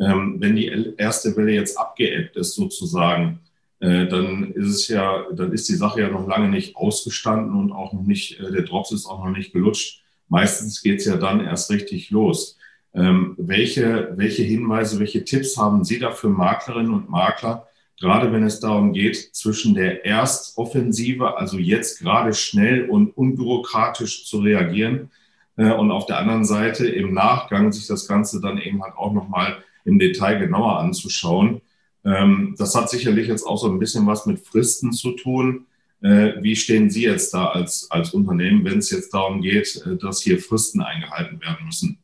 Ähm, 0.00 0.36
wenn 0.38 0.56
die 0.56 0.94
erste 0.96 1.36
Welle 1.36 1.52
jetzt 1.52 1.78
abgeebbt 1.78 2.36
ist 2.36 2.54
sozusagen, 2.54 3.40
dann 3.80 4.52
ist 4.54 4.68
es 4.68 4.88
ja, 4.88 5.24
dann 5.32 5.52
ist 5.52 5.68
die 5.68 5.76
Sache 5.76 6.00
ja 6.00 6.08
noch 6.08 6.26
lange 6.26 6.48
nicht 6.48 6.76
ausgestanden 6.76 7.54
und 7.54 7.70
auch 7.70 7.92
noch 7.92 8.02
nicht, 8.02 8.40
der 8.40 8.62
Drops 8.62 8.90
ist 8.90 9.06
auch 9.06 9.24
noch 9.24 9.36
nicht 9.36 9.52
gelutscht. 9.52 10.02
Meistens 10.28 10.82
geht 10.82 10.98
es 10.98 11.06
ja 11.06 11.16
dann 11.16 11.40
erst 11.40 11.70
richtig 11.70 12.10
los. 12.10 12.58
Ähm, 12.94 13.34
welche, 13.38 14.12
welche 14.16 14.42
Hinweise, 14.42 14.98
welche 14.98 15.24
Tipps 15.24 15.56
haben 15.56 15.84
Sie 15.84 15.98
da 15.98 16.10
für 16.10 16.28
Maklerinnen 16.28 16.92
und 16.92 17.08
Makler, 17.08 17.68
gerade 18.00 18.32
wenn 18.32 18.42
es 18.42 18.60
darum 18.60 18.92
geht, 18.92 19.16
zwischen 19.34 19.74
der 19.74 20.04
Erstoffensive, 20.04 21.36
also 21.36 21.58
jetzt 21.58 22.00
gerade 22.00 22.34
schnell 22.34 22.88
und 22.88 23.16
unbürokratisch 23.16 24.26
zu 24.26 24.40
reagieren, 24.40 25.10
äh, 25.58 25.72
und 25.72 25.90
auf 25.90 26.06
der 26.06 26.18
anderen 26.18 26.46
Seite 26.46 26.86
im 26.86 27.12
Nachgang 27.12 27.72
sich 27.72 27.86
das 27.86 28.08
Ganze 28.08 28.40
dann 28.40 28.58
eben 28.58 28.82
halt 28.82 28.94
auch 28.96 29.12
nochmal 29.12 29.58
im 29.84 29.98
Detail 29.98 30.38
genauer 30.38 30.78
anzuschauen. 30.78 31.60
Ähm, 32.04 32.54
das 32.58 32.74
hat 32.74 32.90
sicherlich 32.90 33.28
jetzt 33.28 33.44
auch 33.44 33.58
so 33.58 33.68
ein 33.70 33.78
bisschen 33.78 34.06
was 34.06 34.26
mit 34.26 34.40
Fristen 34.40 34.92
zu 34.92 35.12
tun. 35.12 35.66
Äh, 36.02 36.34
wie 36.42 36.54
stehen 36.54 36.90
Sie 36.90 37.02
jetzt 37.02 37.34
da 37.34 37.46
als, 37.46 37.90
als 37.90 38.14
Unternehmen, 38.14 38.64
wenn 38.64 38.78
es 38.78 38.90
jetzt 38.90 39.12
darum 39.12 39.42
geht, 39.42 39.82
äh, 39.84 39.96
dass 39.96 40.22
hier 40.22 40.38
Fristen 40.38 40.80
eingehalten 40.80 41.40
werden 41.40 41.66
müssen? 41.66 41.98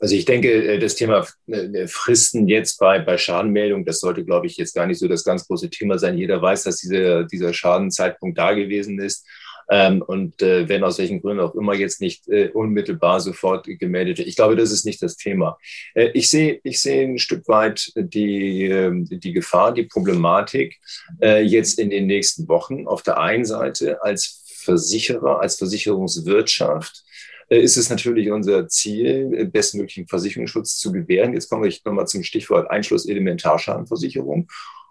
Also 0.00 0.14
ich 0.14 0.24
denke, 0.24 0.50
äh, 0.50 0.78
das 0.78 0.94
Thema 0.94 1.26
äh, 1.46 1.86
Fristen 1.86 2.48
jetzt 2.48 2.78
bei, 2.78 2.98
bei 2.98 3.18
Schadenmeldung, 3.18 3.84
das 3.84 4.00
sollte, 4.00 4.24
glaube 4.24 4.46
ich, 4.46 4.56
jetzt 4.56 4.74
gar 4.74 4.86
nicht 4.86 4.98
so 4.98 5.08
das 5.08 5.24
ganz 5.24 5.46
große 5.46 5.70
Thema 5.70 5.98
sein. 5.98 6.18
Jeder 6.18 6.40
weiß, 6.40 6.64
dass 6.64 6.76
dieser, 6.76 7.24
dieser 7.24 7.52
Schadenzeitpunkt 7.52 8.38
da 8.38 8.52
gewesen 8.52 9.00
ist. 9.00 9.26
Ähm, 9.70 10.02
und 10.02 10.42
äh, 10.42 10.68
wenn 10.68 10.82
aus 10.82 10.98
welchen 10.98 11.22
Gründen 11.22 11.42
auch 11.42 11.54
immer 11.54 11.74
jetzt 11.74 12.00
nicht 12.00 12.28
äh, 12.28 12.48
unmittelbar 12.48 13.20
sofort 13.20 13.66
gemeldet 13.66 14.18
wird. 14.18 14.28
Ich 14.28 14.36
glaube, 14.36 14.56
das 14.56 14.72
ist 14.72 14.84
nicht 14.84 15.00
das 15.00 15.16
Thema. 15.16 15.58
Äh, 15.94 16.10
ich 16.12 16.28
sehe 16.28 16.60
ich 16.64 16.82
sehe 16.82 17.06
ein 17.06 17.18
Stück 17.18 17.46
weit 17.46 17.92
die, 17.96 18.64
ähm, 18.64 19.06
die 19.08 19.32
Gefahr, 19.32 19.72
die 19.72 19.84
Problematik 19.84 20.80
äh, 21.22 21.42
jetzt 21.42 21.78
in 21.78 21.90
den 21.90 22.06
nächsten 22.06 22.48
Wochen 22.48 22.88
auf 22.88 23.02
der 23.02 23.18
einen 23.20 23.44
Seite 23.44 24.02
als 24.02 24.44
Versicherer, 24.64 25.40
als 25.40 25.56
Versicherungswirtschaft 25.56 27.04
äh, 27.50 27.58
ist 27.58 27.76
es 27.76 27.90
natürlich 27.90 28.30
unser 28.30 28.68
Ziel, 28.68 29.32
äh, 29.34 29.44
bestmöglichen 29.44 30.06
Versicherungsschutz 30.06 30.78
zu 30.78 30.92
gewähren. 30.92 31.34
Jetzt 31.34 31.48
komme 31.48 31.68
ich 31.68 31.84
nochmal 31.84 32.06
zum 32.06 32.22
Stichwort 32.22 32.70
Einschluss 32.70 33.06
Elementarschadenversicherung. 33.06 34.48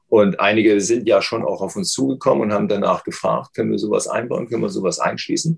Und 0.09 0.39
einige 0.39 0.81
sind 0.81 1.07
ja 1.07 1.21
schon 1.21 1.43
auch 1.43 1.61
auf 1.61 1.75
uns 1.75 1.91
zugekommen 1.91 2.43
und 2.43 2.53
haben 2.53 2.67
danach 2.67 3.03
gefragt, 3.03 3.53
können 3.53 3.71
wir 3.71 3.77
sowas 3.77 4.07
einbauen, 4.07 4.49
können 4.49 4.63
wir 4.63 4.69
sowas 4.69 4.99
einschließen. 4.99 5.57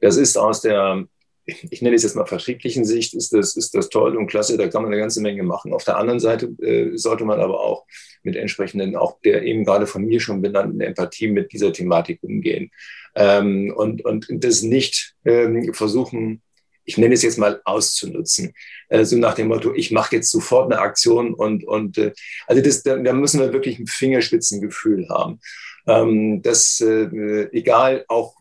Das 0.00 0.16
ist 0.16 0.36
aus 0.36 0.60
der, 0.60 1.04
ich 1.44 1.82
nenne 1.82 1.96
es 1.96 2.02
jetzt 2.02 2.16
mal 2.16 2.26
vertrieblichen 2.26 2.84
Sicht, 2.84 3.14
ist 3.14 3.32
das, 3.32 3.56
ist 3.56 3.74
das 3.74 3.88
toll 3.88 4.16
und 4.16 4.26
klasse, 4.26 4.56
da 4.56 4.68
kann 4.68 4.82
man 4.82 4.92
eine 4.92 5.00
ganze 5.00 5.20
Menge 5.20 5.44
machen. 5.44 5.72
Auf 5.72 5.84
der 5.84 5.96
anderen 5.96 6.20
Seite 6.20 6.46
äh, 6.60 6.96
sollte 6.96 7.24
man 7.24 7.40
aber 7.40 7.60
auch 7.60 7.86
mit 8.22 8.36
entsprechenden, 8.36 8.96
auch 8.96 9.20
der 9.24 9.42
eben 9.42 9.64
gerade 9.64 9.86
von 9.86 10.04
mir 10.04 10.20
schon 10.20 10.42
benannten 10.42 10.80
Empathie 10.80 11.28
mit 11.28 11.52
dieser 11.52 11.72
Thematik 11.72 12.18
umgehen 12.22 12.70
ähm, 13.14 13.72
und, 13.76 14.04
und 14.04 14.26
das 14.30 14.62
nicht 14.62 15.14
ähm, 15.24 15.72
versuchen, 15.74 16.42
ich 16.84 16.98
nenne 16.98 17.14
es 17.14 17.22
jetzt 17.22 17.38
mal 17.38 17.60
auszunutzen. 17.64 18.54
Äh, 18.88 19.04
so 19.04 19.16
nach 19.16 19.34
dem 19.34 19.48
Motto, 19.48 19.74
ich 19.74 19.90
mache 19.90 20.16
jetzt 20.16 20.30
sofort 20.30 20.72
eine 20.72 20.80
Aktion 20.80 21.34
und, 21.34 21.64
und 21.64 21.98
äh, 21.98 22.12
also 22.46 22.62
das, 22.62 22.82
da, 22.82 22.96
da 22.96 23.12
müssen 23.12 23.40
wir 23.40 23.52
wirklich 23.52 23.78
ein 23.78 23.86
Fingerspitzengefühl 23.86 25.08
haben. 25.08 25.40
Ähm, 25.86 26.42
das, 26.42 26.80
äh, 26.80 27.48
egal, 27.52 28.04
auch, 28.08 28.36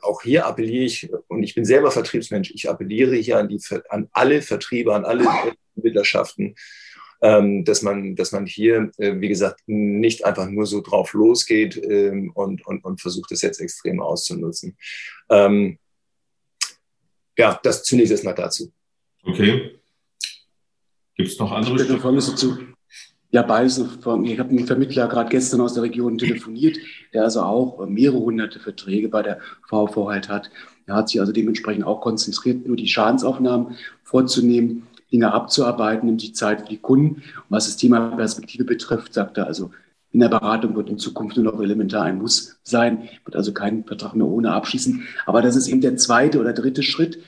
auch 0.00 0.22
hier 0.22 0.46
appelliere 0.46 0.84
ich, 0.84 1.10
und 1.28 1.42
ich 1.42 1.54
bin 1.54 1.64
selber 1.64 1.90
Vertriebsmensch, 1.90 2.52
ich 2.54 2.68
appelliere 2.68 3.16
hier 3.16 3.38
an, 3.38 3.48
die, 3.48 3.60
an 3.88 4.08
alle 4.12 4.42
Vertriebe, 4.42 4.94
an 4.94 5.04
alle 5.04 5.26
Mitgliederschaften, 5.74 6.54
ähm, 7.20 7.64
dass, 7.64 7.82
man, 7.82 8.16
dass 8.16 8.32
man 8.32 8.46
hier, 8.46 8.90
äh, 8.98 9.20
wie 9.20 9.28
gesagt, 9.28 9.60
nicht 9.66 10.24
einfach 10.24 10.48
nur 10.48 10.66
so 10.66 10.80
drauf 10.80 11.12
losgeht 11.12 11.76
ähm, 11.76 12.32
und, 12.34 12.66
und, 12.66 12.84
und 12.84 13.00
versucht, 13.00 13.30
das 13.30 13.42
jetzt 13.42 13.60
extrem 13.60 14.00
auszunutzen. 14.00 14.76
Ähm, 15.30 15.78
ja, 17.42 17.60
das 17.62 17.82
zunächst 17.82 18.12
erstmal 18.12 18.34
dazu. 18.34 18.72
Okay. 19.24 19.78
Gibt 21.16 21.28
es 21.28 21.38
noch 21.38 21.50
andere? 21.50 21.76
Dazu. 21.76 22.58
Ja, 23.30 23.42
beides. 23.42 23.78
Ich 23.78 23.84
habe 24.06 24.20
mit 24.22 24.38
einem 24.38 24.66
Vermittler 24.66 25.08
gerade 25.08 25.28
gestern 25.28 25.60
aus 25.60 25.74
der 25.74 25.82
Region 25.82 26.18
telefoniert, 26.18 26.76
der 27.12 27.24
also 27.24 27.42
auch 27.42 27.84
mehrere 27.86 28.20
hunderte 28.20 28.60
Verträge 28.60 29.08
bei 29.08 29.22
der 29.22 29.40
VV 29.68 30.08
halt 30.08 30.28
hat. 30.28 30.50
Er 30.86 30.94
hat 30.94 31.08
sich 31.08 31.20
also 31.20 31.32
dementsprechend 31.32 31.84
auch 31.84 32.00
konzentriert, 32.00 32.66
nur 32.66 32.76
die 32.76 32.88
Schadensaufnahmen 32.88 33.76
vorzunehmen 34.04 34.86
Dinge 35.10 35.32
abzuarbeiten, 35.32 36.06
nimmt 36.06 36.20
sich 36.20 36.34
Zeit 36.34 36.62
für 36.62 36.68
die 36.68 36.78
Kunden. 36.78 37.16
Und 37.16 37.50
was 37.50 37.66
das 37.66 37.76
Thema 37.76 38.16
Perspektive 38.16 38.64
betrifft, 38.64 39.14
sagt 39.14 39.36
er 39.36 39.46
also, 39.46 39.70
in 40.12 40.20
der 40.20 40.28
Beratung 40.28 40.76
wird 40.76 40.90
in 40.90 40.98
Zukunft 40.98 41.36
nur 41.36 41.52
noch 41.52 41.60
elementar 41.60 42.04
ein 42.04 42.18
Muss 42.18 42.58
sein, 42.62 43.08
wird 43.24 43.34
also 43.34 43.52
keinen 43.52 43.84
Vertrag 43.84 44.14
mehr 44.14 44.26
ohne 44.26 44.52
abschließen. 44.52 45.02
Aber 45.26 45.40
das 45.42 45.56
ist 45.56 45.68
eben 45.68 45.80
der 45.80 45.96
zweite 45.96 46.38
oder 46.38 46.52
dritte 46.52 46.82
Schritt. 46.82 47.18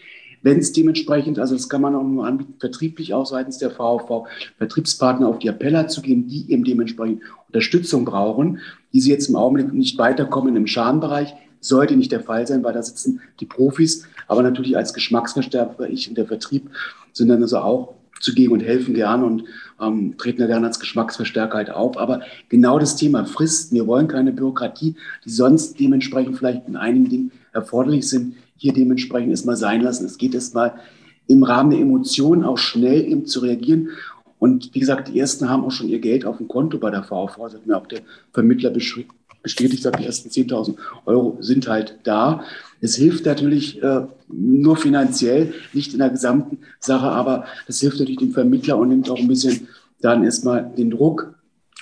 Wenn 0.42 0.58
es 0.58 0.72
dementsprechend, 0.72 1.38
also 1.38 1.54
das 1.54 1.70
kann 1.70 1.80
man 1.80 1.94
auch 1.94 2.02
nur 2.02 2.26
anbieten, 2.26 2.56
vertrieblich 2.60 3.14
auch 3.14 3.24
seitens 3.24 3.56
der 3.56 3.70
VV, 3.70 4.26
Vertriebspartner 4.58 5.26
auf 5.26 5.38
die 5.38 5.48
Appeller 5.48 5.88
zu 5.88 6.02
gehen, 6.02 6.28
die 6.28 6.52
eben 6.52 6.64
dementsprechend 6.64 7.22
Unterstützung 7.46 8.04
brauchen, 8.04 8.58
die 8.92 9.00
sie 9.00 9.10
jetzt 9.10 9.30
im 9.30 9.36
Augenblick 9.36 9.72
nicht 9.72 9.96
weiterkommen 9.96 10.54
im 10.54 10.66
Schadenbereich, 10.66 11.34
sollte 11.60 11.96
nicht 11.96 12.12
der 12.12 12.20
Fall 12.20 12.46
sein, 12.46 12.62
weil 12.62 12.74
da 12.74 12.82
sitzen 12.82 13.22
die 13.40 13.46
Profis, 13.46 14.06
aber 14.28 14.42
natürlich 14.42 14.76
als 14.76 14.92
Geschmacksverstärker, 14.92 15.88
ich 15.88 16.10
und 16.10 16.18
der 16.18 16.26
Vertrieb 16.26 16.68
sind 17.14 17.28
dann 17.28 17.40
also 17.40 17.58
auch 17.58 17.94
zugegen 18.20 18.52
und 18.52 18.60
helfen 18.60 18.94
gerne 18.94 19.24
und 19.24 19.44
ähm, 19.80 20.16
treten 20.16 20.40
da 20.40 20.46
gerne 20.46 20.66
als 20.66 20.80
Geschmacksverstärker 20.80 21.56
halt 21.56 21.70
auf. 21.70 21.98
Aber 21.98 22.20
genau 22.48 22.78
das 22.78 22.96
Thema 22.96 23.24
Fristen, 23.24 23.76
wir 23.76 23.86
wollen 23.86 24.08
keine 24.08 24.32
Bürokratie, 24.32 24.96
die 25.24 25.30
sonst 25.30 25.78
dementsprechend 25.78 26.38
vielleicht 26.38 26.68
in 26.68 26.76
einigen 26.76 27.08
Dingen 27.08 27.32
erforderlich 27.52 28.08
sind, 28.08 28.36
hier 28.56 28.72
dementsprechend 28.72 29.30
erstmal 29.30 29.56
sein 29.56 29.80
lassen. 29.80 30.06
Es 30.06 30.18
geht 30.18 30.34
erstmal 30.34 30.74
im 31.26 31.42
Rahmen 31.42 31.70
der 31.70 31.80
Emotionen 31.80 32.44
auch 32.44 32.58
schnell 32.58 33.04
eben 33.04 33.26
zu 33.26 33.40
reagieren. 33.40 33.90
Und 34.38 34.74
wie 34.74 34.80
gesagt, 34.80 35.08
die 35.08 35.18
ersten 35.18 35.48
haben 35.48 35.64
auch 35.64 35.70
schon 35.70 35.88
ihr 35.88 36.00
Geld 36.00 36.26
auf 36.26 36.36
dem 36.38 36.48
Konto 36.48 36.78
bei 36.78 36.90
der 36.90 37.02
VV, 37.02 37.36
das 37.44 37.54
hat 37.54 37.66
mir 37.66 37.76
auch 37.76 37.86
der 37.86 38.00
Vermittler 38.32 38.70
bestätigt, 38.70 39.82
sagt, 39.82 40.00
die 40.00 40.04
ersten 40.04 40.28
10.000 40.28 40.76
Euro 41.06 41.38
sind 41.40 41.66
halt 41.68 41.98
da. 42.04 42.44
Es 42.84 42.96
hilft 42.96 43.24
natürlich 43.24 43.82
äh, 43.82 44.02
nur 44.28 44.76
finanziell, 44.76 45.54
nicht 45.72 45.94
in 45.94 46.00
der 46.00 46.10
gesamten 46.10 46.58
Sache, 46.80 47.06
aber 47.06 47.46
das 47.66 47.80
hilft 47.80 47.98
natürlich 47.98 48.18
dem 48.18 48.32
Vermittler 48.32 48.76
und 48.76 48.90
nimmt 48.90 49.08
auch 49.08 49.18
ein 49.18 49.26
bisschen 49.26 49.68
dann 50.02 50.22
erstmal 50.22 50.70
den 50.76 50.90
Druck. 50.90 51.34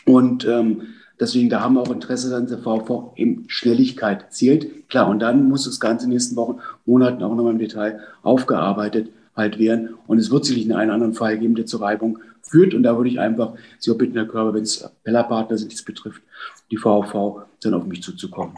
Und 0.06 0.46
ähm, 0.46 0.82
deswegen, 1.18 1.50
da 1.50 1.60
haben 1.60 1.74
wir 1.74 1.80
auch 1.80 1.90
Interesse 1.90 2.36
an 2.36 2.46
der 2.46 2.58
VV, 2.58 3.14
eben 3.16 3.46
Schnelligkeit 3.48 4.32
zählt. 4.32 4.88
Klar, 4.88 5.08
und 5.08 5.18
dann 5.18 5.48
muss 5.48 5.64
das 5.64 5.80
Ganze 5.80 6.04
in 6.04 6.10
den 6.10 6.14
nächsten 6.14 6.36
Wochen, 6.36 6.60
Monaten 6.86 7.24
auch 7.24 7.34
nochmal 7.34 7.54
im 7.54 7.58
Detail 7.58 7.98
aufgearbeitet 8.22 9.08
halt 9.34 9.58
werden. 9.58 9.96
Und 10.06 10.18
es 10.18 10.30
wird 10.30 10.44
sicherlich 10.44 10.72
einen 10.72 10.90
anderen 10.90 11.14
Fall 11.14 11.36
geben, 11.36 11.56
der 11.56 11.66
zur 11.66 11.80
Reibung 11.80 12.20
führt. 12.42 12.74
Und 12.74 12.84
da 12.84 12.96
würde 12.96 13.10
ich 13.10 13.18
einfach 13.18 13.54
Sie 13.80 13.90
auch 13.90 13.98
bitten, 13.98 14.14
Herr 14.14 14.28
Körber, 14.28 14.54
wenn 14.54 14.62
es 14.62 14.84
Appellerpartner 14.84 15.58
sind, 15.58 15.72
die 15.72 15.76
es 15.76 15.84
betrifft, 15.84 16.22
die 16.70 16.76
VV, 16.76 17.42
dann 17.60 17.74
auf 17.74 17.86
mich 17.86 18.04
zuzukommen. 18.04 18.54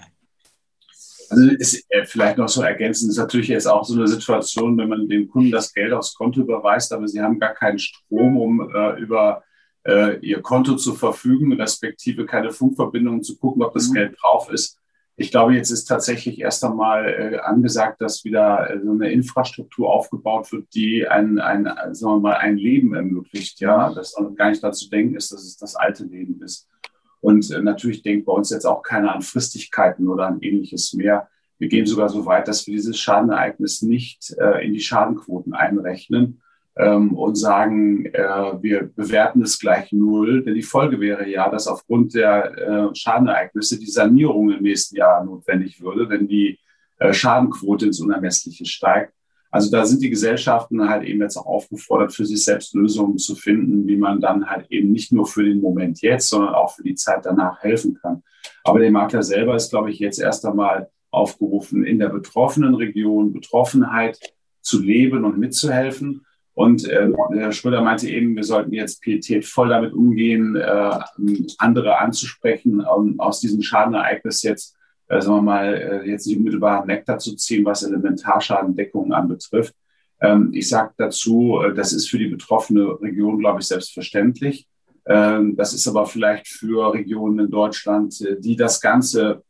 Also 1.37 1.51
ist 1.51 1.85
äh, 1.91 2.05
vielleicht 2.05 2.39
noch 2.39 2.49
so 2.49 2.62
ergänzend, 2.62 3.11
ist 3.11 3.18
natürlich 3.18 3.49
jetzt 3.49 3.66
auch 3.66 3.85
so 3.85 3.95
eine 3.95 4.09
Situation, 4.09 4.76
wenn 4.78 4.89
man 4.89 5.09
dem 5.09 5.28
Kunden 5.28 5.51
das 5.51 5.72
Geld 5.72 5.93
aufs 5.93 6.14
Konto 6.14 6.41
überweist, 6.41 6.93
aber 6.93 7.09
sie 7.09 7.20
haben 7.20 7.39
gar 7.39 7.55
keinen 7.55 7.78
Strom, 7.78 8.37
um 8.37 8.70
äh, 8.74 9.01
über 9.01 9.43
äh, 9.87 10.18
ihr 10.20 10.41
Konto 10.41 10.76
zu 10.76 10.95
verfügen, 10.95 11.53
respektive 11.53 12.26
keine 12.26 12.51
Funkverbindung 12.51 13.22
zu 13.22 13.37
gucken, 13.39 13.62
ob 13.62 13.74
das 13.74 13.89
mhm. 13.89 13.95
Geld 13.95 14.16
drauf 14.20 14.51
ist. 14.51 14.78
ich 15.16 15.30
glaube, 15.30 15.55
jetzt 15.55 15.70
ist 15.70 15.85
tatsächlich 15.85 16.41
erst 16.41 16.64
einmal 16.64 17.09
äh, 17.09 17.39
angesagt, 17.39 18.01
dass 18.01 18.24
wieder 18.24 18.70
äh, 18.70 18.80
so 18.82 18.91
eine 18.91 19.12
Infrastruktur 19.12 19.93
aufgebaut 19.93 20.51
wird, 20.53 20.74
die 20.74 21.07
ein, 21.07 21.39
ein, 21.39 21.64
sagen 21.93 22.16
wir 22.16 22.20
mal, 22.20 22.37
ein 22.37 22.57
Leben 22.57 22.95
ermöglicht. 22.95 23.61
Ja, 23.61 23.93
dass 23.93 24.16
gar 24.37 24.51
nicht 24.51 24.62
dazu 24.62 24.89
denken 24.89 25.14
ist, 25.16 25.32
dass 25.32 25.43
es 25.43 25.57
das 25.57 25.76
alte 25.76 26.05
Leben 26.05 26.43
ist. 26.43 26.68
Und 27.25 27.51
äh, 27.51 27.62
natürlich 27.62 28.03
denkt 28.03 28.27
bei 28.27 28.35
uns 28.35 28.51
jetzt 28.51 28.66
auch 28.66 28.83
keiner 28.83 29.14
an 29.14 29.22
Fristigkeiten 29.22 30.09
oder 30.09 30.27
an 30.27 30.43
ähnliches 30.43 30.93
mehr. 30.93 31.29
Wir 31.59 31.68
gehen 31.68 31.87
sogar 31.87 32.11
so 32.11 32.27
weit, 32.27 32.49
dass 32.49 32.66
wir 32.66 32.75
dieses 32.75 32.99
Schadenereignis 32.99 33.81
nicht 33.81 34.35
äh, 34.39 34.62
in 34.66 34.75
die 34.75 34.81
Schadenquoten 34.81 35.55
einrechnen, 35.55 36.43
ähm, 36.77 37.16
und 37.16 37.37
sagen, 37.37 38.05
äh, 38.07 38.62
wir 38.62 38.91
bewerten 38.95 39.41
es 39.41 39.59
gleich 39.59 39.91
null. 39.93 40.45
Denn 40.45 40.55
die 40.55 40.62
Folge 40.62 41.01
wäre 41.01 41.27
ja, 41.27 41.49
dass 41.49 41.66
aufgrund 41.66 42.14
der 42.14 42.91
Schadenereignisse 42.95 43.79
die 43.79 43.91
Sanierung 43.91 44.51
im 44.51 44.62
nächsten 44.62 44.97
Jahr 44.97 45.25
notwendig 45.25 45.81
würde, 45.81 46.11
wenn 46.11 46.29
die 46.29 46.59
Schadenquote 47.11 47.87
ins 47.87 48.01
Unermessliche 48.01 48.66
steigt. 48.66 49.14
Also 49.55 49.70
da 49.70 49.86
sind 49.86 50.02
die 50.02 50.11
Gesellschaften 50.11 50.88
halt 50.88 51.05
eben 51.05 51.20
jetzt 51.20 51.36
auch 51.36 51.46
aufgefordert, 51.46 52.12
für 52.12 52.26
sich 52.26 52.42
selbst 52.42 52.74
Lösungen 52.74 53.18
zu 53.18 53.36
finden, 53.36 53.86
wie 53.86 53.96
man 53.96 54.20
dann 54.20 54.50
halt 54.50 54.66
eben 54.68 54.90
nicht 54.90 55.12
nur 55.12 55.26
für 55.26 55.44
den 55.44 55.61
Moment 55.61 56.02
jetzt, 56.02 56.28
sondern 56.28 56.55
auch 56.55 56.74
für 56.74 56.82
die 56.82 56.96
Zeit 56.96 57.24
danach 57.24 57.62
helfen 57.62 57.94
kann. 57.94 58.24
Aber 58.64 58.80
der 58.80 58.90
Makler 58.90 59.22
selber 59.22 59.55
ist, 59.55 59.70
glaube 59.70 59.92
ich, 59.92 60.00
jetzt 60.00 60.18
erst 60.18 60.44
einmal 60.44 60.90
aufgerufen, 61.12 61.84
in 61.84 62.00
der 62.00 62.09
betroffenen 62.09 62.74
Region 62.74 63.32
Betroffenheit 63.32 64.18
zu 64.61 64.82
leben 64.82 65.24
und 65.24 65.38
mitzuhelfen 65.38 66.26
und 66.55 66.88
äh, 66.88 67.12
Herr 67.32 67.52
Schröder 67.52 67.82
meinte 67.82 68.09
eben, 68.09 68.34
wir 68.34 68.42
sollten 68.42 68.72
jetzt 68.72 69.02
Pietät 69.02 69.44
voll 69.44 69.68
damit 69.68 69.92
umgehen, 69.92 70.57
äh, 70.57 70.98
andere 71.59 71.98
anzusprechen, 71.98 72.80
um 72.80 73.20
aus 73.20 73.38
diesem 73.38 73.62
Schadenereignis 73.62 74.42
jetzt, 74.42 74.76
äh, 75.09 75.20
sagen 75.20 75.36
wir 75.36 75.42
mal, 75.42 75.74
äh, 75.74 76.11
jetzt 76.11 76.26
nicht 76.26 76.38
unmittelbar 76.38 76.84
Nektar 76.86 77.18
zu 77.18 77.36
ziehen, 77.36 77.64
was 77.64 77.82
Elementarschadendeckung 77.82 79.12
anbetrifft. 79.12 79.74
Ähm, 80.20 80.50
ich 80.52 80.68
sage 80.68 80.92
dazu, 80.96 81.61
äh, 81.62 81.74
das 81.74 81.92
ist 81.92 82.09
für 82.09 82.18
die 82.18 82.28
betroffene 82.28 83.00
Region, 83.00 83.38
glaube 83.38 83.61
ich, 83.61 83.66
selbstverständlich. 83.66 84.66
Ähm, 85.07 85.57
das 85.57 85.74
ist 85.74 85.86
aber 85.86 86.07
vielleicht 86.07 86.48
für 86.48 86.92
Regionen 86.92 87.46
in 87.46 87.50
Deutschland, 87.50 88.20
äh, 88.22 88.40
die 88.40 88.57
das 88.57 88.80
Ganze 88.80 89.42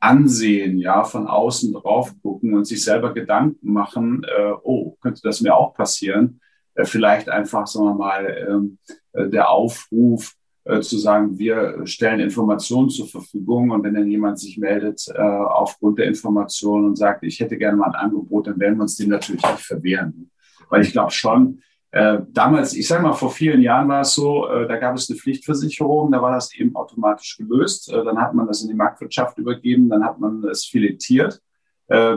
ansehen, 0.00 0.78
ja, 0.78 1.04
von 1.04 1.26
außen 1.26 1.72
drauf 1.72 2.12
gucken 2.22 2.54
und 2.54 2.66
sich 2.66 2.84
selber 2.84 3.12
Gedanken 3.14 3.72
machen, 3.72 4.24
äh, 4.24 4.52
oh, 4.62 4.96
könnte 5.00 5.20
das 5.24 5.40
mir 5.40 5.56
auch 5.56 5.74
passieren? 5.74 6.40
Äh, 6.74 6.84
vielleicht 6.84 7.28
einfach, 7.28 7.66
sagen 7.66 7.86
wir 7.86 7.94
mal, 7.94 8.46
ähm, 8.48 8.78
äh, 9.12 9.28
der 9.28 9.50
Aufruf 9.50 10.34
äh, 10.68 10.80
zu 10.80 10.98
sagen, 10.98 11.38
wir 11.38 11.86
stellen 11.86 12.20
Informationen 12.20 12.90
zur 12.90 13.08
Verfügung 13.08 13.70
und 13.70 13.82
wenn 13.82 13.94
dann 13.94 14.08
jemand 14.08 14.38
sich 14.38 14.58
meldet 14.58 15.08
aufgrund 15.16 15.98
der 15.98 16.06
Informationen 16.06 16.86
und 16.86 16.96
sagt, 16.96 17.24
ich 17.24 17.40
hätte 17.40 17.56
gerne 17.56 17.76
mal 17.76 17.86
ein 17.86 17.94
Angebot, 17.94 18.46
dann 18.46 18.60
werden 18.60 18.76
wir 18.76 18.82
uns 18.82 18.96
dem 18.96 19.08
natürlich 19.08 19.42
nicht 19.42 19.60
verwehren. 19.60 20.30
Weil 20.68 20.82
ich 20.82 20.92
glaube 20.92 21.10
schon, 21.10 21.60
damals, 21.90 22.74
ich 22.74 22.86
sage 22.86 23.02
mal, 23.02 23.14
vor 23.14 23.30
vielen 23.30 23.62
Jahren 23.62 23.88
war 23.88 24.02
es 24.02 24.12
so, 24.12 24.46
da 24.46 24.76
gab 24.76 24.94
es 24.96 25.08
eine 25.08 25.18
Pflichtversicherung, 25.18 26.12
da 26.12 26.20
war 26.20 26.32
das 26.32 26.54
eben 26.54 26.76
automatisch 26.76 27.38
gelöst. 27.38 27.90
dann 27.90 28.20
hat 28.20 28.34
man 28.34 28.46
das 28.46 28.62
in 28.62 28.68
die 28.68 28.74
Marktwirtschaft 28.74 29.38
übergeben, 29.38 29.88
dann 29.88 30.04
hat 30.04 30.20
man 30.20 30.44
es 30.44 30.66
filetiert 30.66 31.40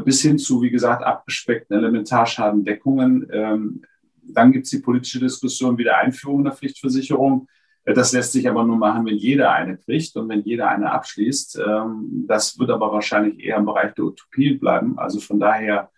bis 0.04 0.22
hin 0.22 0.38
zu, 0.38 0.62
wie 0.62 0.70
gesagt, 0.70 1.04
abgespeckten 1.04 1.78
Elementarschadendeckungen. 1.78 3.28
Ähm, 3.32 3.82
dann 4.24 4.52
gibt 4.52 4.66
es 4.66 4.72
die 4.72 4.80
politische 4.80 5.20
Diskussion 5.20 5.78
wie 5.78 5.86
der 5.86 5.98
Einführung 5.98 6.44
der 6.44 6.54
Pflichtversicherung. 6.54 7.48
Äh, 7.86 7.94
das 7.94 8.14
lässt 8.14 8.32
sich 8.32 8.48
aber 8.50 8.64
nur 8.64 8.78
machen, 8.78 9.06
wenn 9.06 9.18
jeder 9.18 9.52
eine 9.52 9.78
kriegt 9.78 10.16
und 10.16 10.30
wenn 10.30 10.42
jeder 10.42 10.70
eine 10.70 10.92
abschließt. 10.92 11.60
Ähm, 11.66 12.26
das 12.28 12.58
wird 12.60 12.70
aber 12.70 12.92
wahrscheinlich 12.92 13.44
eher 13.44 13.58
im 13.58 13.66
Bereich 13.66 13.94
der 13.94 14.06
Utopie 14.06 14.56
bleiben. 14.56 14.98
Also 14.98 15.20
von 15.20 15.40
daher 15.40 15.90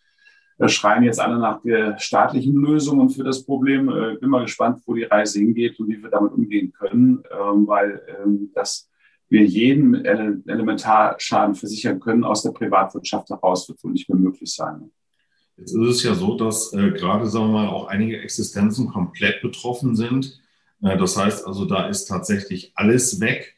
äh, 0.59 0.67
schreien 0.67 1.03
jetzt 1.03 1.19
alle 1.19 1.39
nach 1.39 1.61
der 1.61 1.97
staatlichen 1.99 2.55
Lösungen 2.55 3.09
für 3.09 3.23
das 3.23 3.45
Problem. 3.45 3.89
Ich 3.89 3.95
äh, 3.95 4.19
bin 4.19 4.29
mal 4.29 4.43
gespannt, 4.43 4.81
wo 4.85 4.93
die 4.93 5.03
Reise 5.03 5.39
hingeht 5.39 5.79
und 5.79 5.89
wie 5.89 6.01
wir 6.01 6.09
damit 6.09 6.33
umgehen 6.33 6.71
können, 6.71 7.23
ähm, 7.31 7.67
weil 7.67 8.01
ähm, 8.23 8.51
das 8.53 8.89
wir 9.29 9.43
jeden 9.45 10.05
Elementarschaden 10.05 11.55
versichern 11.55 11.99
können 11.99 12.23
aus 12.23 12.43
der 12.43 12.51
Privatwirtschaft 12.51 13.29
heraus, 13.29 13.67
wird 13.67 13.83
wohl 13.83 13.93
nicht 13.93 14.07
mehr 14.07 14.19
möglich 14.19 14.53
sein. 14.53 14.91
Jetzt 15.57 15.75
ist 15.75 15.87
es 15.87 16.03
ja 16.03 16.13
so, 16.13 16.37
dass 16.37 16.71
äh, 16.73 16.91
gerade, 16.91 17.25
sagen 17.25 17.47
wir 17.47 17.53
mal, 17.53 17.67
auch 17.67 17.87
einige 17.87 18.19
Existenzen 18.19 18.89
komplett 18.89 19.41
betroffen 19.41 19.95
sind. 19.95 20.39
Äh, 20.83 20.97
das 20.97 21.17
heißt 21.17 21.47
also, 21.47 21.65
da 21.65 21.87
ist 21.87 22.05
tatsächlich 22.05 22.71
alles 22.75 23.19
weg 23.19 23.55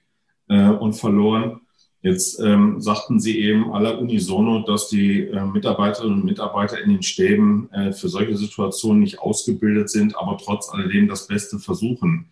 äh, 0.48 0.70
und 0.70 0.94
verloren. 0.94 1.62
Jetzt 2.02 2.40
ähm, 2.40 2.80
sagten 2.80 3.20
Sie 3.20 3.40
eben 3.40 3.74
aller 3.74 3.98
unisono, 3.98 4.60
dass 4.60 4.90
die 4.90 5.22
äh, 5.22 5.44
Mitarbeiterinnen 5.44 6.20
und 6.20 6.26
Mitarbeiter 6.26 6.80
in 6.80 6.92
den 6.92 7.02
Stäben 7.02 7.68
äh, 7.72 7.94
für 7.94 8.10
solche 8.10 8.38
Situationen 8.38 9.02
nicht 9.02 9.20
ausgebildet 9.20 9.90
sind, 9.90 10.16
aber 10.16 10.38
trotz 10.38 10.70
alledem 10.70 11.08
das 11.08 11.26
Beste 11.26 11.58
versuchen. 11.58 12.28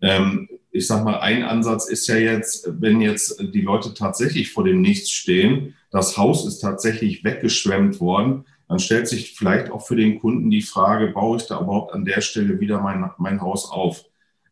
Ähm, 0.00 0.48
ich 0.70 0.86
sage 0.86 1.04
mal, 1.04 1.20
ein 1.20 1.42
Ansatz 1.42 1.90
ist 1.90 2.06
ja 2.06 2.16
jetzt, 2.16 2.70
wenn 2.80 3.02
jetzt 3.02 3.38
die 3.52 3.60
Leute 3.60 3.92
tatsächlich 3.92 4.50
vor 4.50 4.64
dem 4.64 4.80
Nichts 4.80 5.10
stehen, 5.10 5.74
das 5.90 6.16
Haus 6.16 6.46
ist 6.46 6.60
tatsächlich 6.60 7.22
weggeschwemmt 7.22 8.00
worden, 8.00 8.46
dann 8.66 8.78
stellt 8.78 9.08
sich 9.08 9.34
vielleicht 9.34 9.70
auch 9.70 9.86
für 9.86 9.96
den 9.96 10.18
Kunden 10.20 10.48
die 10.48 10.62
Frage, 10.62 11.08
baue 11.08 11.36
ich 11.36 11.46
da 11.46 11.60
überhaupt 11.60 11.92
an 11.92 12.06
der 12.06 12.22
Stelle 12.22 12.60
wieder 12.60 12.80
mein, 12.80 13.10
mein 13.18 13.42
Haus 13.42 13.70
auf? 13.70 14.04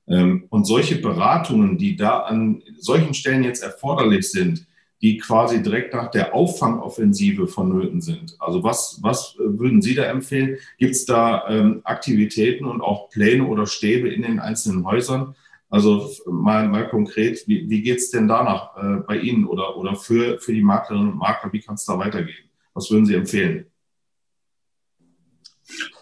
Ähm, 0.08 0.46
und 0.50 0.66
solche 0.66 0.96
Beratungen, 0.96 1.78
die 1.78 1.96
da 1.96 2.20
an 2.20 2.62
solchen 2.78 3.14
Stellen 3.14 3.44
jetzt 3.44 3.62
erforderlich 3.62 4.30
sind, 4.30 4.66
die 5.02 5.18
quasi 5.18 5.62
direkt 5.62 5.94
nach 5.94 6.10
der 6.10 6.34
Auffangoffensive 6.34 7.48
vonnöten 7.48 8.00
sind. 8.00 8.36
Also 8.38 8.62
was, 8.62 8.98
was 9.02 9.36
würden 9.38 9.82
Sie 9.82 9.94
da 9.94 10.04
empfehlen? 10.04 10.56
Gibt 10.78 10.94
es 10.94 11.04
da 11.04 11.46
ähm, 11.48 11.80
Aktivitäten 11.84 12.64
und 12.64 12.80
auch 12.80 13.10
Pläne 13.10 13.46
oder 13.46 13.66
Stäbe 13.66 14.08
in 14.08 14.22
den 14.22 14.38
einzelnen 14.38 14.86
Häusern? 14.86 15.34
Also 15.68 16.10
mal, 16.26 16.68
mal 16.68 16.88
konkret, 16.88 17.46
wie, 17.46 17.68
wie 17.68 17.82
geht 17.82 17.98
es 17.98 18.10
denn 18.10 18.28
danach 18.28 18.76
äh, 18.76 19.02
bei 19.06 19.18
Ihnen 19.18 19.46
oder, 19.46 19.76
oder 19.76 19.96
für, 19.96 20.38
für 20.38 20.52
die 20.52 20.62
Maklerinnen 20.62 21.12
und 21.12 21.18
Makler? 21.18 21.52
Wie 21.52 21.60
kann 21.60 21.74
es 21.74 21.84
da 21.84 21.98
weitergehen? 21.98 22.48
Was 22.72 22.90
würden 22.90 23.04
Sie 23.04 23.14
empfehlen? 23.14 23.66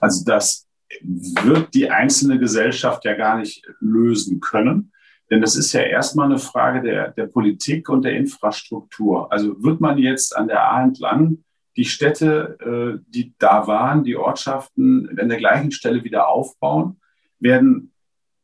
Also 0.01 0.25
das 0.25 0.67
wird 1.03 1.75
die 1.75 1.91
einzelne 1.91 2.39
Gesellschaft 2.39 3.05
ja 3.05 3.15
gar 3.15 3.39
nicht 3.39 3.67
lösen 3.81 4.41
können. 4.41 4.93
Denn 5.31 5.41
das 5.41 5.57
ist 5.57 5.73
ja 5.73 5.81
erstmal 5.81 6.27
eine 6.27 6.39
Frage 6.39 6.83
der, 6.83 7.11
der 7.13 7.27
Politik 7.27 7.89
und 7.89 8.05
der 8.05 8.17
Infrastruktur. 8.17 9.33
Also 9.33 9.63
wird 9.63 9.81
man 9.81 9.99
jetzt 9.99 10.37
an 10.37 10.49
der 10.49 10.71
A 10.71 10.83
entlang 10.83 11.45
die 11.77 11.85
Städte, 11.85 12.59
äh, 12.61 13.05
die 13.09 13.35
da 13.39 13.67
waren, 13.67 14.05
die 14.05 14.17
Ortschaften 14.17 15.19
an 15.19 15.29
der 15.29 15.39
gleichen 15.39 15.73
Stelle 15.73 16.05
wieder 16.05 16.29
aufbauen, 16.29 17.01
werden 17.41 17.93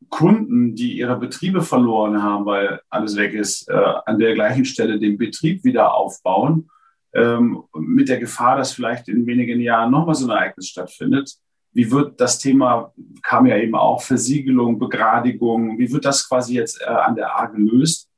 Kunden, 0.09 0.75
die 0.75 0.97
ihre 0.97 1.17
Betriebe 1.17 1.61
verloren 1.61 2.21
haben, 2.21 2.45
weil 2.45 2.81
alles 2.89 3.15
weg 3.15 3.33
ist, 3.33 3.69
äh, 3.69 3.73
an 4.05 4.19
der 4.19 4.33
gleichen 4.33 4.65
Stelle 4.65 4.99
den 4.99 5.17
Betrieb 5.17 5.63
wieder 5.63 5.93
aufbauen 5.93 6.69
ähm, 7.13 7.63
mit 7.73 8.09
der 8.09 8.19
Gefahr, 8.19 8.57
dass 8.57 8.73
vielleicht 8.73 9.07
in 9.07 9.25
wenigen 9.25 9.61
Jahren 9.61 9.91
nochmal 9.91 10.15
so 10.15 10.25
ein 10.25 10.31
Ereignis 10.31 10.67
stattfindet. 10.67 11.35
Wie 11.73 11.89
wird 11.91 12.19
das 12.19 12.39
Thema, 12.39 12.93
kam 13.23 13.45
ja 13.45 13.57
eben 13.57 13.75
auch, 13.75 14.01
Versiegelung, 14.01 14.77
Begradigung, 14.77 15.77
wie 15.77 15.91
wird 15.91 16.05
das 16.05 16.27
quasi 16.27 16.55
jetzt 16.55 16.81
äh, 16.81 16.85
an 16.85 17.15
der 17.15 17.37
A 17.39 17.45
gelöst? 17.45 18.09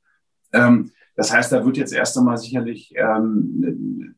Ähm, 0.52 0.90
das 1.16 1.32
heißt, 1.32 1.52
da 1.52 1.64
wird 1.64 1.76
jetzt 1.76 1.92
erst 1.92 2.18
einmal 2.18 2.36
sicherlich, 2.36 2.92
ähm, 2.96 4.16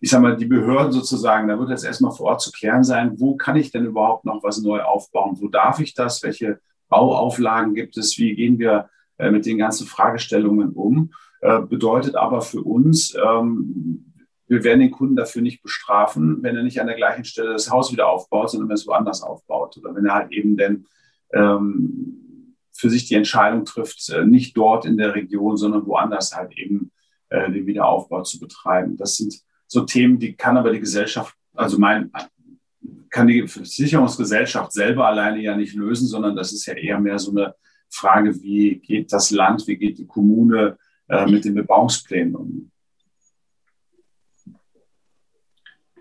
ich 0.00 0.10
sage 0.10 0.22
mal, 0.22 0.36
die 0.36 0.46
Behörden 0.46 0.92
sozusagen, 0.92 1.48
da 1.48 1.58
wird 1.58 1.70
jetzt 1.70 1.84
erstmal 1.84 2.12
vor 2.12 2.26
Ort 2.26 2.40
zu 2.40 2.52
klären 2.52 2.84
sein, 2.84 3.18
wo 3.18 3.36
kann 3.36 3.56
ich 3.56 3.72
denn 3.72 3.84
überhaupt 3.84 4.24
noch 4.24 4.42
was 4.44 4.62
neu 4.62 4.82
aufbauen? 4.82 5.36
Wo 5.40 5.48
darf 5.48 5.80
ich 5.80 5.94
das? 5.94 6.22
Welche 6.22 6.60
Bauauflagen 6.88 7.74
gibt 7.74 7.96
es? 7.96 8.16
Wie 8.18 8.34
gehen 8.36 8.60
wir 8.60 8.88
äh, 9.18 9.30
mit 9.30 9.46
den 9.46 9.58
ganzen 9.58 9.86
Fragestellungen 9.88 10.70
um? 10.70 11.12
Äh, 11.40 11.60
bedeutet 11.62 12.14
aber 12.14 12.42
für 12.42 12.62
uns, 12.62 13.16
ähm, 13.16 14.07
wir 14.48 14.64
werden 14.64 14.80
den 14.80 14.90
Kunden 14.90 15.16
dafür 15.16 15.42
nicht 15.42 15.62
bestrafen, 15.62 16.42
wenn 16.42 16.56
er 16.56 16.62
nicht 16.62 16.80
an 16.80 16.86
der 16.86 16.96
gleichen 16.96 17.24
Stelle 17.24 17.52
das 17.52 17.70
Haus 17.70 17.92
wieder 17.92 18.08
aufbaut, 18.08 18.50
sondern 18.50 18.68
wenn 18.68 18.74
er 18.74 18.80
es 18.80 18.86
woanders 18.86 19.22
aufbaut. 19.22 19.76
Oder 19.76 19.94
wenn 19.94 20.06
er 20.06 20.14
halt 20.14 20.32
eben 20.32 20.56
denn 20.56 20.86
ähm, 21.32 22.56
für 22.72 22.90
sich 22.90 23.06
die 23.06 23.14
Entscheidung 23.14 23.64
trifft, 23.64 24.08
äh, 24.10 24.24
nicht 24.24 24.56
dort 24.56 24.86
in 24.86 24.96
der 24.96 25.14
Region, 25.14 25.56
sondern 25.56 25.86
woanders 25.86 26.34
halt 26.34 26.56
eben 26.56 26.90
äh, 27.28 27.50
den 27.50 27.66
Wiederaufbau 27.66 28.22
zu 28.22 28.40
betreiben. 28.40 28.96
Das 28.96 29.16
sind 29.16 29.34
so 29.66 29.82
Themen, 29.82 30.18
die 30.18 30.34
kann 30.34 30.56
aber 30.56 30.72
die 30.72 30.80
Gesellschaft, 30.80 31.34
also 31.54 31.78
mein, 31.78 32.10
kann 33.10 33.26
die 33.26 33.46
Versicherungsgesellschaft 33.46 34.72
selber 34.72 35.06
alleine 35.06 35.40
ja 35.40 35.56
nicht 35.56 35.74
lösen, 35.74 36.06
sondern 36.06 36.36
das 36.36 36.52
ist 36.52 36.66
ja 36.66 36.74
eher 36.74 36.98
mehr 36.98 37.18
so 37.18 37.32
eine 37.32 37.54
Frage, 37.90 38.40
wie 38.42 38.76
geht 38.76 39.12
das 39.12 39.30
Land, 39.30 39.66
wie 39.66 39.76
geht 39.76 39.98
die 39.98 40.06
Kommune 40.06 40.78
äh, 41.08 41.26
mit 41.26 41.44
den 41.44 41.54
Bebauungsplänen 41.54 42.34
um. 42.34 42.70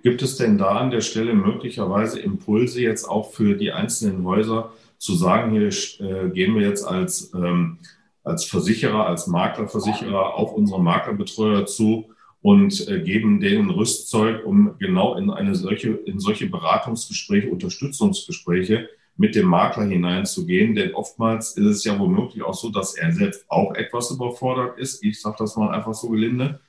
Gibt 0.08 0.22
es 0.22 0.38
denn 0.38 0.58
da 0.58 0.70
an 0.70 0.89
der 0.89 1.01
Stelle 1.01 1.34
möglicherweise 1.34 2.22
Impulse 2.22 2.80
jetzt 2.80 3.03
auch 3.03 3.34
für 3.34 3.55
die 3.55 3.74
einzelnen 3.74 4.24
Häuser 4.24 4.72
zu 4.97 5.16
sagen, 5.16 5.51
hier 5.51 5.68
äh, 5.68 6.30
gehen 6.30 6.55
wir 6.55 6.62
jetzt 6.62 6.88
als, 6.88 7.34
ähm, 7.34 7.80
als 8.24 8.45
Versicherer, 8.45 9.05
als 9.05 9.28
Maklerversicherer 9.28 10.34
auf 10.34 10.53
unsere 10.53 10.82
Maklerbetreuer 10.82 11.66
zu 11.66 12.05
und 12.41 12.88
äh, 12.88 13.01
geben 13.01 13.41
denen 13.41 13.70
Rüstzeug, 13.70 14.45
um 14.45 14.76
genau 14.80 15.16
in 15.16 15.30
eine 15.30 15.55
solche, 15.55 15.89
in 15.89 16.22
solche 16.22 16.47
Beratungsgespräche, 16.47 17.49
Unterstützungsgespräche 17.49 18.88
mit 19.18 19.36
dem 19.36 19.47
Makler 19.47 19.88
hineinzugehen. 19.88 20.74
Denn 20.74 20.95
oftmals 20.95 21.58
ist 21.58 21.66
es 21.66 21.84
ja 21.84 21.99
womöglich 21.99 22.43
auch 22.43 22.53
so, 22.53 22.70
dass 22.70 22.95
er 22.95 23.12
selbst 23.12 23.43
auch 23.49 23.76
etwas 23.76 24.10
überfordert 24.12 24.80
ist. 24.80 25.03
Ich 25.03 25.20
sage 25.20 25.36
das 25.39 25.58
mal 25.58 25.76
einfach 25.76 25.93
so 25.93 26.08
gelinde. 26.08 26.62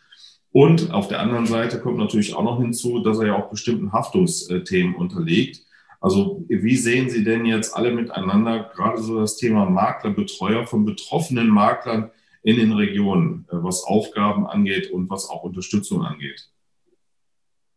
Und 0.52 0.92
auf 0.92 1.08
der 1.08 1.20
anderen 1.20 1.46
Seite 1.46 1.78
kommt 1.78 1.98
natürlich 1.98 2.34
auch 2.34 2.42
noch 2.42 2.58
hinzu, 2.58 3.00
dass 3.00 3.18
er 3.18 3.26
ja 3.26 3.36
auch 3.36 3.50
bestimmten 3.50 3.92
Haftungsthemen 3.92 4.94
unterliegt. 4.94 5.62
Also 6.00 6.44
wie 6.48 6.76
sehen 6.76 7.10
Sie 7.10 7.24
denn 7.24 7.44
jetzt 7.44 7.76
alle 7.76 7.92
miteinander 7.92 8.70
gerade 8.74 9.02
so 9.02 9.20
das 9.20 9.36
Thema 9.36 9.68
Maklerbetreuer 9.68 10.66
von 10.66 10.84
betroffenen 10.84 11.48
Maklern 11.48 12.10
in 12.42 12.56
den 12.56 12.72
Regionen, 12.72 13.46
äh, 13.50 13.56
was 13.56 13.84
Aufgaben 13.84 14.46
angeht 14.46 14.90
und 14.90 15.10
was 15.10 15.28
auch 15.28 15.42
Unterstützung 15.42 16.02
angeht? 16.02 16.50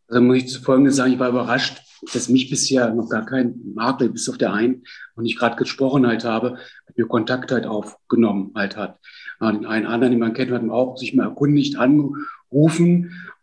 Also 0.08 0.22
muss 0.22 0.36
ich 0.36 0.58
Folgendes 0.58 0.96
sagen, 0.96 1.12
ich 1.12 1.18
war 1.18 1.30
überrascht, 1.30 1.82
dass 2.12 2.28
mich 2.28 2.50
bisher 2.50 2.92
noch 2.92 3.08
gar 3.08 3.24
kein 3.24 3.54
Makler, 3.74 4.08
bis 4.08 4.28
auf 4.28 4.38
der 4.38 4.52
einen, 4.52 4.84
und 5.14 5.24
ich 5.24 5.36
gerade 5.36 5.56
gesprochen 5.56 6.06
halt 6.06 6.24
habe, 6.24 6.58
mit 6.86 6.98
mir 6.98 7.06
Kontakt 7.06 7.52
halt 7.52 7.66
aufgenommen 7.66 8.52
halt 8.54 8.76
hat. 8.76 8.98
Den 9.40 9.66
einen 9.66 9.86
anderen, 9.86 10.12
den 10.12 10.20
man 10.20 10.34
kennt, 10.34 10.52
hat 10.52 10.68
auch 10.68 10.96
sich 10.96 11.14
mal 11.14 11.24
erkundigt, 11.24 11.76
angerufen. 11.76 12.24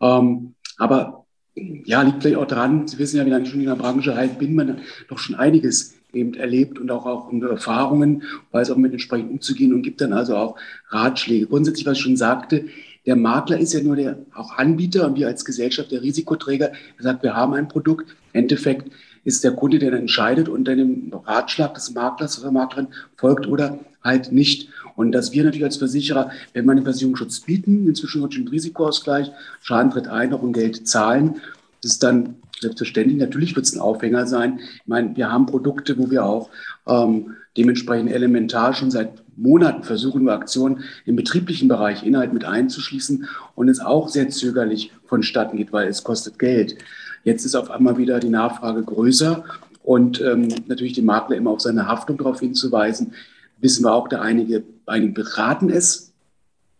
Ähm, 0.01 0.53
aber 0.77 1.25
ja, 1.55 2.01
liegt 2.01 2.21
vielleicht 2.21 2.37
auch 2.37 2.47
dran, 2.47 2.87
Sie 2.87 2.97
wissen 2.99 3.17
ja, 3.17 3.25
wie 3.25 3.29
lange 3.29 3.43
ich 3.43 3.51
schon 3.51 3.59
in 3.59 3.67
der 3.67 3.75
Branche 3.75 4.15
halt 4.15 4.39
bin, 4.39 4.55
man 4.55 4.79
doch 5.09 5.17
schon 5.17 5.35
einiges 5.35 5.95
eben 6.13 6.33
erlebt 6.33 6.79
und 6.79 6.89
auch, 6.89 7.05
auch 7.05 7.31
Erfahrungen, 7.31 8.23
weiß 8.51 8.71
auch 8.71 8.77
mit 8.77 8.93
entsprechend 8.93 9.31
umzugehen 9.31 9.73
und 9.73 9.81
gibt 9.81 10.01
dann 10.01 10.13
also 10.13 10.35
auch 10.35 10.55
Ratschläge. 10.89 11.47
Grundsätzlich, 11.47 11.85
was 11.85 11.97
ich 11.97 12.03
schon 12.03 12.17
sagte, 12.17 12.65
der 13.05 13.15
Makler 13.15 13.59
ist 13.59 13.73
ja 13.73 13.81
nur 13.81 13.95
der 13.95 14.19
auch 14.33 14.57
Anbieter 14.57 15.05
und 15.07 15.15
wir 15.17 15.27
als 15.27 15.45
Gesellschaft 15.45 15.91
der 15.91 16.01
Risikoträger. 16.01 16.71
Er 16.97 17.03
sagt, 17.03 17.23
wir 17.23 17.35
haben 17.35 17.53
ein 17.53 17.67
Produkt. 17.67 18.09
Im 18.33 18.41
Endeffekt 18.41 18.91
ist 19.23 19.43
der 19.43 19.51
Kunde, 19.51 19.79
der 19.79 19.91
dann 19.91 20.01
entscheidet 20.01 20.49
und 20.49 20.65
dann 20.65 20.77
dem 20.77 21.13
Ratschlag 21.25 21.73
des 21.73 21.93
Maklers 21.93 22.39
oder 22.39 22.51
Maklerin 22.51 22.87
folgt 23.15 23.47
oder 23.47 23.79
halt 24.03 24.31
nicht. 24.31 24.69
Und 24.99 25.13
dass 25.13 25.31
wir 25.31 25.45
natürlich 25.45 25.63
als 25.63 25.77
Versicherer, 25.77 26.29
wenn 26.51 26.65
wir 26.65 26.73
einen 26.73 26.83
Versicherungsschutz 26.83 27.39
bieten, 27.39 27.87
inzwischen 27.87 28.21
einen 28.21 28.47
Risikoausgleich, 28.49 29.31
Schaden 29.61 29.91
tritt 29.91 30.09
ein, 30.09 30.33
auch 30.33 30.43
ein 30.43 30.51
Geld 30.51 30.89
zahlen, 30.89 31.35
das 31.81 31.93
ist 31.93 32.03
dann 32.03 32.35
selbstverständlich, 32.59 33.17
natürlich 33.17 33.55
wird 33.55 33.65
es 33.65 33.73
ein 33.73 33.79
Aufhänger 33.79 34.27
sein. 34.27 34.59
Ich 34.59 34.87
meine, 34.87 35.15
wir 35.15 35.31
haben 35.31 35.45
Produkte, 35.45 35.97
wo 35.97 36.11
wir 36.11 36.25
auch 36.25 36.49
ähm, 36.85 37.37
dementsprechend 37.55 38.11
elementar 38.11 38.73
schon 38.73 38.91
seit 38.91 39.23
Monaten 39.37 39.83
versuchen 39.83 40.25
wir 40.25 40.33
Aktionen 40.33 40.83
im 41.05 41.15
betrieblichen 41.15 41.69
Bereich 41.69 42.03
Inhalt 42.03 42.33
mit 42.33 42.43
einzuschließen 42.43 43.25
und 43.55 43.69
es 43.69 43.79
auch 43.79 44.09
sehr 44.09 44.27
zögerlich 44.27 44.91
vonstatten 45.05 45.55
geht, 45.55 45.71
weil 45.71 45.87
es 45.87 46.03
kostet 46.03 46.39
Geld. 46.39 46.75
Jetzt 47.23 47.45
ist 47.45 47.55
auf 47.55 47.71
einmal 47.71 47.97
wieder 47.97 48.19
die 48.19 48.27
Nachfrage 48.27 48.83
größer 48.83 49.45
und 49.81 50.19
ähm, 50.19 50.49
natürlich 50.67 50.91
den 50.91 51.05
Makler 51.05 51.37
immer 51.37 51.51
auf 51.51 51.61
seine 51.61 51.87
Haftung 51.87 52.17
darauf 52.17 52.41
hinzuweisen, 52.41 53.13
wissen 53.61 53.83
wir 53.83 53.93
auch, 53.93 54.07
da 54.07 54.21
einige, 54.21 54.63
einige 54.85 55.13
beraten 55.13 55.69
es 55.69 56.13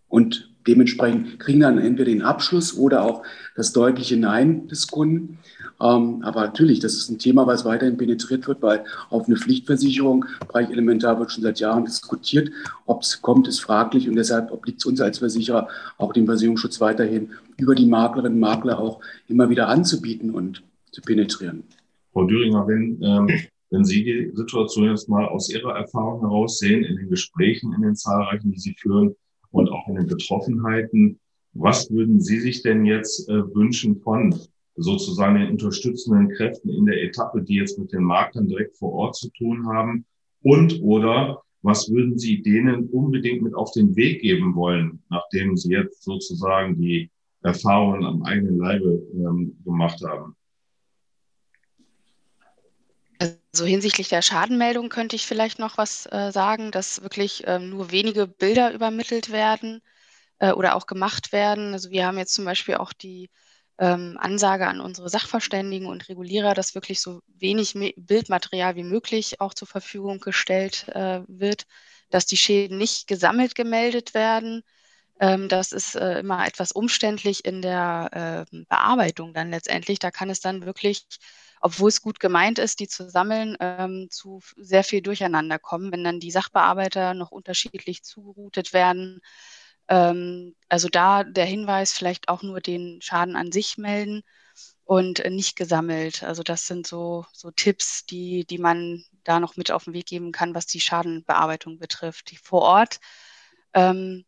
und 0.08 0.50
dementsprechend 0.68 1.40
kriegen 1.40 1.62
dann 1.62 1.78
entweder 1.78 2.12
den 2.12 2.22
Abschluss 2.22 2.78
oder 2.78 3.04
auch 3.04 3.24
das 3.56 3.74
deutliche 3.74 4.18
Nein 4.18 4.68
des 4.68 4.88
Kunden. 4.88 5.40
Ähm, 5.82 6.22
aber 6.24 6.42
natürlich, 6.42 6.80
das 6.80 6.94
ist 6.94 7.10
ein 7.10 7.20
Thema, 7.20 7.48
was 7.48 7.64
weiterhin 7.64 7.98
penetriert 7.98 8.48
wird, 8.48 8.62
weil 8.62 8.84
auf 9.10 9.28
eine 9.28 9.38
Pflichtversicherung, 9.38 10.26
Bereich 10.48 10.70
Elementar 10.70 11.20
wird 11.20 11.32
schon 11.32 11.44
seit 11.44 11.60
Jahren 11.60 11.86
diskutiert. 11.86 12.52
Ob 12.86 13.02
es 13.02 13.22
kommt, 13.22 13.48
ist 13.48 13.60
fraglich 13.60 14.10
und 14.10 14.16
deshalb 14.16 14.52
obliegt 14.52 14.80
es 14.80 14.86
uns 14.86 15.00
als 15.00 15.20
Versicherer, 15.20 15.70
auch 15.98 16.14
den 16.14 16.26
Versicherungsschutz 16.26 16.82
weiterhin 16.82 17.30
über 17.58 17.76
die 17.76 17.86
Maklerinnen 17.86 18.34
und 18.34 18.40
Makler 18.40 18.80
auch 18.80 19.00
immer 19.28 19.50
wieder 19.50 19.70
anzubieten 19.70 20.32
und 20.32 20.64
zu 20.92 21.02
penetrieren. 21.02 21.64
Frau 22.12 22.26
Düringer, 22.26 22.68
wenn, 22.68 23.02
ähm, 23.02 23.30
wenn 23.70 23.86
Sie 23.86 24.04
die 24.04 24.32
Situation 24.34 24.90
jetzt 24.90 25.10
mal 25.10 25.26
aus 25.26 25.50
Ihrer 25.50 25.76
Erfahrung 25.76 26.22
heraus 26.22 26.60
sehen, 26.60 26.84
in 26.84 26.96
den 26.96 27.10
Gesprächen, 27.10 27.74
in 27.74 27.82
den 27.82 27.96
zahlreichen, 27.96 28.52
die 28.52 28.60
Sie 28.60 28.74
führen 28.74 29.16
und 29.52 29.70
auch 29.70 29.88
in 29.88 29.96
den 29.96 30.08
Betroffenheiten, 30.08 31.20
was 31.54 31.90
würden 31.92 32.22
Sie 32.22 32.40
sich 32.40 32.62
denn 32.62 32.86
jetzt 32.86 33.28
äh, 33.30 33.56
wünschen 33.56 34.00
von 34.02 34.36
sozusagen 34.76 35.40
den 35.40 35.52
unterstützenden 35.52 36.30
Kräften 36.30 36.70
in 36.70 36.86
der 36.86 37.04
Etappe, 37.04 37.42
die 37.42 37.56
jetzt 37.56 37.78
mit 37.78 37.92
den 37.92 38.04
Maklern 38.04 38.48
direkt 38.48 38.78
vor 38.78 38.94
Ort 38.94 39.16
zu 39.16 39.30
tun 39.32 39.68
haben? 39.68 40.06
Und 40.42 40.82
oder 40.82 41.42
was 41.62 41.90
würden 41.92 42.18
Sie 42.18 42.42
denen 42.42 42.88
unbedingt 42.90 43.42
mit 43.42 43.54
auf 43.54 43.72
den 43.72 43.96
Weg 43.96 44.22
geben 44.22 44.56
wollen, 44.56 45.04
nachdem 45.10 45.58
Sie 45.58 45.74
jetzt 45.74 46.04
sozusagen 46.04 46.80
die 46.80 47.10
Erfahrungen 47.42 48.06
am 48.06 48.24
eigenen 48.24 48.58
Leibe 48.58 49.02
ähm, 49.14 49.58
gemacht 49.66 50.02
haben? 50.06 50.36
Also 53.22 53.66
hinsichtlich 53.66 54.08
der 54.10 54.22
Schadenmeldung 54.22 54.90
könnte 54.90 55.16
ich 55.16 55.26
vielleicht 55.26 55.60
noch 55.60 55.78
was 55.78 56.06
äh, 56.12 56.32
sagen, 56.32 56.72
dass 56.72 57.02
wirklich 57.02 57.44
ähm, 57.48 57.70
nur 57.70 57.92
wenige 57.92 58.28
Bilder 58.28 58.72
übermittelt 58.74 59.32
werden 59.32 59.82
äh, 60.40 60.52
oder 60.54 60.76
auch 60.76 60.88
gemacht 60.88 61.32
werden. 61.34 61.74
Also 61.74 61.90
wir 61.92 62.06
haben 62.06 62.18
jetzt 62.18 62.34
zum 62.34 62.46
Beispiel 62.46 62.76
auch 62.76 62.94
die 62.94 63.30
ähm, 63.80 64.18
Ansage 64.20 64.68
an 64.68 64.82
unsere 64.82 65.10
Sachverständigen 65.10 65.88
und 65.88 66.10
Regulierer, 66.10 66.54
dass 66.54 66.76
wirklich 66.76 67.02
so 67.02 67.22
wenig 67.28 67.74
Bildmaterial 67.98 68.76
wie 68.76 68.84
möglich 68.84 69.42
auch 69.42 69.54
zur 69.54 69.68
Verfügung 69.68 70.20
gestellt 70.20 70.88
äh, 70.90 71.22
wird, 71.28 71.66
dass 72.12 72.26
die 72.26 72.38
Schäden 72.38 72.78
nicht 72.78 73.08
gesammelt 73.08 73.56
gemeldet 73.56 74.14
werden. 74.14 74.64
Ähm, 75.20 75.50
das 75.50 75.72
ist 75.74 75.96
äh, 75.96 76.20
immer 76.20 76.46
etwas 76.48 76.72
umständlich 76.72 77.46
in 77.46 77.62
der 77.62 78.46
äh, 78.52 78.64
Bearbeitung 78.70 79.34
dann 79.34 79.52
letztendlich. 79.52 80.00
Da 80.00 80.12
kann 80.12 80.30
es 80.30 80.40
dann 80.42 80.66
wirklich, 80.66 81.06
obwohl 81.62 81.90
es 81.90 82.02
gut 82.02 82.20
gemeint 82.20 82.60
ist, 82.60 82.80
die 82.80 82.88
zu 82.88 83.10
sammeln, 83.10 83.58
ähm, 83.60 84.08
zu 84.10 84.42
sehr 84.58 84.84
viel 84.84 85.02
Durcheinander 85.02 85.60
kommen, 85.60 85.92
wenn 85.92 86.04
dann 86.04 86.20
die 86.20 86.32
Sachbearbeiter 86.32 87.14
noch 87.14 87.32
unterschiedlich 87.32 88.04
zugeroutet 88.04 88.74
werden 88.74 89.22
ähm, 89.90 90.56
also 90.70 90.88
da 90.88 91.24
der 91.24 91.46
Hinweis, 91.46 91.92
vielleicht 91.94 92.30
auch 92.30 92.44
nur 92.44 92.62
den 92.62 93.02
Schaden 93.02 93.36
an 93.36 93.52
sich 93.52 93.78
melden 93.78 94.22
und 94.86 95.20
äh, 95.20 95.30
nicht 95.30 95.56
gesammelt. 95.58 96.24
Also 96.24 96.44
das 96.44 96.68
sind 96.68 96.88
so, 96.88 97.26
so 97.34 97.52
Tipps, 97.52 98.06
die, 98.06 98.46
die 98.46 98.60
man 98.60 99.04
da 99.24 99.40
noch 99.40 99.58
mit 99.58 99.72
auf 99.72 99.86
den 99.86 99.94
Weg 99.94 100.06
geben 100.06 100.32
kann, 100.32 100.56
was 100.56 100.68
die 100.68 100.80
Schadenbearbeitung 100.80 101.80
betrifft. 101.80 102.32
Die 102.32 102.38
vor 102.38 102.62
Ort 102.62 103.00
ähm, 103.74 104.26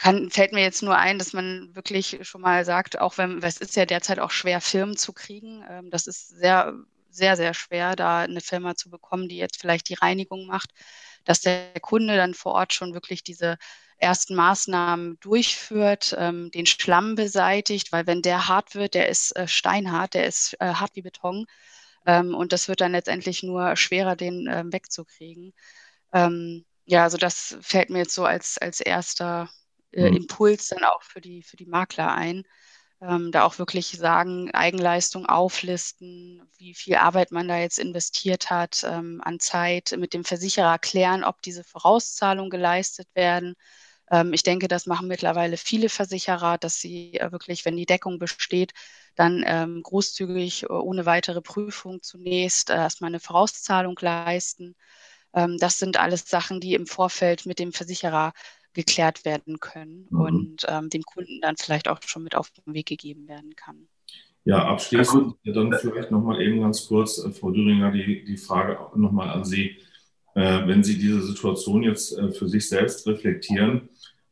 kann, 0.00 0.30
fällt 0.30 0.52
mir 0.52 0.62
jetzt 0.62 0.82
nur 0.82 0.96
ein, 0.96 1.18
dass 1.18 1.34
man 1.34 1.74
wirklich 1.74 2.20
schon 2.22 2.40
mal 2.40 2.64
sagt, 2.64 2.98
auch 2.98 3.18
wenn, 3.18 3.42
es 3.42 3.58
ist 3.58 3.76
ja 3.76 3.84
derzeit 3.84 4.18
auch 4.18 4.30
schwer, 4.30 4.62
Firmen 4.62 4.96
zu 4.96 5.12
kriegen. 5.12 5.62
Ähm, 5.68 5.90
das 5.90 6.06
ist 6.06 6.30
sehr, 6.30 6.74
sehr, 7.10 7.36
sehr 7.36 7.52
schwer, 7.52 7.96
da 7.96 8.20
eine 8.20 8.40
Firma 8.40 8.74
zu 8.76 8.88
bekommen, 8.88 9.28
die 9.28 9.36
jetzt 9.36 9.60
vielleicht 9.60 9.90
die 9.90 9.94
Reinigung 9.94 10.46
macht, 10.46 10.70
dass 11.24 11.42
der 11.42 11.78
Kunde 11.82 12.16
dann 12.16 12.32
vor 12.32 12.52
Ort 12.54 12.72
schon 12.72 12.94
wirklich 12.94 13.22
diese 13.22 13.58
ersten 13.98 14.34
Maßnahmen 14.34 15.18
durchführt, 15.20 16.16
ähm, 16.18 16.50
den 16.50 16.64
Schlamm 16.64 17.14
beseitigt, 17.14 17.92
weil 17.92 18.06
wenn 18.06 18.22
der 18.22 18.48
hart 18.48 18.74
wird, 18.74 18.94
der 18.94 19.10
ist 19.10 19.36
äh, 19.36 19.46
steinhart, 19.48 20.14
der 20.14 20.26
ist 20.26 20.56
äh, 20.60 20.72
hart 20.74 20.92
wie 20.96 21.02
Beton. 21.02 21.44
Ähm, 22.06 22.34
und 22.34 22.52
das 22.54 22.68
wird 22.68 22.80
dann 22.80 22.92
letztendlich 22.92 23.42
nur 23.42 23.76
schwerer, 23.76 24.16
den 24.16 24.46
äh, 24.46 24.64
wegzukriegen. 24.66 25.52
Ähm, 26.14 26.64
ja, 26.86 27.04
also 27.04 27.18
das 27.18 27.58
fällt 27.60 27.90
mir 27.90 27.98
jetzt 27.98 28.14
so 28.14 28.24
als, 28.24 28.56
als 28.56 28.80
erster 28.80 29.50
äh, 29.92 30.10
mhm. 30.10 30.16
Impuls 30.18 30.68
dann 30.68 30.84
auch 30.84 31.02
für 31.02 31.20
die, 31.20 31.42
für 31.42 31.56
die 31.56 31.66
Makler 31.66 32.14
ein. 32.14 32.44
Ähm, 33.02 33.32
da 33.32 33.44
auch 33.44 33.58
wirklich 33.58 33.88
sagen, 33.92 34.50
Eigenleistung 34.50 35.24
auflisten, 35.24 36.42
wie 36.58 36.74
viel 36.74 36.96
Arbeit 36.96 37.32
man 37.32 37.48
da 37.48 37.56
jetzt 37.58 37.78
investiert 37.78 38.50
hat 38.50 38.84
ähm, 38.84 39.22
an 39.24 39.40
Zeit, 39.40 39.94
mit 39.98 40.12
dem 40.12 40.22
Versicherer 40.24 40.78
klären, 40.78 41.24
ob 41.24 41.40
diese 41.40 41.64
Vorauszahlungen 41.64 42.50
geleistet 42.50 43.08
werden. 43.14 43.54
Ähm, 44.10 44.32
ich 44.34 44.42
denke, 44.42 44.68
das 44.68 44.86
machen 44.86 45.08
mittlerweile 45.08 45.56
viele 45.56 45.88
Versicherer, 45.88 46.58
dass 46.58 46.76
sie 46.76 47.14
äh, 47.14 47.32
wirklich, 47.32 47.64
wenn 47.64 47.76
die 47.76 47.86
Deckung 47.86 48.18
besteht, 48.18 48.72
dann 49.14 49.42
ähm, 49.46 49.82
großzügig 49.82 50.64
äh, 50.64 50.66
ohne 50.66 51.06
weitere 51.06 51.40
Prüfung 51.40 52.02
zunächst 52.02 52.70
äh, 52.70 52.74
erstmal 52.74 53.08
eine 53.08 53.20
Vorauszahlung 53.20 53.96
leisten. 54.00 54.76
Ähm, 55.34 55.58
das 55.58 55.78
sind 55.78 55.98
alles 55.98 56.28
Sachen, 56.28 56.60
die 56.60 56.74
im 56.74 56.86
Vorfeld 56.86 57.46
mit 57.46 57.58
dem 57.58 57.72
Versicherer 57.72 58.32
geklärt 58.72 59.24
werden 59.24 59.60
können 59.60 60.06
mhm. 60.10 60.20
und 60.20 60.66
ähm, 60.68 60.90
dem 60.90 61.02
Kunden 61.02 61.40
dann 61.40 61.56
vielleicht 61.56 61.88
auch 61.88 62.00
schon 62.04 62.22
mit 62.22 62.34
auf 62.34 62.50
den 62.50 62.74
Weg 62.74 62.86
gegeben 62.86 63.28
werden 63.28 63.54
kann. 63.56 63.88
Ja, 64.44 64.64
abschließend 64.64 65.34
dann 65.44 65.74
vielleicht 65.80 66.10
nochmal 66.10 66.40
eben 66.40 66.60
ganz 66.60 66.86
kurz, 66.86 67.18
äh, 67.18 67.30
Frau 67.30 67.50
Düringer, 67.50 67.92
die, 67.92 68.24
die 68.24 68.36
Frage 68.36 68.78
nochmal 68.98 69.30
an 69.30 69.44
Sie. 69.44 69.76
Äh, 70.34 70.66
wenn 70.66 70.82
Sie 70.82 70.98
diese 70.98 71.22
Situation 71.22 71.82
jetzt 71.82 72.16
äh, 72.16 72.30
für 72.32 72.48
sich 72.48 72.68
selbst 72.68 73.06
reflektieren, 73.06 73.88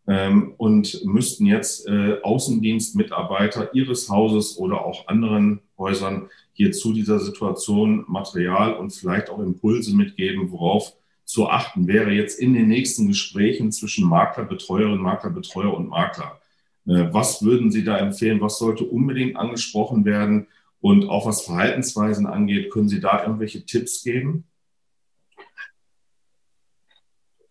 ähm, 0.08 0.54
und 0.56 1.04
müssten 1.04 1.44
jetzt 1.44 1.86
äh, 1.86 2.16
Außendienstmitarbeiter 2.22 3.74
Ihres 3.74 4.08
Hauses 4.08 4.56
oder 4.56 4.84
auch 4.84 5.06
anderen 5.06 5.60
Häusern 5.76 6.30
hier 6.54 6.72
zu 6.72 6.94
dieser 6.94 7.20
Situation 7.20 8.04
Material 8.08 8.74
und 8.74 8.90
vielleicht 8.90 9.28
auch 9.28 9.38
Impulse 9.38 9.94
mitgeben, 9.94 10.50
worauf 10.50 10.94
zu 11.28 11.50
achten 11.50 11.86
wäre 11.86 12.10
jetzt 12.10 12.38
in 12.38 12.54
den 12.54 12.68
nächsten 12.68 13.06
Gesprächen 13.06 13.70
zwischen 13.70 14.08
Makler, 14.08 14.44
Betreuerin, 14.44 15.02
Makler, 15.02 15.28
Betreuer 15.28 15.74
und 15.74 15.88
Makler. 15.88 16.40
Äh, 16.86 17.12
was 17.12 17.42
würden 17.42 17.70
Sie 17.70 17.84
da 17.84 17.98
empfehlen? 17.98 18.40
Was 18.40 18.58
sollte 18.58 18.84
unbedingt 18.84 19.36
angesprochen 19.36 20.06
werden? 20.06 20.48
Und 20.80 21.06
auch 21.10 21.26
was 21.26 21.42
Verhaltensweisen 21.42 22.26
angeht, 22.26 22.70
können 22.72 22.88
Sie 22.88 23.00
da 23.00 23.22
irgendwelche 23.22 23.66
Tipps 23.66 24.02
geben? 24.02 24.48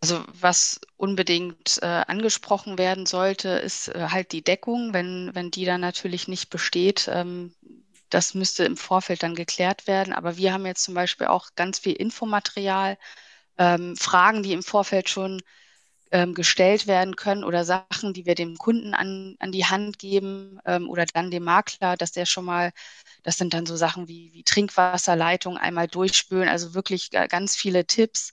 Also 0.00 0.24
was 0.40 0.80
unbedingt 0.96 1.78
äh, 1.80 1.86
angesprochen 1.86 2.78
werden 2.78 3.06
sollte, 3.06 3.48
ist 3.50 3.88
äh, 3.88 4.08
halt 4.10 4.32
die 4.32 4.42
Deckung. 4.42 4.92
Wenn, 4.92 5.30
wenn 5.34 5.52
die 5.52 5.64
dann 5.64 5.80
natürlich 5.80 6.26
nicht 6.26 6.50
besteht, 6.50 7.08
ähm, 7.12 7.54
das 8.10 8.34
müsste 8.34 8.64
im 8.64 8.76
Vorfeld 8.76 9.22
dann 9.22 9.36
geklärt 9.36 9.86
werden. 9.86 10.12
Aber 10.12 10.36
wir 10.36 10.52
haben 10.52 10.66
jetzt 10.66 10.82
zum 10.82 10.94
Beispiel 10.94 11.28
auch 11.28 11.50
ganz 11.54 11.78
viel 11.78 11.92
Infomaterial, 11.92 12.98
ähm, 13.58 13.96
Fragen, 13.96 14.42
die 14.42 14.52
im 14.52 14.62
Vorfeld 14.62 15.08
schon 15.08 15.42
ähm, 16.10 16.34
gestellt 16.34 16.86
werden 16.86 17.16
können 17.16 17.44
oder 17.44 17.64
Sachen, 17.64 18.14
die 18.14 18.24
wir 18.26 18.34
dem 18.34 18.56
Kunden 18.56 18.94
an, 18.94 19.36
an 19.40 19.52
die 19.52 19.66
Hand 19.66 19.98
geben 19.98 20.58
ähm, 20.64 20.88
oder 20.88 21.04
dann 21.06 21.30
dem 21.30 21.44
Makler, 21.44 21.96
dass 21.96 22.12
der 22.12 22.26
schon 22.26 22.44
mal, 22.46 22.72
das 23.22 23.36
sind 23.36 23.54
dann 23.54 23.66
so 23.66 23.76
Sachen 23.76 24.08
wie, 24.08 24.32
wie 24.32 24.44
Trinkwasserleitung 24.44 25.58
einmal 25.58 25.88
durchspülen, 25.88 26.48
also 26.48 26.74
wirklich 26.74 27.10
ganz 27.10 27.56
viele 27.56 27.86
Tipps. 27.86 28.32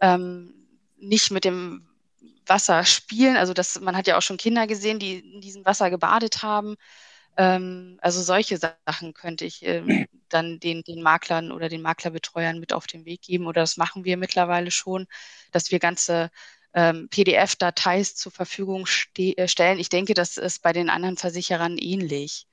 Ähm, 0.00 0.54
nicht 0.98 1.30
mit 1.30 1.44
dem 1.44 1.86
Wasser 2.46 2.84
spielen. 2.84 3.36
Also 3.36 3.54
das, 3.54 3.80
man 3.80 3.96
hat 3.96 4.06
ja 4.06 4.16
auch 4.18 4.22
schon 4.22 4.36
Kinder 4.36 4.66
gesehen, 4.66 4.98
die 4.98 5.18
in 5.18 5.40
diesem 5.40 5.64
Wasser 5.64 5.90
gebadet 5.90 6.42
haben. 6.42 6.76
Ähm, 7.36 7.98
also 8.02 8.22
solche 8.22 8.58
Sachen 8.58 9.14
könnte 9.14 9.44
ich 9.44 9.64
ähm, 9.64 10.06
dann 10.28 10.60
den, 10.60 10.82
den 10.82 11.02
Maklern 11.02 11.52
oder 11.52 11.68
den 11.68 11.82
Maklerbetreuern 11.82 12.58
mit 12.60 12.72
auf 12.72 12.86
den 12.86 13.04
Weg 13.04 13.22
geben. 13.22 13.46
Oder 13.46 13.62
das 13.62 13.76
machen 13.76 14.04
wir 14.04 14.16
mittlerweile 14.16 14.70
schon, 14.70 15.06
dass 15.52 15.70
wir 15.70 15.78
ganze 15.78 16.30
ähm, 16.74 17.08
PDF-Dateis 17.08 18.14
zur 18.14 18.32
Verfügung 18.32 18.86
äh, 19.16 19.48
stellen. 19.48 19.78
Ich 19.78 19.88
denke, 19.88 20.14
das 20.14 20.36
ist 20.36 20.62
bei 20.62 20.72
den 20.72 20.90
anderen 20.90 21.16
Versicherern 21.16 21.78
ähnlich, 21.78 22.46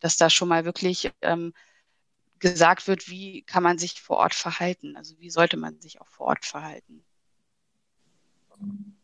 dass 0.00 0.16
da 0.16 0.30
schon 0.30 0.48
mal 0.48 0.64
wirklich 0.64 1.12
ähm, 1.22 1.52
gesagt 2.38 2.88
wird, 2.88 3.08
wie 3.08 3.42
kann 3.42 3.62
man 3.62 3.78
sich 3.78 4.00
vor 4.00 4.18
Ort 4.18 4.34
verhalten. 4.34 4.96
Also 4.96 5.18
wie 5.18 5.30
sollte 5.30 5.56
man 5.56 5.80
sich 5.80 6.00
auch 6.00 6.08
vor 6.08 6.26
Ort 6.28 6.44
verhalten. 6.44 7.04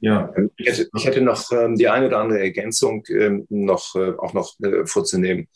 Ja, 0.00 0.32
ich 0.56 0.68
hätte, 0.68 0.88
ich 0.94 1.06
hätte 1.06 1.20
noch 1.20 1.50
ähm, 1.52 1.76
die 1.76 1.88
eine 1.88 2.06
oder 2.06 2.18
andere 2.18 2.40
Ergänzung 2.40 3.04
ähm, 3.08 3.46
noch, 3.48 3.94
äh, 3.94 4.12
auch 4.18 4.34
noch 4.34 4.58
äh, 4.60 4.86
vorzunehmen. 4.86 5.48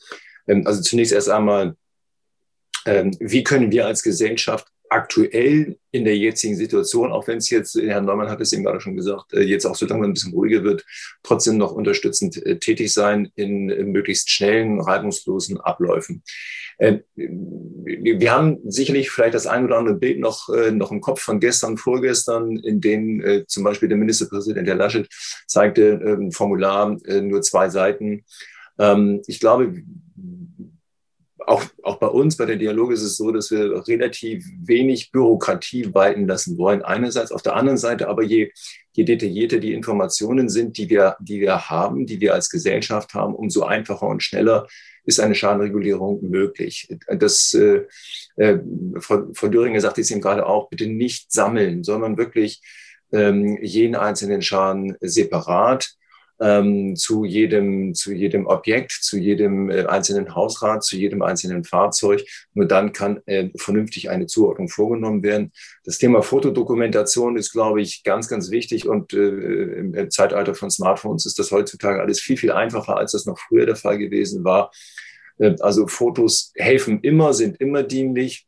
Ähm, 0.48 0.66
also 0.66 0.82
zunächst 0.82 1.12
erst 1.12 1.28
einmal, 1.28 1.76
ähm, 2.86 3.16
wie 3.20 3.44
können 3.44 3.70
wir 3.70 3.86
als 3.86 4.02
Gesellschaft 4.02 4.66
aktuell 4.90 5.78
in 5.92 6.04
der 6.04 6.16
jetzigen 6.16 6.56
Situation, 6.56 7.12
auch 7.12 7.26
wenn 7.28 7.38
es 7.38 7.48
jetzt, 7.48 7.76
Herr 7.76 8.00
Neumann 8.00 8.28
hat 8.28 8.40
es 8.40 8.52
eben 8.52 8.64
gerade 8.64 8.80
schon 8.80 8.96
gesagt, 8.96 9.32
äh, 9.32 9.40
jetzt 9.40 9.64
auch 9.64 9.76
so 9.76 9.86
lange 9.86 10.04
ein 10.04 10.12
bisschen 10.12 10.32
ruhiger 10.32 10.64
wird, 10.64 10.84
trotzdem 11.22 11.58
noch 11.58 11.72
unterstützend 11.72 12.44
äh, 12.44 12.58
tätig 12.58 12.92
sein 12.92 13.30
in 13.36 13.66
möglichst 13.92 14.30
schnellen, 14.30 14.80
reibungslosen 14.80 15.60
Abläufen. 15.60 16.22
Ähm, 16.80 17.02
wir 17.14 18.32
haben 18.32 18.58
sicherlich 18.64 19.10
vielleicht 19.10 19.34
das 19.34 19.46
ein 19.46 19.64
oder 19.64 19.78
andere 19.78 19.96
Bild 19.96 20.18
noch, 20.18 20.48
äh, 20.48 20.72
noch 20.72 20.90
im 20.90 21.00
Kopf 21.00 21.20
von 21.20 21.38
gestern, 21.38 21.76
vorgestern, 21.76 22.56
in 22.56 22.80
dem 22.80 23.44
zum 23.46 23.64
Beispiel 23.64 23.88
der 23.88 23.98
Ministerpräsident, 23.98 24.66
Herr 24.66 24.74
Laschet, 24.74 25.08
zeigte 25.46 26.00
ein 26.02 26.22
ähm, 26.22 26.32
Formular, 26.32 26.96
nur 27.20 27.42
zwei 27.42 27.68
Seiten. 27.68 28.24
Ähm, 28.78 29.22
ich 29.26 29.40
glaube, 29.40 29.74
auch, 31.46 31.64
auch 31.82 31.98
bei 31.98 32.06
uns, 32.06 32.36
bei 32.36 32.46
der 32.46 32.56
Dialog 32.56 32.92
ist 32.92 33.02
es 33.02 33.16
so, 33.16 33.30
dass 33.30 33.50
wir 33.50 33.86
relativ 33.88 34.44
wenig 34.62 35.10
Bürokratie 35.12 35.92
walten 35.94 36.26
lassen 36.26 36.58
wollen. 36.58 36.82
Einerseits, 36.82 37.32
auf 37.32 37.42
der 37.42 37.56
anderen 37.56 37.78
Seite 37.78 38.08
aber 38.08 38.22
je, 38.22 38.50
je 38.92 39.04
detaillierter 39.04 39.58
die 39.58 39.72
Informationen 39.72 40.48
sind, 40.48 40.76
die 40.78 40.90
wir, 40.90 41.16
die 41.20 41.40
wir 41.40 41.70
haben, 41.70 42.06
die 42.06 42.20
wir 42.20 42.34
als 42.34 42.50
Gesellschaft 42.50 43.14
haben, 43.14 43.34
umso 43.34 43.62
einfacher 43.62 44.06
und 44.06 44.22
schneller 44.22 44.66
ist 45.04 45.20
eine 45.20 45.34
Schadenregulierung 45.34 46.28
möglich. 46.28 46.94
Das, 47.08 47.54
äh, 47.54 47.86
äh, 48.36 48.58
Frau, 48.98 49.28
Frau 49.32 49.48
Döringer 49.48 49.80
sagte 49.80 50.00
es 50.00 50.10
eben 50.10 50.20
gerade 50.20 50.46
auch, 50.46 50.68
bitte 50.68 50.86
nicht 50.86 51.32
sammeln, 51.32 51.84
sondern 51.84 52.18
wirklich 52.18 52.62
ähm, 53.12 53.58
jeden 53.62 53.96
einzelnen 53.96 54.42
Schaden 54.42 54.96
separat 55.00 55.94
ähm, 56.40 56.96
zu, 56.96 57.24
jedem, 57.24 57.94
zu 57.94 58.12
jedem 58.12 58.46
Objekt, 58.46 58.92
zu 58.92 59.18
jedem 59.18 59.70
äh, 59.70 59.84
einzelnen 59.84 60.34
Hausrat, 60.34 60.82
zu 60.82 60.96
jedem 60.96 61.22
einzelnen 61.22 61.64
Fahrzeug. 61.64 62.24
Nur 62.54 62.66
dann 62.66 62.92
kann 62.92 63.20
äh, 63.26 63.50
vernünftig 63.56 64.08
eine 64.10 64.26
Zuordnung 64.26 64.68
vorgenommen 64.68 65.22
werden. 65.22 65.52
Das 65.84 65.98
Thema 65.98 66.22
Fotodokumentation 66.22 67.36
ist, 67.36 67.52
glaube 67.52 67.82
ich, 67.82 68.02
ganz, 68.04 68.28
ganz 68.28 68.50
wichtig 68.50 68.88
und 68.88 69.12
äh, 69.12 69.18
im 69.18 70.10
Zeitalter 70.10 70.54
von 70.54 70.70
Smartphones 70.70 71.26
ist 71.26 71.38
das 71.38 71.52
heutzutage 71.52 72.00
alles 72.00 72.20
viel, 72.20 72.38
viel 72.38 72.52
einfacher, 72.52 72.96
als 72.96 73.12
das 73.12 73.26
noch 73.26 73.38
früher 73.38 73.66
der 73.66 73.76
Fall 73.76 73.98
gewesen 73.98 74.42
war. 74.42 74.70
Äh, 75.38 75.56
also 75.60 75.86
Fotos 75.86 76.52
helfen 76.56 77.00
immer, 77.02 77.34
sind 77.34 77.60
immer 77.60 77.82
dienlich 77.82 78.46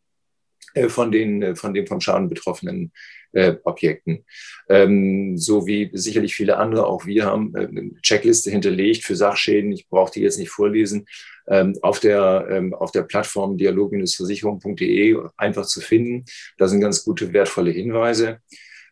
äh, 0.75 0.89
von 0.89 1.13
den, 1.13 1.57
von 1.57 1.75
den 1.75 1.87
vom 1.87 2.01
Schaden 2.01 2.31
betroffenen 2.31 2.93
äh, 3.33 3.57
Objekten. 3.65 4.25
Ähm, 4.69 5.37
so 5.37 5.67
wie 5.67 5.91
sicherlich 5.93 6.35
viele 6.35 6.57
andere, 6.57 6.87
auch 6.87 7.07
wir 7.07 7.27
haben 7.27 7.55
äh, 7.55 7.67
eine 7.67 7.91
Checkliste 8.03 8.51
hinterlegt 8.51 9.05
für 9.05 9.17
Sachschäden. 9.17 9.73
Ich 9.73 9.89
brauche 9.89 10.13
die 10.13 10.21
jetzt 10.21 10.39
nicht 10.39 10.51
vorlesen. 10.51 11.07
Ähm, 11.49 11.77
auf, 11.83 11.99
der, 11.99 12.47
ähm, 12.51 12.73
auf 12.73 12.93
der 12.93 13.03
Plattform 13.03 13.59
dialog-versicherung.de 13.59 15.19
einfach 15.37 15.67
zu 15.67 15.81
finden. 15.81 16.25
Da 16.57 16.69
sind 16.69 16.81
ganz 16.81 17.05
gute, 17.05 17.33
wertvolle 17.33 17.73
Hinweise. 17.73 18.39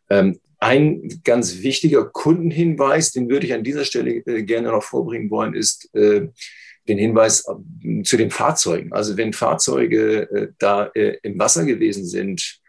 Ähm, 0.09 0.41
ein 0.59 1.23
ganz 1.25 1.63
wichtiger 1.63 2.05
Kundenhinweis, 2.05 3.13
den 3.13 3.31
würde 3.31 3.47
ich 3.47 3.55
an 3.55 3.65
dieser 3.65 3.85
Stelle 3.85 4.17
äh, 4.27 4.43
gerne 4.43 4.69
noch 4.69 4.83
vorbringen 4.83 5.31
wollen, 5.31 5.55
ist 5.55 5.95
äh, 5.95 6.29
den 6.89 6.99
Hinweis 6.99 7.47
äh, 7.47 8.03
zu 8.03 8.17
den 8.17 8.31
Fahrzeugen. 8.31 8.93
Also 8.93 9.17
wenn 9.17 9.33
Fahrzeuge 9.33 10.31
äh, 10.31 10.49
da 10.59 10.91
äh, 10.95 11.17
im 11.23 11.39
Wasser 11.39 11.65
gewesen 11.65 12.05
sind, 12.05 12.60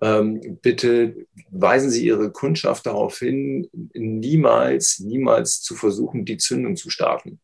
ähm, 0.00 0.58
bitte 0.62 1.26
weisen 1.50 1.90
Sie 1.90 2.06
Ihre 2.06 2.30
Kundschaft 2.30 2.86
darauf 2.86 3.18
hin, 3.18 3.68
niemals, 3.94 5.00
niemals 5.00 5.60
zu 5.60 5.74
versuchen, 5.74 6.24
die 6.24 6.36
Zündung 6.36 6.76
zu 6.76 6.90
starten. 6.90 7.40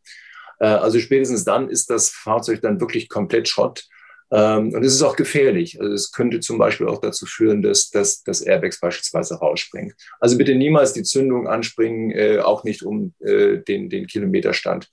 Äh, 0.61 0.66
also 0.66 1.00
spätestens 1.00 1.44
dann 1.44 1.68
ist 1.68 1.90
das 1.90 2.11
Fahrzeug 2.11 2.61
dann 2.61 2.80
wirklich 2.80 3.09
komplett 3.09 3.48
Schrott. 3.48 3.84
Ähm, 4.30 4.72
und 4.72 4.84
es 4.84 4.94
ist 4.94 5.02
auch 5.02 5.16
gefährlich. 5.16 5.80
Also 5.80 5.92
es 5.92 6.12
könnte 6.12 6.40
zum 6.40 6.59
Beispiel 6.59 6.86
auch 6.88 7.00
dazu 7.00 7.26
führen, 7.26 7.62
dass, 7.62 7.90
dass, 7.90 8.22
dass 8.22 8.40
Airbags 8.40 8.80
beispielsweise 8.80 9.36
rausspringen. 9.36 9.94
Also 10.20 10.38
bitte 10.38 10.55
niemals 10.55 10.92
die 10.92 11.02
Zündung 11.02 11.48
anspringen, 11.48 12.11
äh, 12.12 12.38
auch 12.38 12.64
nicht 12.64 12.82
um 12.82 13.14
äh, 13.20 13.59
den, 13.59 13.90
den 13.90 14.07
Kilometerstand 14.07 14.90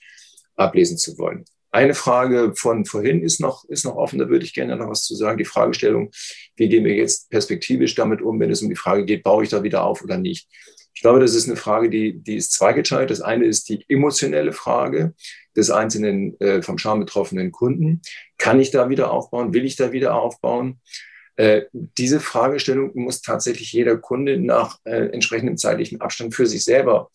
ablesen 0.56 0.98
zu 0.98 1.18
wollen. 1.18 1.46
Eine 1.72 1.94
Frage 1.94 2.54
von 2.56 2.86
vorhin 2.86 3.24
ist 3.24 3.40
noch, 3.40 3.64
ist 3.66 3.86
noch 3.86 3.96
offen, 3.96 4.20
da 4.20 4.28
würde 4.28 4.44
ich 4.44 4.54
gerne 4.54 4.76
noch 4.76 4.90
was 4.90 5.06
zu 5.06 5.16
sagen. 5.16 5.38
Die 5.38 5.46
Fragestellung, 5.46 6.12
wie 6.58 6.68
gehen 6.68 6.84
wir 6.84 6.96
jetzt 6.96 7.30
perspektivisch 7.30 7.96
damit 7.96 8.22
um, 8.22 8.40
wenn 8.40 8.52
es 8.52 8.62
um 8.62 8.70
die 8.70 8.76
Frage 8.76 9.06
geht, 9.06 9.24
baue 9.24 9.44
ich 9.44 9.50
da 9.50 9.64
wieder 9.64 9.84
auf 9.84 10.04
oder 10.04 10.18
nicht? 10.18 10.50
Ich 10.94 11.02
glaube, 11.02 11.22
das 11.22 11.34
ist 11.34 11.48
eine 11.48 11.56
Frage, 11.56 11.90
die, 11.90 12.20
die 12.20 12.36
ist 12.36 12.52
zweigeteilt. 12.52 13.10
Das 13.10 13.22
eine 13.22 13.46
ist 13.46 13.70
die 13.70 13.86
emotionelle 13.88 14.52
Frage 14.52 15.16
des 15.56 15.72
einzelnen 15.72 16.40
äh, 16.42 16.62
vom 16.62 16.78
Schaden 16.78 17.00
betroffenen 17.00 17.52
Kunden. 17.52 18.02
Kann 18.38 18.60
ich 18.60 18.72
da 18.72 18.90
wieder 18.90 19.12
aufbauen? 19.12 19.54
Will 19.54 19.66
ich 19.66 19.78
da 19.78 19.94
wieder 19.94 20.14
aufbauen? 20.14 20.80
Äh, 21.38 21.64
diese 21.74 22.20
Fragestellung 22.20 22.92
muss 22.94 23.22
tatsächlich 23.22 23.72
jeder 23.72 23.98
Kunde 23.98 24.38
nach 24.38 24.80
äh, 24.84 25.08
entsprechendem 25.08 25.58
zeitlichen 25.58 26.02
Abstand 26.02 26.36
für 26.36 26.46
sich 26.46 26.64
selber 26.64 27.10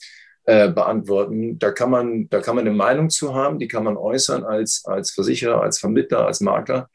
äh, 0.47 0.69
beantworten. 0.71 1.59
Da 1.59 1.73
kann 1.73 1.91
man, 1.91 2.29
da 2.29 2.41
kann 2.41 2.57
man 2.57 2.67
eine 2.67 2.77
Meinung 2.77 3.11
zu 3.11 3.35
haben, 3.35 3.59
die 3.59 3.69
kann 3.69 3.85
man 3.85 3.97
äußern 3.97 4.45
als, 4.45 4.85
als 4.87 5.11
Versicherer, 5.11 5.61
als 5.61 5.79
Vermittler, 5.79 6.27
als 6.27 6.41
Makler. 6.41 6.89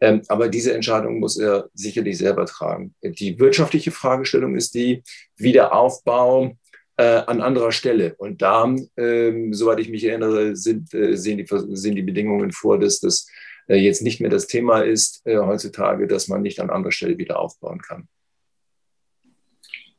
Ähm, 0.00 0.22
aber 0.28 0.48
diese 0.48 0.72
Entscheidung 0.72 1.18
muss 1.18 1.38
er 1.38 1.68
sicherlich 1.74 2.18
selber 2.18 2.46
tragen. 2.46 2.94
Die 3.02 3.38
wirtschaftliche 3.38 3.90
Fragestellung 3.90 4.54
ist 4.54 4.74
die 4.74 5.02
Wiederaufbau 5.36 6.56
äh, 6.96 7.22
an 7.26 7.40
anderer 7.40 7.72
Stelle. 7.72 8.14
Und 8.16 8.42
da, 8.42 8.72
ähm, 8.96 9.52
soweit 9.52 9.80
ich 9.80 9.88
mich 9.88 10.04
erinnere, 10.04 10.54
sind, 10.54 10.94
äh, 10.94 11.16
sehen, 11.16 11.38
die, 11.38 11.46
sehen 11.76 11.96
die 11.96 12.02
Bedingungen 12.02 12.52
vor, 12.52 12.78
dass 12.78 13.00
das 13.00 13.26
äh, 13.68 13.76
jetzt 13.76 14.02
nicht 14.02 14.20
mehr 14.20 14.30
das 14.30 14.46
Thema 14.46 14.82
ist 14.82 15.26
äh, 15.26 15.38
heutzutage, 15.38 16.06
dass 16.06 16.28
man 16.28 16.42
nicht 16.42 16.60
an 16.60 16.70
anderer 16.70 16.92
Stelle 16.92 17.18
wieder 17.18 17.38
aufbauen 17.38 17.80
kann. 17.80 18.08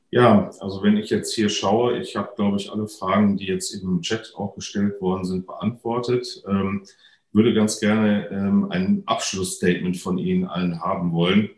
Ja, 0.09 0.49
also 0.59 0.83
wenn 0.83 0.97
ich 0.97 1.09
jetzt 1.09 1.33
hier 1.33 1.49
schaue, 1.49 1.99
ich 1.99 2.15
habe, 2.15 2.29
glaube 2.35 2.57
ich, 2.57 2.71
alle 2.71 2.87
Fragen, 2.87 3.35
die 3.37 3.45
jetzt 3.45 3.73
im 3.73 4.01
Chat 4.01 4.33
auch 4.35 4.55
gestellt 4.55 5.01
worden 5.01 5.25
sind, 5.25 5.45
beantwortet. 5.45 6.43
Ähm, 6.47 6.83
würde 7.33 7.53
ganz 7.53 7.79
gerne 7.79 8.29
ähm, 8.29 8.71
ein 8.71 9.03
Abschlussstatement 9.05 9.97
von 9.97 10.17
Ihnen 10.17 10.45
allen 10.45 10.81
haben 10.81 11.11
wollen 11.11 11.49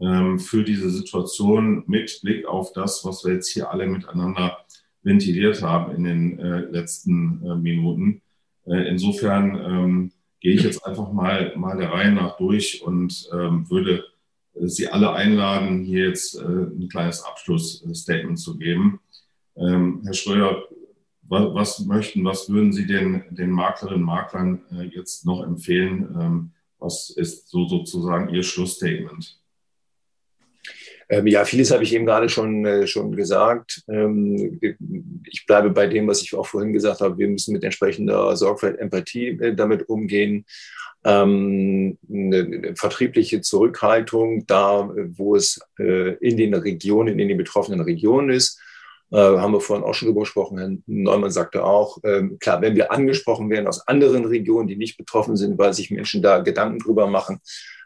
ähm, 0.00 0.38
für 0.38 0.62
diese 0.62 0.90
Situation 0.90 1.84
mit 1.86 2.20
Blick 2.22 2.46
auf 2.46 2.72
das, 2.72 3.04
was 3.04 3.24
wir 3.24 3.34
jetzt 3.34 3.48
hier 3.48 3.70
alle 3.70 3.86
miteinander 3.86 4.58
ventiliert 5.02 5.62
haben 5.62 5.94
in 5.94 6.04
den 6.04 6.38
äh, 6.38 6.60
letzten 6.60 7.44
äh, 7.44 7.54
Minuten. 7.54 8.22
Äh, 8.66 8.88
insofern 8.88 9.54
ähm, 9.56 10.12
gehe 10.40 10.54
ich 10.54 10.62
jetzt 10.62 10.84
einfach 10.84 11.12
mal, 11.12 11.54
mal 11.56 11.76
der 11.76 11.92
Reihe 11.92 12.12
nach 12.12 12.36
durch 12.36 12.82
und 12.82 13.28
ähm, 13.32 13.68
würde 13.70 14.04
Sie 14.60 14.88
alle 14.88 15.12
einladen, 15.12 15.84
hier 15.84 16.08
jetzt 16.08 16.36
äh, 16.36 16.44
ein 16.44 16.88
kleines 16.88 17.22
Abschlussstatement 17.22 18.38
zu 18.38 18.56
geben. 18.56 19.00
Ähm, 19.56 20.02
Herr 20.04 20.14
Schröder, 20.14 20.64
was, 21.28 21.80
möchten, 21.80 22.24
was 22.24 22.48
würden 22.48 22.72
Sie 22.72 22.86
den, 22.86 23.24
den 23.30 23.50
Maklerinnen 23.50 24.00
und 24.00 24.06
Maklern 24.06 24.62
äh, 24.72 24.84
jetzt 24.84 25.26
noch 25.26 25.42
empfehlen? 25.42 26.16
Ähm, 26.20 26.50
was 26.78 27.10
ist 27.10 27.48
so 27.48 27.66
sozusagen 27.66 28.32
Ihr 28.32 28.42
Schlussstatement? 28.42 29.40
Ähm, 31.08 31.26
ja, 31.26 31.44
vieles 31.44 31.70
habe 31.70 31.84
ich 31.84 31.94
eben 31.94 32.06
gerade 32.06 32.28
schon, 32.28 32.64
äh, 32.66 32.86
schon 32.86 33.14
gesagt. 33.14 33.84
Ich 33.88 35.46
bleibe 35.46 35.70
bei 35.70 35.86
dem, 35.86 36.08
was 36.08 36.22
ich 36.22 36.34
auch 36.34 36.46
vorhin 36.46 36.72
gesagt 36.72 37.00
habe. 37.00 37.16
Wir 37.16 37.28
müssen 37.28 37.52
mit 37.52 37.62
entsprechender 37.62 38.36
Sorgfalt, 38.36 38.78
Empathie 38.78 39.28
äh, 39.28 39.54
damit 39.54 39.88
umgehen. 39.88 40.44
Ähm, 41.06 41.98
eine, 42.10 42.74
vertriebliche 42.74 43.40
Zurückhaltung 43.40 44.44
da, 44.46 44.90
wo 45.16 45.36
es 45.36 45.60
äh, 45.78 46.14
in 46.14 46.36
den 46.36 46.52
Regionen, 46.52 47.20
in 47.20 47.28
den 47.28 47.38
betroffenen 47.38 47.80
Regionen 47.80 48.30
ist. 48.30 48.60
Äh, 49.12 49.16
haben 49.16 49.52
wir 49.52 49.60
vorhin 49.60 49.84
auch 49.84 49.94
schon 49.94 50.08
drüber 50.08 50.22
gesprochen. 50.22 50.58
Herr 50.58 50.70
Neumann 50.86 51.30
sagte 51.30 51.62
auch, 51.62 51.98
ähm, 52.02 52.38
klar, 52.40 52.60
wenn 52.60 52.74
wir 52.74 52.90
angesprochen 52.90 53.48
werden 53.50 53.68
aus 53.68 53.86
anderen 53.86 54.24
Regionen, 54.24 54.66
die 54.66 54.74
nicht 54.74 54.96
betroffen 54.96 55.36
sind, 55.36 55.56
weil 55.58 55.72
sich 55.72 55.92
Menschen 55.92 56.22
da 56.22 56.40
Gedanken 56.40 56.80
drüber 56.80 57.06
machen, 57.06 57.40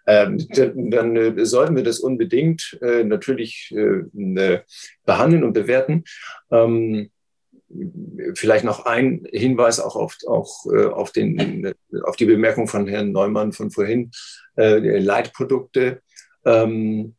ähm, 0.06 0.38
dann, 0.48 0.90
dann 0.90 1.16
äh, 1.16 1.44
sollten 1.44 1.76
wir 1.76 1.82
das 1.82 2.00
unbedingt 2.00 2.78
äh, 2.80 3.04
natürlich 3.04 3.70
äh, 3.76 4.04
ne, 4.14 4.64
behandeln 5.04 5.44
und 5.44 5.52
bewerten. 5.52 6.04
Ähm, 6.50 7.10
vielleicht 8.34 8.64
noch 8.64 8.84
ein 8.84 9.26
Hinweis 9.32 9.80
auch 9.80 9.96
auf, 9.96 10.16
auch, 10.26 10.66
äh, 10.66 10.86
auf, 10.86 11.12
den, 11.12 11.74
auf 12.04 12.16
die 12.16 12.26
Bemerkung 12.26 12.66
von 12.66 12.86
Herrn 12.86 13.12
Neumann 13.12 13.52
von 13.52 13.70
vorhin, 13.70 14.10
äh, 14.56 14.98
Leitprodukte. 14.98 16.02
Ähm, 16.44 17.14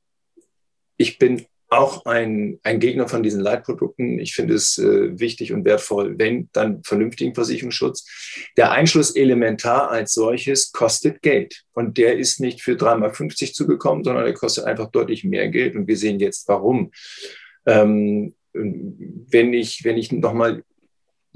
ich 0.98 1.18
bin 1.18 1.46
auch 1.72 2.06
ein, 2.06 2.60
ein 2.64 2.82
Gegner 2.82 3.08
von 3.08 3.24
diesen 3.24 3.40
Leitprodukten. 3.40 4.20
Ich 4.20 4.34
finde 4.34 4.56
es 4.56 4.78
äh, 4.78 5.18
wichtig 5.18 5.54
und 5.54 5.64
wertvoll, 5.64 6.20
wenn 6.20 6.50
dann 6.52 6.84
vernünftigen 6.84 7.34
Versicherungsschutz. 7.34 8.06
Der 8.58 8.72
Einschluss 8.72 9.16
elementar 9.16 9.90
als 9.90 10.12
solches 10.12 10.74
kostet 10.74 11.22
Geld. 11.22 11.64
Und 11.72 11.98
der 11.98 12.18
ist 12.18 12.42
nicht 12.42 12.62
für 12.62 12.74
3,50 12.74 12.98
Mark 12.98 13.56
zugekommen, 13.56 14.04
sondern 14.04 14.26
der 14.26 14.34
kostet 14.34 14.66
einfach 14.66 14.92
deutlich 14.92 15.24
mehr 15.24 15.48
Geld. 15.48 15.78
Und 15.78 15.88
wir 15.88 15.96
sehen 15.96 16.20
jetzt 16.20 16.46
warum. 16.50 16.92
Ähm, 17.66 18.36
wenn 18.54 19.54
ich, 19.54 19.84
wenn 19.84 19.98
ich 19.98 20.12
nochmal 20.12 20.64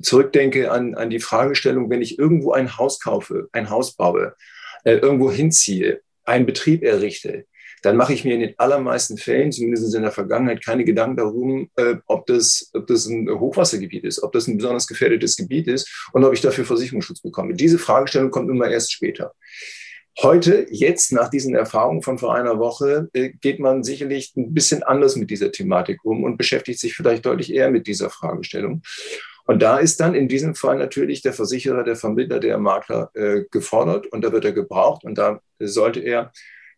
zurückdenke 0.02 0.72
an, 0.72 0.96
an 0.96 1.10
die 1.10 1.20
Fragestellung, 1.20 1.90
wenn 1.90 2.02
ich 2.02 2.20
irgendwo 2.20 2.52
ein 2.52 2.78
Haus 2.78 3.00
kaufe, 3.00 3.48
ein 3.52 3.70
Haus 3.70 3.96
baue, 3.96 4.36
äh, 4.84 4.96
irgendwo 4.96 5.32
hinziehe, 5.32 6.02
einen 6.26 6.46
Betrieb 6.46 6.84
errichte, 6.84 7.46
dann 7.82 7.98
mache 7.98 8.14
ich 8.14 8.26
mir 8.26 8.34
in 8.34 8.40
den 8.40 8.56
allermeisten 8.58 9.18
Fällen, 9.18 9.52
zumindest 9.52 9.94
in 9.94 10.02
der 10.02 10.12
Vergangenheit, 10.12 10.66
keine 10.66 10.84
Gedanken 10.84 11.18
darum, 11.18 11.70
äh, 11.76 11.96
ob, 12.08 12.26
das, 12.26 12.72
ob 12.74 12.88
das 12.88 13.06
ein 13.06 13.30
Hochwassergebiet 13.30 14.04
ist, 14.04 14.24
ob 14.24 14.34
das 14.34 14.48
ein 14.48 14.58
besonders 14.58 14.88
gefährdetes 14.88 15.36
Gebiet 15.36 15.68
ist 15.68 16.10
und 16.12 16.24
ob 16.24 16.34
ich 16.34 16.42
dafür 16.42 16.66
Versicherungsschutz 16.66 17.22
bekomme. 17.22 17.54
Diese 17.54 17.78
Fragestellung 17.78 18.32
kommt 18.32 18.50
immer 18.50 18.68
erst 18.68 18.92
später. 18.92 19.34
Heute, 20.22 20.66
jetzt 20.70 21.12
nach 21.12 21.30
diesen 21.30 21.56
Erfahrungen 21.56 22.02
von 22.02 22.18
vor 22.18 22.34
einer 22.34 22.58
Woche, 22.58 23.10
äh, 23.12 23.32
geht 23.32 23.60
man 23.60 23.84
sicherlich 23.84 24.34
ein 24.38 24.54
bisschen 24.54 24.82
anders 24.82 25.18
mit 25.18 25.30
dieser 25.30 25.52
Thematik 25.52 26.06
um 26.06 26.24
und 26.24 26.38
beschäftigt 26.38 26.80
sich 26.80 26.96
vielleicht 26.96 27.26
deutlich 27.26 27.54
eher 27.54 27.70
mit 27.70 27.86
dieser 27.86 28.10
Fragestellung. 28.10 28.82
Und 29.46 29.62
da 29.62 29.78
ist 29.78 30.00
dann 30.00 30.16
in 30.16 30.30
diesem 30.30 30.56
Fall 30.56 30.78
natürlich 30.78 31.22
der 31.22 31.34
Versicherer, 31.34 31.84
der 31.84 31.98
Vermittler, 31.98 32.40
der 32.40 32.58
Makler 32.58 33.12
äh, 33.14 33.44
gefordert 33.52 34.08
und 34.08 34.24
da 34.24 34.32
wird 34.32 34.46
er 34.46 34.54
gebraucht 34.54 35.04
und 35.04 35.18
da 35.18 35.42
sollte 35.60 36.00
er 36.00 36.32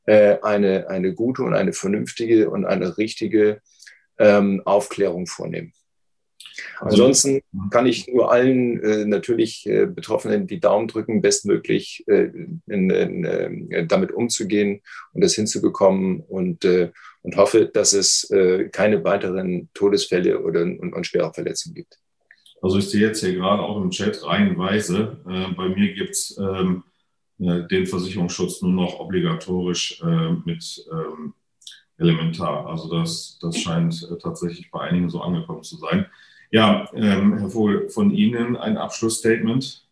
äh, 0.07 0.37
eine, 0.41 0.89
eine 0.89 1.13
gute 1.13 1.43
und 1.43 1.53
eine 1.53 1.73
vernünftige 1.73 2.49
und 2.49 2.65
eine 2.65 2.97
richtige 2.97 3.61
ähm, 4.17 4.63
Aufklärung 4.65 5.27
vornehmen. 5.27 5.73
Also, 6.79 7.03
Ansonsten 7.03 7.41
kann 7.71 7.85
ich 7.85 8.07
nur 8.07 8.31
allen 8.31 8.81
äh, 8.81 9.05
natürlich 9.05 9.65
äh, 9.65 9.85
Betroffenen 9.85 10.47
die 10.47 10.59
Daumen 10.59 10.87
drücken, 10.87 11.21
bestmöglich 11.21 12.03
äh, 12.07 12.31
in, 12.67 12.89
in, 12.89 13.23
äh, 13.23 13.85
damit 13.85 14.11
umzugehen 14.11 14.81
und 15.13 15.23
das 15.23 15.35
hinzubekommen 15.35 16.21
und, 16.21 16.65
äh, 16.65 16.91
und 17.21 17.35
hoffe, 17.37 17.65
dass 17.65 17.93
es 17.93 18.29
äh, 18.31 18.69
keine 18.69 19.03
weiteren 19.03 19.69
Todesfälle 19.73 20.41
oder 20.41 20.61
und, 20.61 20.93
und 20.93 21.07
schwere 21.07 21.33
Verletzungen 21.33 21.75
gibt. 21.75 21.99
Also 22.61 22.79
ich 22.79 22.89
sehe 22.89 23.01
jetzt 23.01 23.23
hier 23.23 23.35
gerade 23.35 23.61
auch 23.61 23.81
im 23.81 23.91
Chat 23.91 24.23
reihenweise, 24.23 25.19
bei 25.55 25.69
mir 25.69 25.93
gibt 25.93 26.09
es 26.09 26.35
ähm, 26.41 26.83
äh, 27.39 27.67
den 27.67 27.85
Versicherungsschutz 27.85 28.63
nur 28.63 28.71
noch 28.71 28.99
obligatorisch 28.99 30.01
mit 30.45 30.85
ähm, 30.91 31.33
elementar. 31.99 32.65
Also 32.65 32.89
das, 32.89 33.37
das 33.41 33.59
scheint 33.59 34.07
tatsächlich 34.21 34.71
bei 34.71 34.81
einigen 34.81 35.09
so 35.09 35.21
angekommen 35.21 35.63
zu 35.63 35.77
sein. 35.77 36.07
Ja, 36.51 36.89
ähm, 36.93 37.37
Herr 37.37 37.49
Vogel, 37.49 37.89
von 37.89 38.11
Ihnen 38.11 38.55
ein 38.55 38.77
Abschlussstatement. 38.77 39.85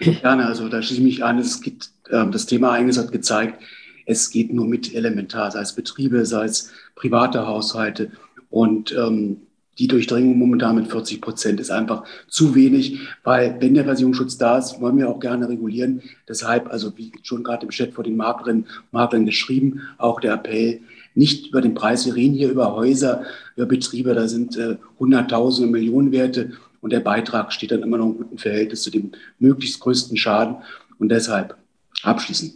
Gerne, 0.00 0.46
also 0.46 0.68
da 0.68 0.82
schließe 0.82 1.00
ich 1.00 1.04
mich 1.04 1.24
an. 1.24 1.38
Es 1.38 1.60
gibt, 1.60 1.90
äh, 2.08 2.28
das 2.28 2.46
Thema 2.46 2.68
Ereignis 2.68 2.98
hat 2.98 3.12
gezeigt, 3.12 3.62
es 4.06 4.30
geht 4.30 4.52
nur 4.52 4.66
mit 4.66 4.94
elementar, 4.94 5.50
sei 5.50 5.60
es 5.60 5.74
Betriebe, 5.74 6.26
sei 6.26 6.44
es 6.44 6.72
private 6.94 7.46
Haushalte. 7.46 8.10
Und 8.50 8.92
ähm, 8.92 9.38
die 9.78 9.88
Durchdringung 9.88 10.38
momentan 10.38 10.76
mit 10.76 10.88
40 10.88 11.20
Prozent 11.20 11.60
ist 11.60 11.70
einfach 11.70 12.04
zu 12.28 12.54
wenig, 12.54 13.00
weil 13.24 13.56
wenn 13.60 13.74
der 13.74 13.84
Versicherungsschutz 13.84 14.38
da 14.38 14.58
ist, 14.58 14.80
wollen 14.80 14.98
wir 14.98 15.08
auch 15.08 15.18
gerne 15.18 15.48
regulieren. 15.48 16.02
Deshalb, 16.28 16.70
also 16.70 16.96
wie 16.96 17.12
schon 17.22 17.42
gerade 17.42 17.64
im 17.64 17.70
Chat 17.70 17.92
vor 17.92 18.04
den 18.04 18.16
Maklerinnen 18.16 18.66
Maklern 18.92 19.26
geschrieben, 19.26 19.80
auch 19.98 20.20
der 20.20 20.34
Appell, 20.34 20.80
nicht 21.14 21.48
über 21.48 21.60
den 21.60 21.74
Preis, 21.74 22.06
wir 22.06 22.14
reden 22.14 22.34
hier 22.34 22.50
über 22.50 22.74
Häuser, 22.74 23.24
über 23.56 23.66
Betriebe, 23.66 24.14
da 24.14 24.28
sind 24.28 24.56
äh, 24.56 24.76
Hunderttausende, 24.98 25.70
Millionenwerte 25.70 26.52
und 26.80 26.92
der 26.92 27.00
Beitrag 27.00 27.52
steht 27.52 27.70
dann 27.70 27.82
immer 27.82 27.98
noch 27.98 28.06
im 28.06 28.16
guten 28.18 28.38
Verhältnis 28.38 28.82
zu 28.82 28.90
dem 28.90 29.12
möglichst 29.38 29.80
größten 29.80 30.16
Schaden 30.16 30.56
und 30.98 31.08
deshalb 31.08 31.56
abschließen. 32.02 32.54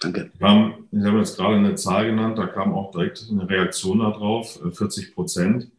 Danke. 0.00 0.30
Haben, 0.40 0.88
Sie 0.90 1.06
haben 1.06 1.18
jetzt 1.18 1.36
gerade 1.36 1.56
eine 1.56 1.74
Zahl 1.76 2.06
genannt, 2.06 2.38
da 2.38 2.46
kam 2.46 2.72
auch 2.72 2.90
direkt 2.90 3.26
eine 3.30 3.48
Reaktion 3.48 4.00
darauf, 4.00 4.60
40 4.72 5.08
äh, 5.08 5.12
Prozent. 5.12 5.70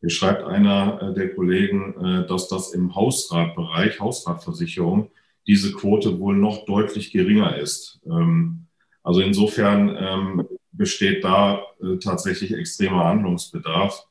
Hier 0.00 0.10
schreibt 0.10 0.44
einer 0.44 1.00
äh, 1.02 1.14
der 1.14 1.34
Kollegen, 1.34 1.94
äh, 2.04 2.26
dass 2.26 2.48
das 2.48 2.72
im 2.74 2.94
Hausratbereich, 2.94 4.00
Hausratversicherung, 4.00 5.10
diese 5.46 5.72
Quote 5.72 6.18
wohl 6.18 6.36
noch 6.36 6.64
deutlich 6.64 7.12
geringer 7.12 7.56
ist. 7.56 8.00
Ähm, 8.06 8.66
also 9.02 9.20
insofern 9.20 9.96
ähm, 9.98 10.46
besteht 10.72 11.24
da 11.24 11.62
äh, 11.82 11.96
tatsächlich 11.98 12.52
extremer 12.52 13.04
Handlungsbedarf. 13.04 14.06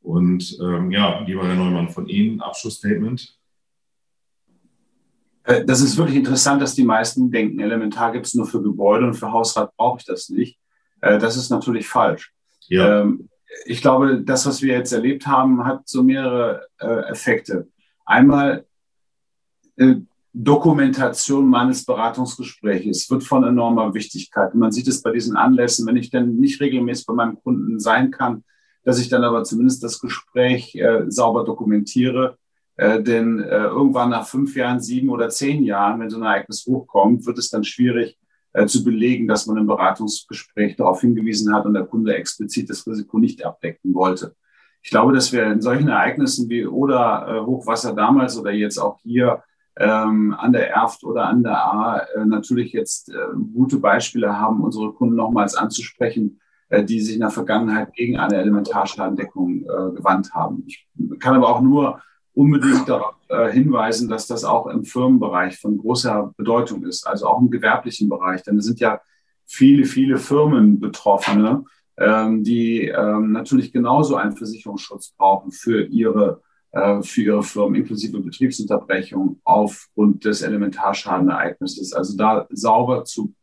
Und 0.00 0.58
ähm, 0.60 0.90
ja, 0.90 1.20
lieber 1.20 1.46
Herr 1.46 1.54
Neumann, 1.54 1.88
von 1.88 2.08
Ihnen 2.08 2.40
Abschlussstatement. 2.40 3.38
Das 5.44 5.80
ist 5.80 5.96
wirklich 5.96 6.16
interessant, 6.16 6.62
dass 6.62 6.76
die 6.76 6.84
meisten 6.84 7.30
denken, 7.32 7.58
elementar 7.58 8.12
gibt 8.12 8.26
es 8.26 8.34
nur 8.34 8.46
für 8.46 8.62
Gebäude 8.62 9.06
und 9.06 9.14
für 9.14 9.32
Hausrat 9.32 9.76
brauche 9.76 9.98
ich 9.98 10.04
das 10.04 10.28
nicht. 10.28 10.56
Das 11.00 11.36
ist 11.36 11.50
natürlich 11.50 11.88
falsch. 11.88 12.32
Ja 12.68 13.08
ich 13.64 13.80
glaube, 13.80 14.22
das, 14.22 14.46
was 14.46 14.62
wir 14.62 14.74
jetzt 14.74 14.92
erlebt 14.92 15.26
haben, 15.26 15.64
hat 15.64 15.88
so 15.88 16.02
mehrere 16.02 16.66
äh, 16.78 17.10
Effekte. 17.10 17.68
Einmal 18.04 18.66
äh, 19.76 19.96
Dokumentation 20.34 21.46
meines 21.46 21.84
Beratungsgesprächs 21.84 23.10
wird 23.10 23.22
von 23.22 23.44
enormer 23.44 23.92
Wichtigkeit. 23.92 24.54
man 24.54 24.72
sieht 24.72 24.88
es 24.88 25.02
bei 25.02 25.12
diesen 25.12 25.36
Anlässen, 25.36 25.86
wenn 25.86 25.96
ich 25.96 26.10
dann 26.10 26.36
nicht 26.36 26.60
regelmäßig 26.60 27.06
bei 27.06 27.12
meinem 27.12 27.38
Kunden 27.42 27.78
sein 27.78 28.10
kann, 28.10 28.44
dass 28.84 28.98
ich 28.98 29.08
dann 29.08 29.24
aber 29.24 29.44
zumindest 29.44 29.84
das 29.84 30.00
Gespräch 30.00 30.74
äh, 30.74 31.04
sauber 31.08 31.44
dokumentiere. 31.44 32.38
Äh, 32.76 33.02
denn 33.02 33.40
äh, 33.40 33.64
irgendwann 33.64 34.10
nach 34.10 34.26
fünf 34.26 34.56
Jahren, 34.56 34.80
sieben 34.80 35.10
oder 35.10 35.28
zehn 35.28 35.62
Jahren, 35.62 36.00
wenn 36.00 36.08
so 36.08 36.16
ein 36.16 36.22
Ereignis 36.22 36.64
hochkommt, 36.66 37.26
wird 37.26 37.38
es 37.38 37.50
dann 37.50 37.64
schwierig, 37.64 38.18
äh, 38.54 38.66
zu 38.66 38.82
belegen, 38.82 39.28
dass 39.28 39.46
man 39.46 39.58
im 39.58 39.66
Beratungsgespräch 39.66 40.76
darauf 40.76 41.02
hingewiesen 41.02 41.54
hat 41.54 41.66
und 41.66 41.74
der 41.74 41.84
Kunde 41.84 42.14
explizit 42.14 42.70
das 42.70 42.86
Risiko 42.86 43.18
nicht 43.18 43.44
abdecken 43.44 43.94
wollte. 43.94 44.34
Ich 44.82 44.90
glaube, 44.90 45.12
dass 45.12 45.32
wir 45.32 45.46
in 45.46 45.60
solchen 45.60 45.88
Ereignissen 45.88 46.48
wie 46.48 46.66
oder 46.66 47.26
äh, 47.28 47.46
Hochwasser 47.46 47.94
damals 47.94 48.38
oder 48.38 48.50
jetzt 48.50 48.78
auch 48.78 48.98
hier 49.02 49.42
ähm, 49.76 50.34
an 50.38 50.52
der 50.52 50.70
Erft 50.70 51.04
oder 51.04 51.26
an 51.26 51.42
der 51.42 51.56
A 51.56 51.98
äh, 51.98 52.24
natürlich 52.24 52.72
jetzt 52.72 53.08
äh, 53.08 53.16
gute 53.54 53.78
Beispiele 53.78 54.38
haben, 54.38 54.60
unsere 54.62 54.92
Kunden 54.92 55.16
nochmals 55.16 55.54
anzusprechen, 55.54 56.40
äh, 56.68 56.84
die 56.84 57.00
sich 57.00 57.14
in 57.14 57.20
der 57.20 57.30
Vergangenheit 57.30 57.92
gegen 57.94 58.18
eine 58.18 58.36
Elementarschadendeckung 58.36 59.62
äh, 59.62 59.94
gewandt 59.94 60.32
haben. 60.34 60.64
Ich 60.66 60.86
kann 61.20 61.34
aber 61.34 61.48
auch 61.48 61.60
nur 61.60 62.00
unbedingt 62.34 62.88
darauf 62.88 63.14
äh, 63.28 63.50
hinweisen, 63.50 64.08
dass 64.08 64.26
das 64.26 64.44
auch 64.44 64.66
im 64.66 64.84
Firmenbereich 64.84 65.58
von 65.58 65.78
großer 65.78 66.32
Bedeutung 66.36 66.84
ist, 66.84 67.06
also 67.06 67.26
auch 67.26 67.40
im 67.40 67.50
gewerblichen 67.50 68.08
Bereich. 68.08 68.42
Denn 68.42 68.58
es 68.58 68.66
sind 68.66 68.80
ja 68.80 69.00
viele, 69.46 69.84
viele 69.84 70.18
Firmen 70.18 70.80
Betroffene, 70.80 71.64
ähm, 71.98 72.42
die 72.42 72.88
ähm, 72.88 73.32
natürlich 73.32 73.72
genauso 73.72 74.16
einen 74.16 74.36
Versicherungsschutz 74.36 75.14
brauchen 75.16 75.52
für 75.52 75.82
ihre, 75.82 76.42
für 77.02 77.22
ihre 77.22 77.42
Firmen, 77.42 77.74
inklusive 77.74 78.20
Betriebsunterbrechung 78.20 79.40
aufgrund 79.44 80.24
des 80.24 80.40
Elementarschadenereignisses. 80.40 81.92
Also 81.92 82.16
da 82.16 82.46
sauber 82.50 83.04
zu 83.04 83.34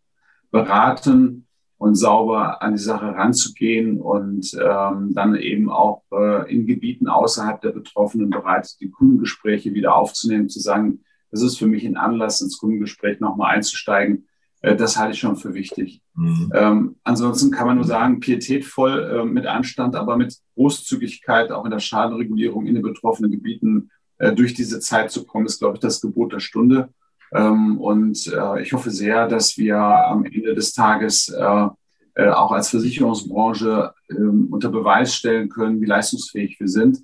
beraten 0.51 1.45
und 1.77 1.95
sauber 1.95 2.61
an 2.61 2.73
die 2.73 2.81
Sache 2.81 3.05
ranzugehen 3.05 4.01
und 4.01 4.53
ähm, 4.53 5.13
dann 5.13 5.35
eben 5.35 5.69
auch 5.69 6.03
äh, 6.11 6.51
in 6.51 6.65
Gebieten 6.65 7.07
außerhalb 7.07 7.61
der 7.61 7.71
Betroffenen 7.71 8.29
bereit, 8.29 8.75
die 8.81 8.89
Kundengespräche 8.89 9.73
wieder 9.73 9.95
aufzunehmen, 9.95 10.49
zu 10.49 10.59
sagen, 10.59 11.01
das 11.31 11.41
ist 11.41 11.57
für 11.57 11.67
mich 11.67 11.85
ein 11.85 11.97
Anlass, 11.97 12.41
ins 12.41 12.57
Kundengespräch 12.57 13.19
nochmal 13.19 13.55
einzusteigen. 13.55 14.27
Äh, 14.61 14.75
das 14.75 14.97
halte 14.97 15.13
ich 15.13 15.19
schon 15.19 15.37
für 15.37 15.53
wichtig. 15.53 16.01
Mhm. 16.15 16.51
Ähm, 16.53 16.95
ansonsten 17.03 17.51
kann 17.51 17.67
man 17.67 17.77
nur 17.77 17.85
sagen, 17.85 18.19
pietätvoll 18.19 19.03
äh, 19.03 19.25
mit 19.25 19.45
Anstand, 19.45 19.95
aber 19.95 20.17
mit 20.17 20.37
Großzügigkeit 20.55 21.51
auch 21.51 21.65
in 21.65 21.71
der 21.71 21.79
Schadenregulierung 21.79 22.65
in 22.65 22.75
den 22.75 22.83
betroffenen 22.83 23.31
Gebieten 23.31 23.89
äh, 24.17 24.33
durch 24.33 24.53
diese 24.53 24.79
Zeit 24.79 25.11
zu 25.11 25.25
kommen, 25.25 25.45
ist, 25.45 25.59
glaube 25.59 25.75
ich, 25.75 25.79
das 25.79 26.01
Gebot 26.01 26.33
der 26.33 26.39
Stunde. 26.39 26.89
Ähm, 27.33 27.79
und 27.79 28.27
äh, 28.27 28.61
ich 28.61 28.73
hoffe 28.73 28.91
sehr, 28.91 29.27
dass 29.27 29.57
wir 29.57 29.77
am 29.77 30.25
Ende 30.25 30.55
des 30.55 30.73
Tages 30.73 31.29
äh, 31.29 31.67
äh, 32.15 32.29
auch 32.29 32.51
als 32.51 32.69
Versicherungsbranche 32.69 33.93
ähm, 34.09 34.47
unter 34.51 34.69
Beweis 34.69 35.15
stellen 35.15 35.49
können, 35.49 35.79
wie 35.79 35.85
leistungsfähig 35.85 36.59
wir 36.59 36.67
sind. 36.67 37.03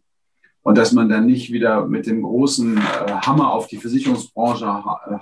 Und 0.62 0.80
dass 0.80 0.94
man 0.94 1.10
dann 1.10 1.28
nicht 1.28 1.54
wieder 1.54 1.86
mit 1.86 2.08
dem 2.08 2.24
großen 2.24 2.82
Hammer 3.22 3.52
auf 3.52 3.68
die 3.68 3.78
Versicherungsbranche 3.78 4.66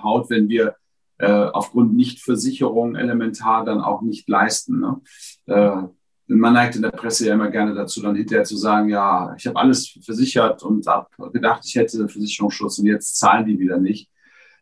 haut, 0.02 0.30
wenn 0.30 0.48
wir 0.48 0.74
aufgrund 1.18 1.94
Nichtversicherung 1.94 2.96
elementar 2.96 3.64
dann 3.64 3.80
auch 3.80 4.02
nicht 4.02 4.28
leisten. 4.28 4.80
Ne? 4.80 5.90
man 6.26 6.54
neigt 6.54 6.76
in 6.76 6.82
der 6.82 6.90
Presse 6.90 7.26
ja 7.26 7.34
immer 7.34 7.50
gerne 7.50 7.74
dazu, 7.74 8.00
dann 8.00 8.16
hinterher 8.16 8.44
zu 8.44 8.56
sagen, 8.56 8.88
ja, 8.88 9.34
ich 9.36 9.46
habe 9.46 9.58
alles 9.58 9.98
versichert 10.02 10.62
und 10.62 10.86
habe 10.86 11.08
gedacht, 11.32 11.62
ich 11.64 11.74
hätte 11.74 12.08
Versicherungsschutz 12.08 12.78
und 12.78 12.86
jetzt 12.86 13.18
zahlen 13.18 13.46
die 13.46 13.58
wieder 13.58 13.78
nicht. 13.78 14.10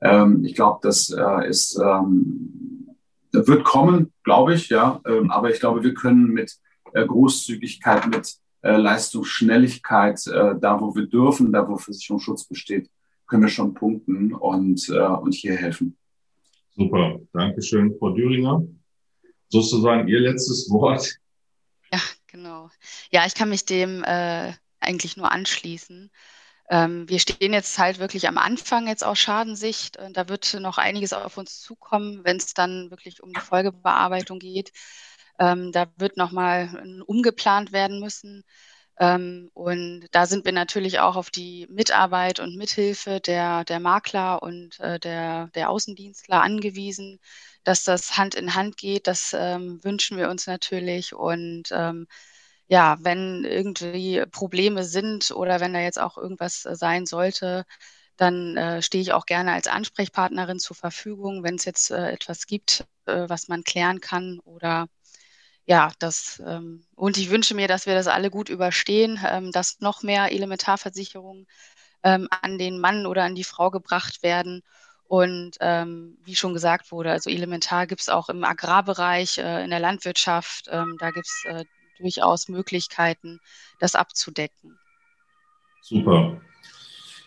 Ähm, 0.01 0.45
ich 0.45 0.55
glaube, 0.55 0.81
das 0.83 1.11
äh, 1.11 1.49
ist, 1.49 1.79
ähm, 1.79 2.97
wird 3.33 3.65
kommen, 3.65 4.13
glaube 4.25 4.55
ich, 4.55 4.69
ja. 4.69 5.01
Ähm, 5.07 5.31
aber 5.31 5.51
ich 5.51 5.61
glaube, 5.61 5.85
wir 5.85 5.95
können 5.95 6.27
mit 6.27 6.57
äh, 6.93 7.07
Großzügigkeit, 7.07 8.09
mit 8.09 8.35
äh, 8.63 8.77
Leistungsschnelligkeit, 8.77 10.27
äh, 10.27 10.55
da 10.61 10.81
wo 10.81 10.95
wir 10.95 11.07
dürfen, 11.07 11.53
da 11.53 11.69
wo 11.69 11.77
Versicherungsschutz 11.77 12.45
besteht, 12.45 12.91
können 13.29 13.43
wir 13.43 13.49
schon 13.49 13.75
punkten 13.75 14.35
und, 14.35 14.89
äh, 14.89 14.99
und 14.99 15.35
hier 15.35 15.55
helfen. 15.55 15.97
Super, 16.77 17.21
Dankeschön, 17.33 17.95
Frau 17.99 18.11
Düringer. 18.11 18.63
Sozusagen 19.49 20.09
Ihr 20.09 20.21
letztes 20.21 20.71
Wort. 20.71 21.17
Ja, 21.93 22.01
genau. 22.27 22.71
Ja, 23.11 23.27
ich 23.27 23.35
kann 23.35 23.51
mich 23.51 23.65
dem 23.65 24.03
äh, 24.05 24.53
eigentlich 24.81 25.17
nur 25.17 25.31
anschließen. 25.31 26.11
Ähm, 26.71 27.09
wir 27.09 27.19
stehen 27.19 27.53
jetzt 27.53 27.79
halt 27.79 27.99
wirklich 27.99 28.29
am 28.29 28.39
Anfang 28.39 28.89
jetzt 28.89 29.05
aus 29.05 29.19
Schadensicht. 29.19 29.97
Äh, 29.97 30.11
da 30.13 30.29
wird 30.29 30.55
noch 30.61 30.79
einiges 30.79 31.13
auf 31.13 31.37
uns 31.37 31.61
zukommen, 31.61 32.25
wenn 32.25 32.39
es 32.39 32.55
dann 32.55 32.91
wirklich 32.91 33.23
um 33.23 33.33
die 33.33 33.41
Folgebearbeitung 33.41 34.39
geht. 34.39 34.73
Ähm, 35.39 35.73
da 35.73 35.93
wird 35.97 36.17
nochmal 36.17 37.03
umgeplant 37.07 37.73
werden 37.73 38.01
müssen. 38.01 38.45
Ähm, 38.99 39.51
und 39.55 40.07
da 40.13 40.27
sind 40.27 40.45
wir 40.45 40.53
natürlich 40.53 41.01
auch 41.01 41.17
auf 41.17 41.31
die 41.31 41.67
Mitarbeit 41.71 42.41
und 42.41 42.57
Mithilfe 42.57 43.21
der, 43.21 43.65
der 43.65 43.81
Makler 43.81 44.43
und 44.43 44.79
äh, 44.81 44.99
der, 45.01 45.49
der 45.55 45.71
Außendienstler 45.71 46.43
angewiesen, 46.43 47.19
dass 47.65 47.85
das 47.85 48.17
Hand 48.19 48.35
in 48.35 48.55
Hand 48.55 48.77
geht. 48.77 49.07
Das 49.07 49.35
ähm, 49.39 49.83
wünschen 49.83 50.19
wir 50.19 50.29
uns 50.31 50.47
natürlich. 50.47 51.15
Und 51.15 51.65
ähm, 51.73 52.07
ja, 52.69 52.97
wenn 53.01 53.45
irgendwie 53.45 54.25
Probleme 54.31 54.85
sind 54.85 55.31
oder 55.33 55.61
wenn 55.61 55.75
da 55.75 55.81
jetzt 55.81 56.01
auch 56.01 56.17
irgendwas 56.19 56.65
äh, 56.65 56.75
sein 56.77 57.07
sollte, 57.07 57.65
dann 58.17 58.57
äh, 58.57 58.83
stehe 58.83 59.03
ich 59.03 59.13
auch 59.13 59.27
gerne 59.27 59.53
als 59.53 59.67
Ansprechpartnerin 59.67 60.59
zur 60.59 60.77
Verfügung, 60.77 61.43
wenn 61.43 61.57
es 61.57 61.65
jetzt 61.65 61.91
äh, 61.91 62.11
etwas 62.13 62.47
gibt, 62.47 62.87
äh, 63.07 63.29
was 63.29 63.49
man 63.49 63.65
klären 63.65 64.01
kann 64.01 64.39
oder 64.41 64.87
ja, 65.67 65.93
das 65.99 66.43
ähm, 66.47 66.83
und 66.97 67.19
ich 67.19 67.31
wünsche 67.31 67.55
mir, 67.55 67.69
dass 67.69 67.87
wir 67.87 67.95
das 67.95 68.09
alle 68.09 68.31
gut 68.31 68.49
überstehen, 68.49 69.21
ähm, 69.27 69.53
dass 69.53 69.81
noch 69.81 70.03
mehr 70.03 70.33
Elementarversicherungen 70.33 71.47
ähm, 72.03 72.29
an 72.43 72.59
den 72.59 72.81
Mann 72.81 73.07
oder 73.07 73.25
an 73.25 73.35
die 73.35 73.45
Frau 73.45 73.71
gebracht 73.71 74.23
werden. 74.23 74.63
Und 75.07 75.59
ähm, 75.61 76.17
wie 76.25 76.35
schon 76.35 76.55
gesagt 76.55 76.91
wurde, 76.91 77.11
also 77.11 77.29
elementar 77.29 77.87
gibt 77.87 78.01
es 78.01 78.09
auch 78.09 78.29
im 78.29 78.45
Agrarbereich, 78.45 79.39
äh, 79.39 79.63
in 79.63 79.71
der 79.71 79.79
Landwirtschaft, 79.79 80.69
ähm, 80.71 80.97
da 80.99 81.11
gibt 81.11 81.27
es 81.27 81.45
äh, 81.45 81.65
durchaus 81.99 82.49
Möglichkeiten, 82.49 83.39
das 83.79 83.95
abzudecken. 83.95 84.79
Super. 85.83 86.41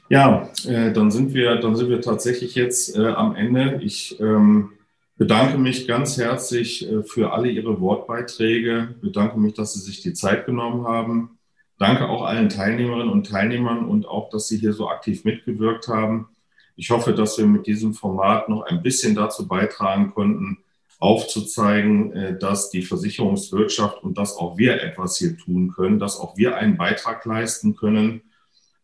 Ja, 0.09 0.49
äh, 0.65 0.91
dann 0.91 1.11
sind 1.11 1.33
wir, 1.33 1.57
dann 1.57 1.75
sind 1.75 1.89
wir 1.89 2.01
tatsächlich 2.01 2.55
jetzt 2.55 2.95
äh, 2.95 3.07
am 3.07 3.35
Ende. 3.35 3.79
Ich 3.83 4.19
ähm, 4.19 4.73
bedanke 5.17 5.57
mich 5.57 5.87
ganz 5.87 6.17
herzlich 6.17 6.89
äh, 6.89 7.03
für 7.03 7.33
alle 7.33 7.49
Ihre 7.49 7.79
Wortbeiträge. 7.79 8.95
Bedanke 9.01 9.39
mich, 9.39 9.53
dass 9.53 9.73
Sie 9.73 9.79
sich 9.79 10.01
die 10.01 10.13
Zeit 10.13 10.45
genommen 10.45 10.85
haben. 10.87 11.37
Danke 11.77 12.07
auch 12.07 12.23
allen 12.23 12.49
Teilnehmerinnen 12.49 13.09
und 13.09 13.27
Teilnehmern 13.27 13.85
und 13.85 14.07
auch, 14.07 14.29
dass 14.29 14.47
Sie 14.47 14.57
hier 14.57 14.73
so 14.73 14.89
aktiv 14.89 15.25
mitgewirkt 15.25 15.87
haben. 15.87 16.29
Ich 16.77 16.89
hoffe, 16.89 17.13
dass 17.13 17.37
wir 17.37 17.45
mit 17.45 17.67
diesem 17.67 17.93
Format 17.93 18.49
noch 18.49 18.63
ein 18.63 18.81
bisschen 18.83 19.15
dazu 19.15 19.47
beitragen 19.47 20.13
konnten, 20.13 20.59
aufzuzeigen, 20.99 22.13
äh, 22.13 22.37
dass 22.37 22.69
die 22.69 22.81
Versicherungswirtschaft 22.81 24.03
und 24.03 24.17
dass 24.17 24.37
auch 24.37 24.57
wir 24.57 24.81
etwas 24.81 25.17
hier 25.17 25.37
tun 25.37 25.71
können, 25.71 25.99
dass 25.99 26.17
auch 26.17 26.37
wir 26.37 26.55
einen 26.57 26.77
Beitrag 26.77 27.25
leisten 27.25 27.75
können, 27.75 28.21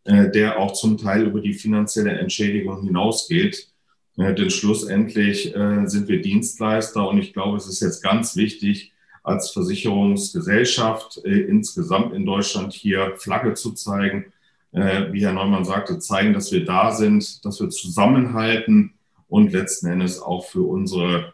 äh, 0.04 0.30
der 0.30 0.58
auch 0.58 0.72
zum 0.72 0.98
Teil 0.98 1.26
über 1.26 1.40
die 1.40 1.54
finanzielle 1.54 2.12
Entschädigung 2.12 2.82
hinausgeht. 2.82 3.71
Äh, 4.16 4.34
denn 4.34 4.50
schlussendlich 4.50 5.54
sind 5.84 6.08
wir 6.08 6.20
Dienstleister 6.20 7.08
und 7.08 7.18
ich 7.18 7.32
glaube, 7.32 7.56
es 7.56 7.66
ist 7.66 7.80
jetzt 7.80 8.02
ganz 8.02 8.36
wichtig, 8.36 8.92
als 9.22 9.50
Versicherungsgesellschaft 9.52 11.18
insgesamt 11.18 12.12
in 12.12 12.26
Deutschland 12.26 12.72
hier 12.72 13.14
Flagge 13.18 13.54
zu 13.54 13.70
zeigen, 13.70 14.32
wie 14.72 15.24
Herr 15.24 15.32
Neumann 15.32 15.64
sagte, 15.64 16.00
zeigen, 16.00 16.32
dass 16.32 16.50
wir 16.50 16.64
da 16.64 16.90
sind, 16.90 17.44
dass 17.44 17.60
wir 17.60 17.70
zusammenhalten 17.70 18.94
und 19.28 19.52
letzten 19.52 19.86
Endes 19.86 20.20
auch 20.20 20.46
für 20.46 20.62
unsere 20.62 21.32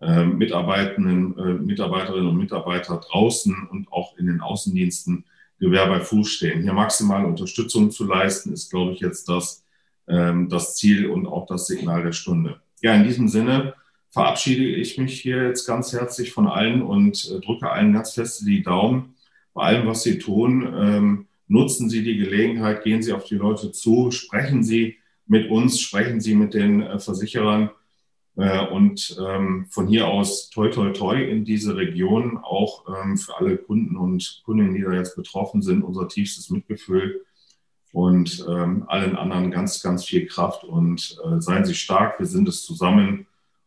äh, 0.00 0.24
Mitarbeitenden, 0.24 1.38
äh, 1.38 1.52
Mitarbeiterinnen 1.54 2.28
und 2.28 2.38
Mitarbeiter 2.38 2.96
draußen 3.06 3.68
und 3.70 3.92
auch 3.92 4.16
in 4.16 4.28
den 4.28 4.40
Außendiensten 4.40 5.24
Gewehr 5.58 5.86
bei 5.88 6.00
Fuß 6.00 6.26
stehen. 6.26 6.62
Hier 6.62 6.72
maximale 6.72 7.26
Unterstützung 7.26 7.90
zu 7.90 8.06
leisten, 8.06 8.50
ist, 8.50 8.70
glaube 8.70 8.92
ich, 8.92 9.00
jetzt 9.00 9.28
das, 9.28 9.62
das 10.10 10.76
Ziel 10.76 11.06
und 11.06 11.26
auch 11.26 11.46
das 11.46 11.66
Signal 11.66 12.02
der 12.02 12.12
Stunde. 12.12 12.60
Ja, 12.82 12.94
in 12.94 13.04
diesem 13.04 13.28
Sinne 13.28 13.74
verabschiede 14.10 14.64
ich 14.64 14.98
mich 14.98 15.20
hier 15.20 15.46
jetzt 15.46 15.66
ganz 15.66 15.92
herzlich 15.92 16.32
von 16.32 16.48
allen 16.48 16.82
und 16.82 17.30
äh, 17.30 17.40
drücke 17.40 17.70
allen 17.70 17.92
ganz 17.92 18.12
fest 18.12 18.46
die 18.46 18.62
Daumen 18.62 19.14
bei 19.54 19.62
allem, 19.62 19.86
was 19.86 20.02
Sie 20.02 20.18
tun. 20.18 20.68
Ähm, 20.76 21.26
nutzen 21.46 21.88
Sie 21.88 22.02
die 22.02 22.16
Gelegenheit, 22.16 22.84
gehen 22.84 23.02
Sie 23.02 23.12
auf 23.12 23.24
die 23.24 23.36
Leute 23.36 23.72
zu, 23.72 24.10
sprechen 24.10 24.62
Sie 24.62 24.96
mit 25.26 25.50
uns, 25.50 25.80
sprechen 25.80 26.20
Sie 26.20 26.34
mit 26.34 26.54
den 26.54 26.82
äh, 26.82 26.98
Versicherern 26.98 27.70
äh, 28.36 28.66
und 28.66 29.16
ähm, 29.24 29.66
von 29.70 29.86
hier 29.86 30.08
aus 30.08 30.50
toi, 30.50 30.68
toi, 30.70 30.90
toi 30.90 31.22
in 31.22 31.44
diese 31.44 31.76
Region, 31.76 32.38
auch 32.38 32.84
ähm, 32.88 33.16
für 33.16 33.36
alle 33.36 33.56
Kunden 33.58 33.96
und 33.96 34.42
Kundinnen, 34.44 34.74
die 34.74 34.82
da 34.82 34.92
jetzt 34.92 35.14
betroffen 35.14 35.62
sind, 35.62 35.82
unser 35.82 36.08
tiefstes 36.08 36.50
Mitgefühl 36.50 37.24
und 37.92 38.44
ähm, 38.48 38.84
allen 38.86 39.16
anderen 39.16 39.50
ganz, 39.50 39.82
ganz 39.82 40.04
viel 40.04 40.26
Kraft 40.26 40.64
und 40.64 41.18
äh, 41.24 41.40
seien 41.40 41.64
Sie 41.64 41.74
stark, 41.74 42.18
wir 42.18 42.26
sind 42.26 42.48
es 42.48 42.64
zusammen 42.64 43.26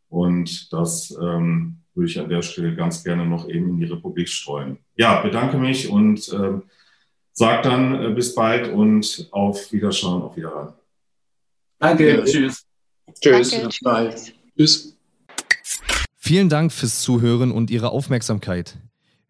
und 0.09 0.71
das 0.71 1.15
ähm, 1.21 1.77
würde 1.93 2.09
ich 2.09 2.19
an 2.19 2.29
der 2.29 2.41
Stelle 2.41 2.75
ganz 2.75 3.03
gerne 3.03 3.25
noch 3.25 3.47
eben 3.47 3.69
in 3.69 3.77
die 3.77 3.85
Republik 3.85 4.29
streuen. 4.29 4.77
Ja, 4.95 5.21
bedanke 5.21 5.57
mich 5.57 5.89
und 5.89 6.31
äh, 6.31 6.59
sag 7.33 7.63
dann 7.63 8.01
äh, 8.01 8.09
bis 8.13 8.33
bald 8.33 8.69
und 8.69 9.27
auf 9.31 9.71
Wiederschauen, 9.71 10.21
auf 10.21 10.35
Wiederhören. 10.37 10.73
Danke, 11.79 12.17
ja. 12.17 12.23
tschüss. 12.23 12.65
Tschüss. 13.19 13.51
Danke, 13.51 13.67
bis 13.67 13.79
bald. 13.81 14.33
Tschüss. 14.57 14.97
Vielen 16.17 16.47
Dank 16.47 16.71
fürs 16.71 17.01
Zuhören 17.01 17.51
und 17.51 17.69
Ihre 17.69 17.91
Aufmerksamkeit. 17.91 18.77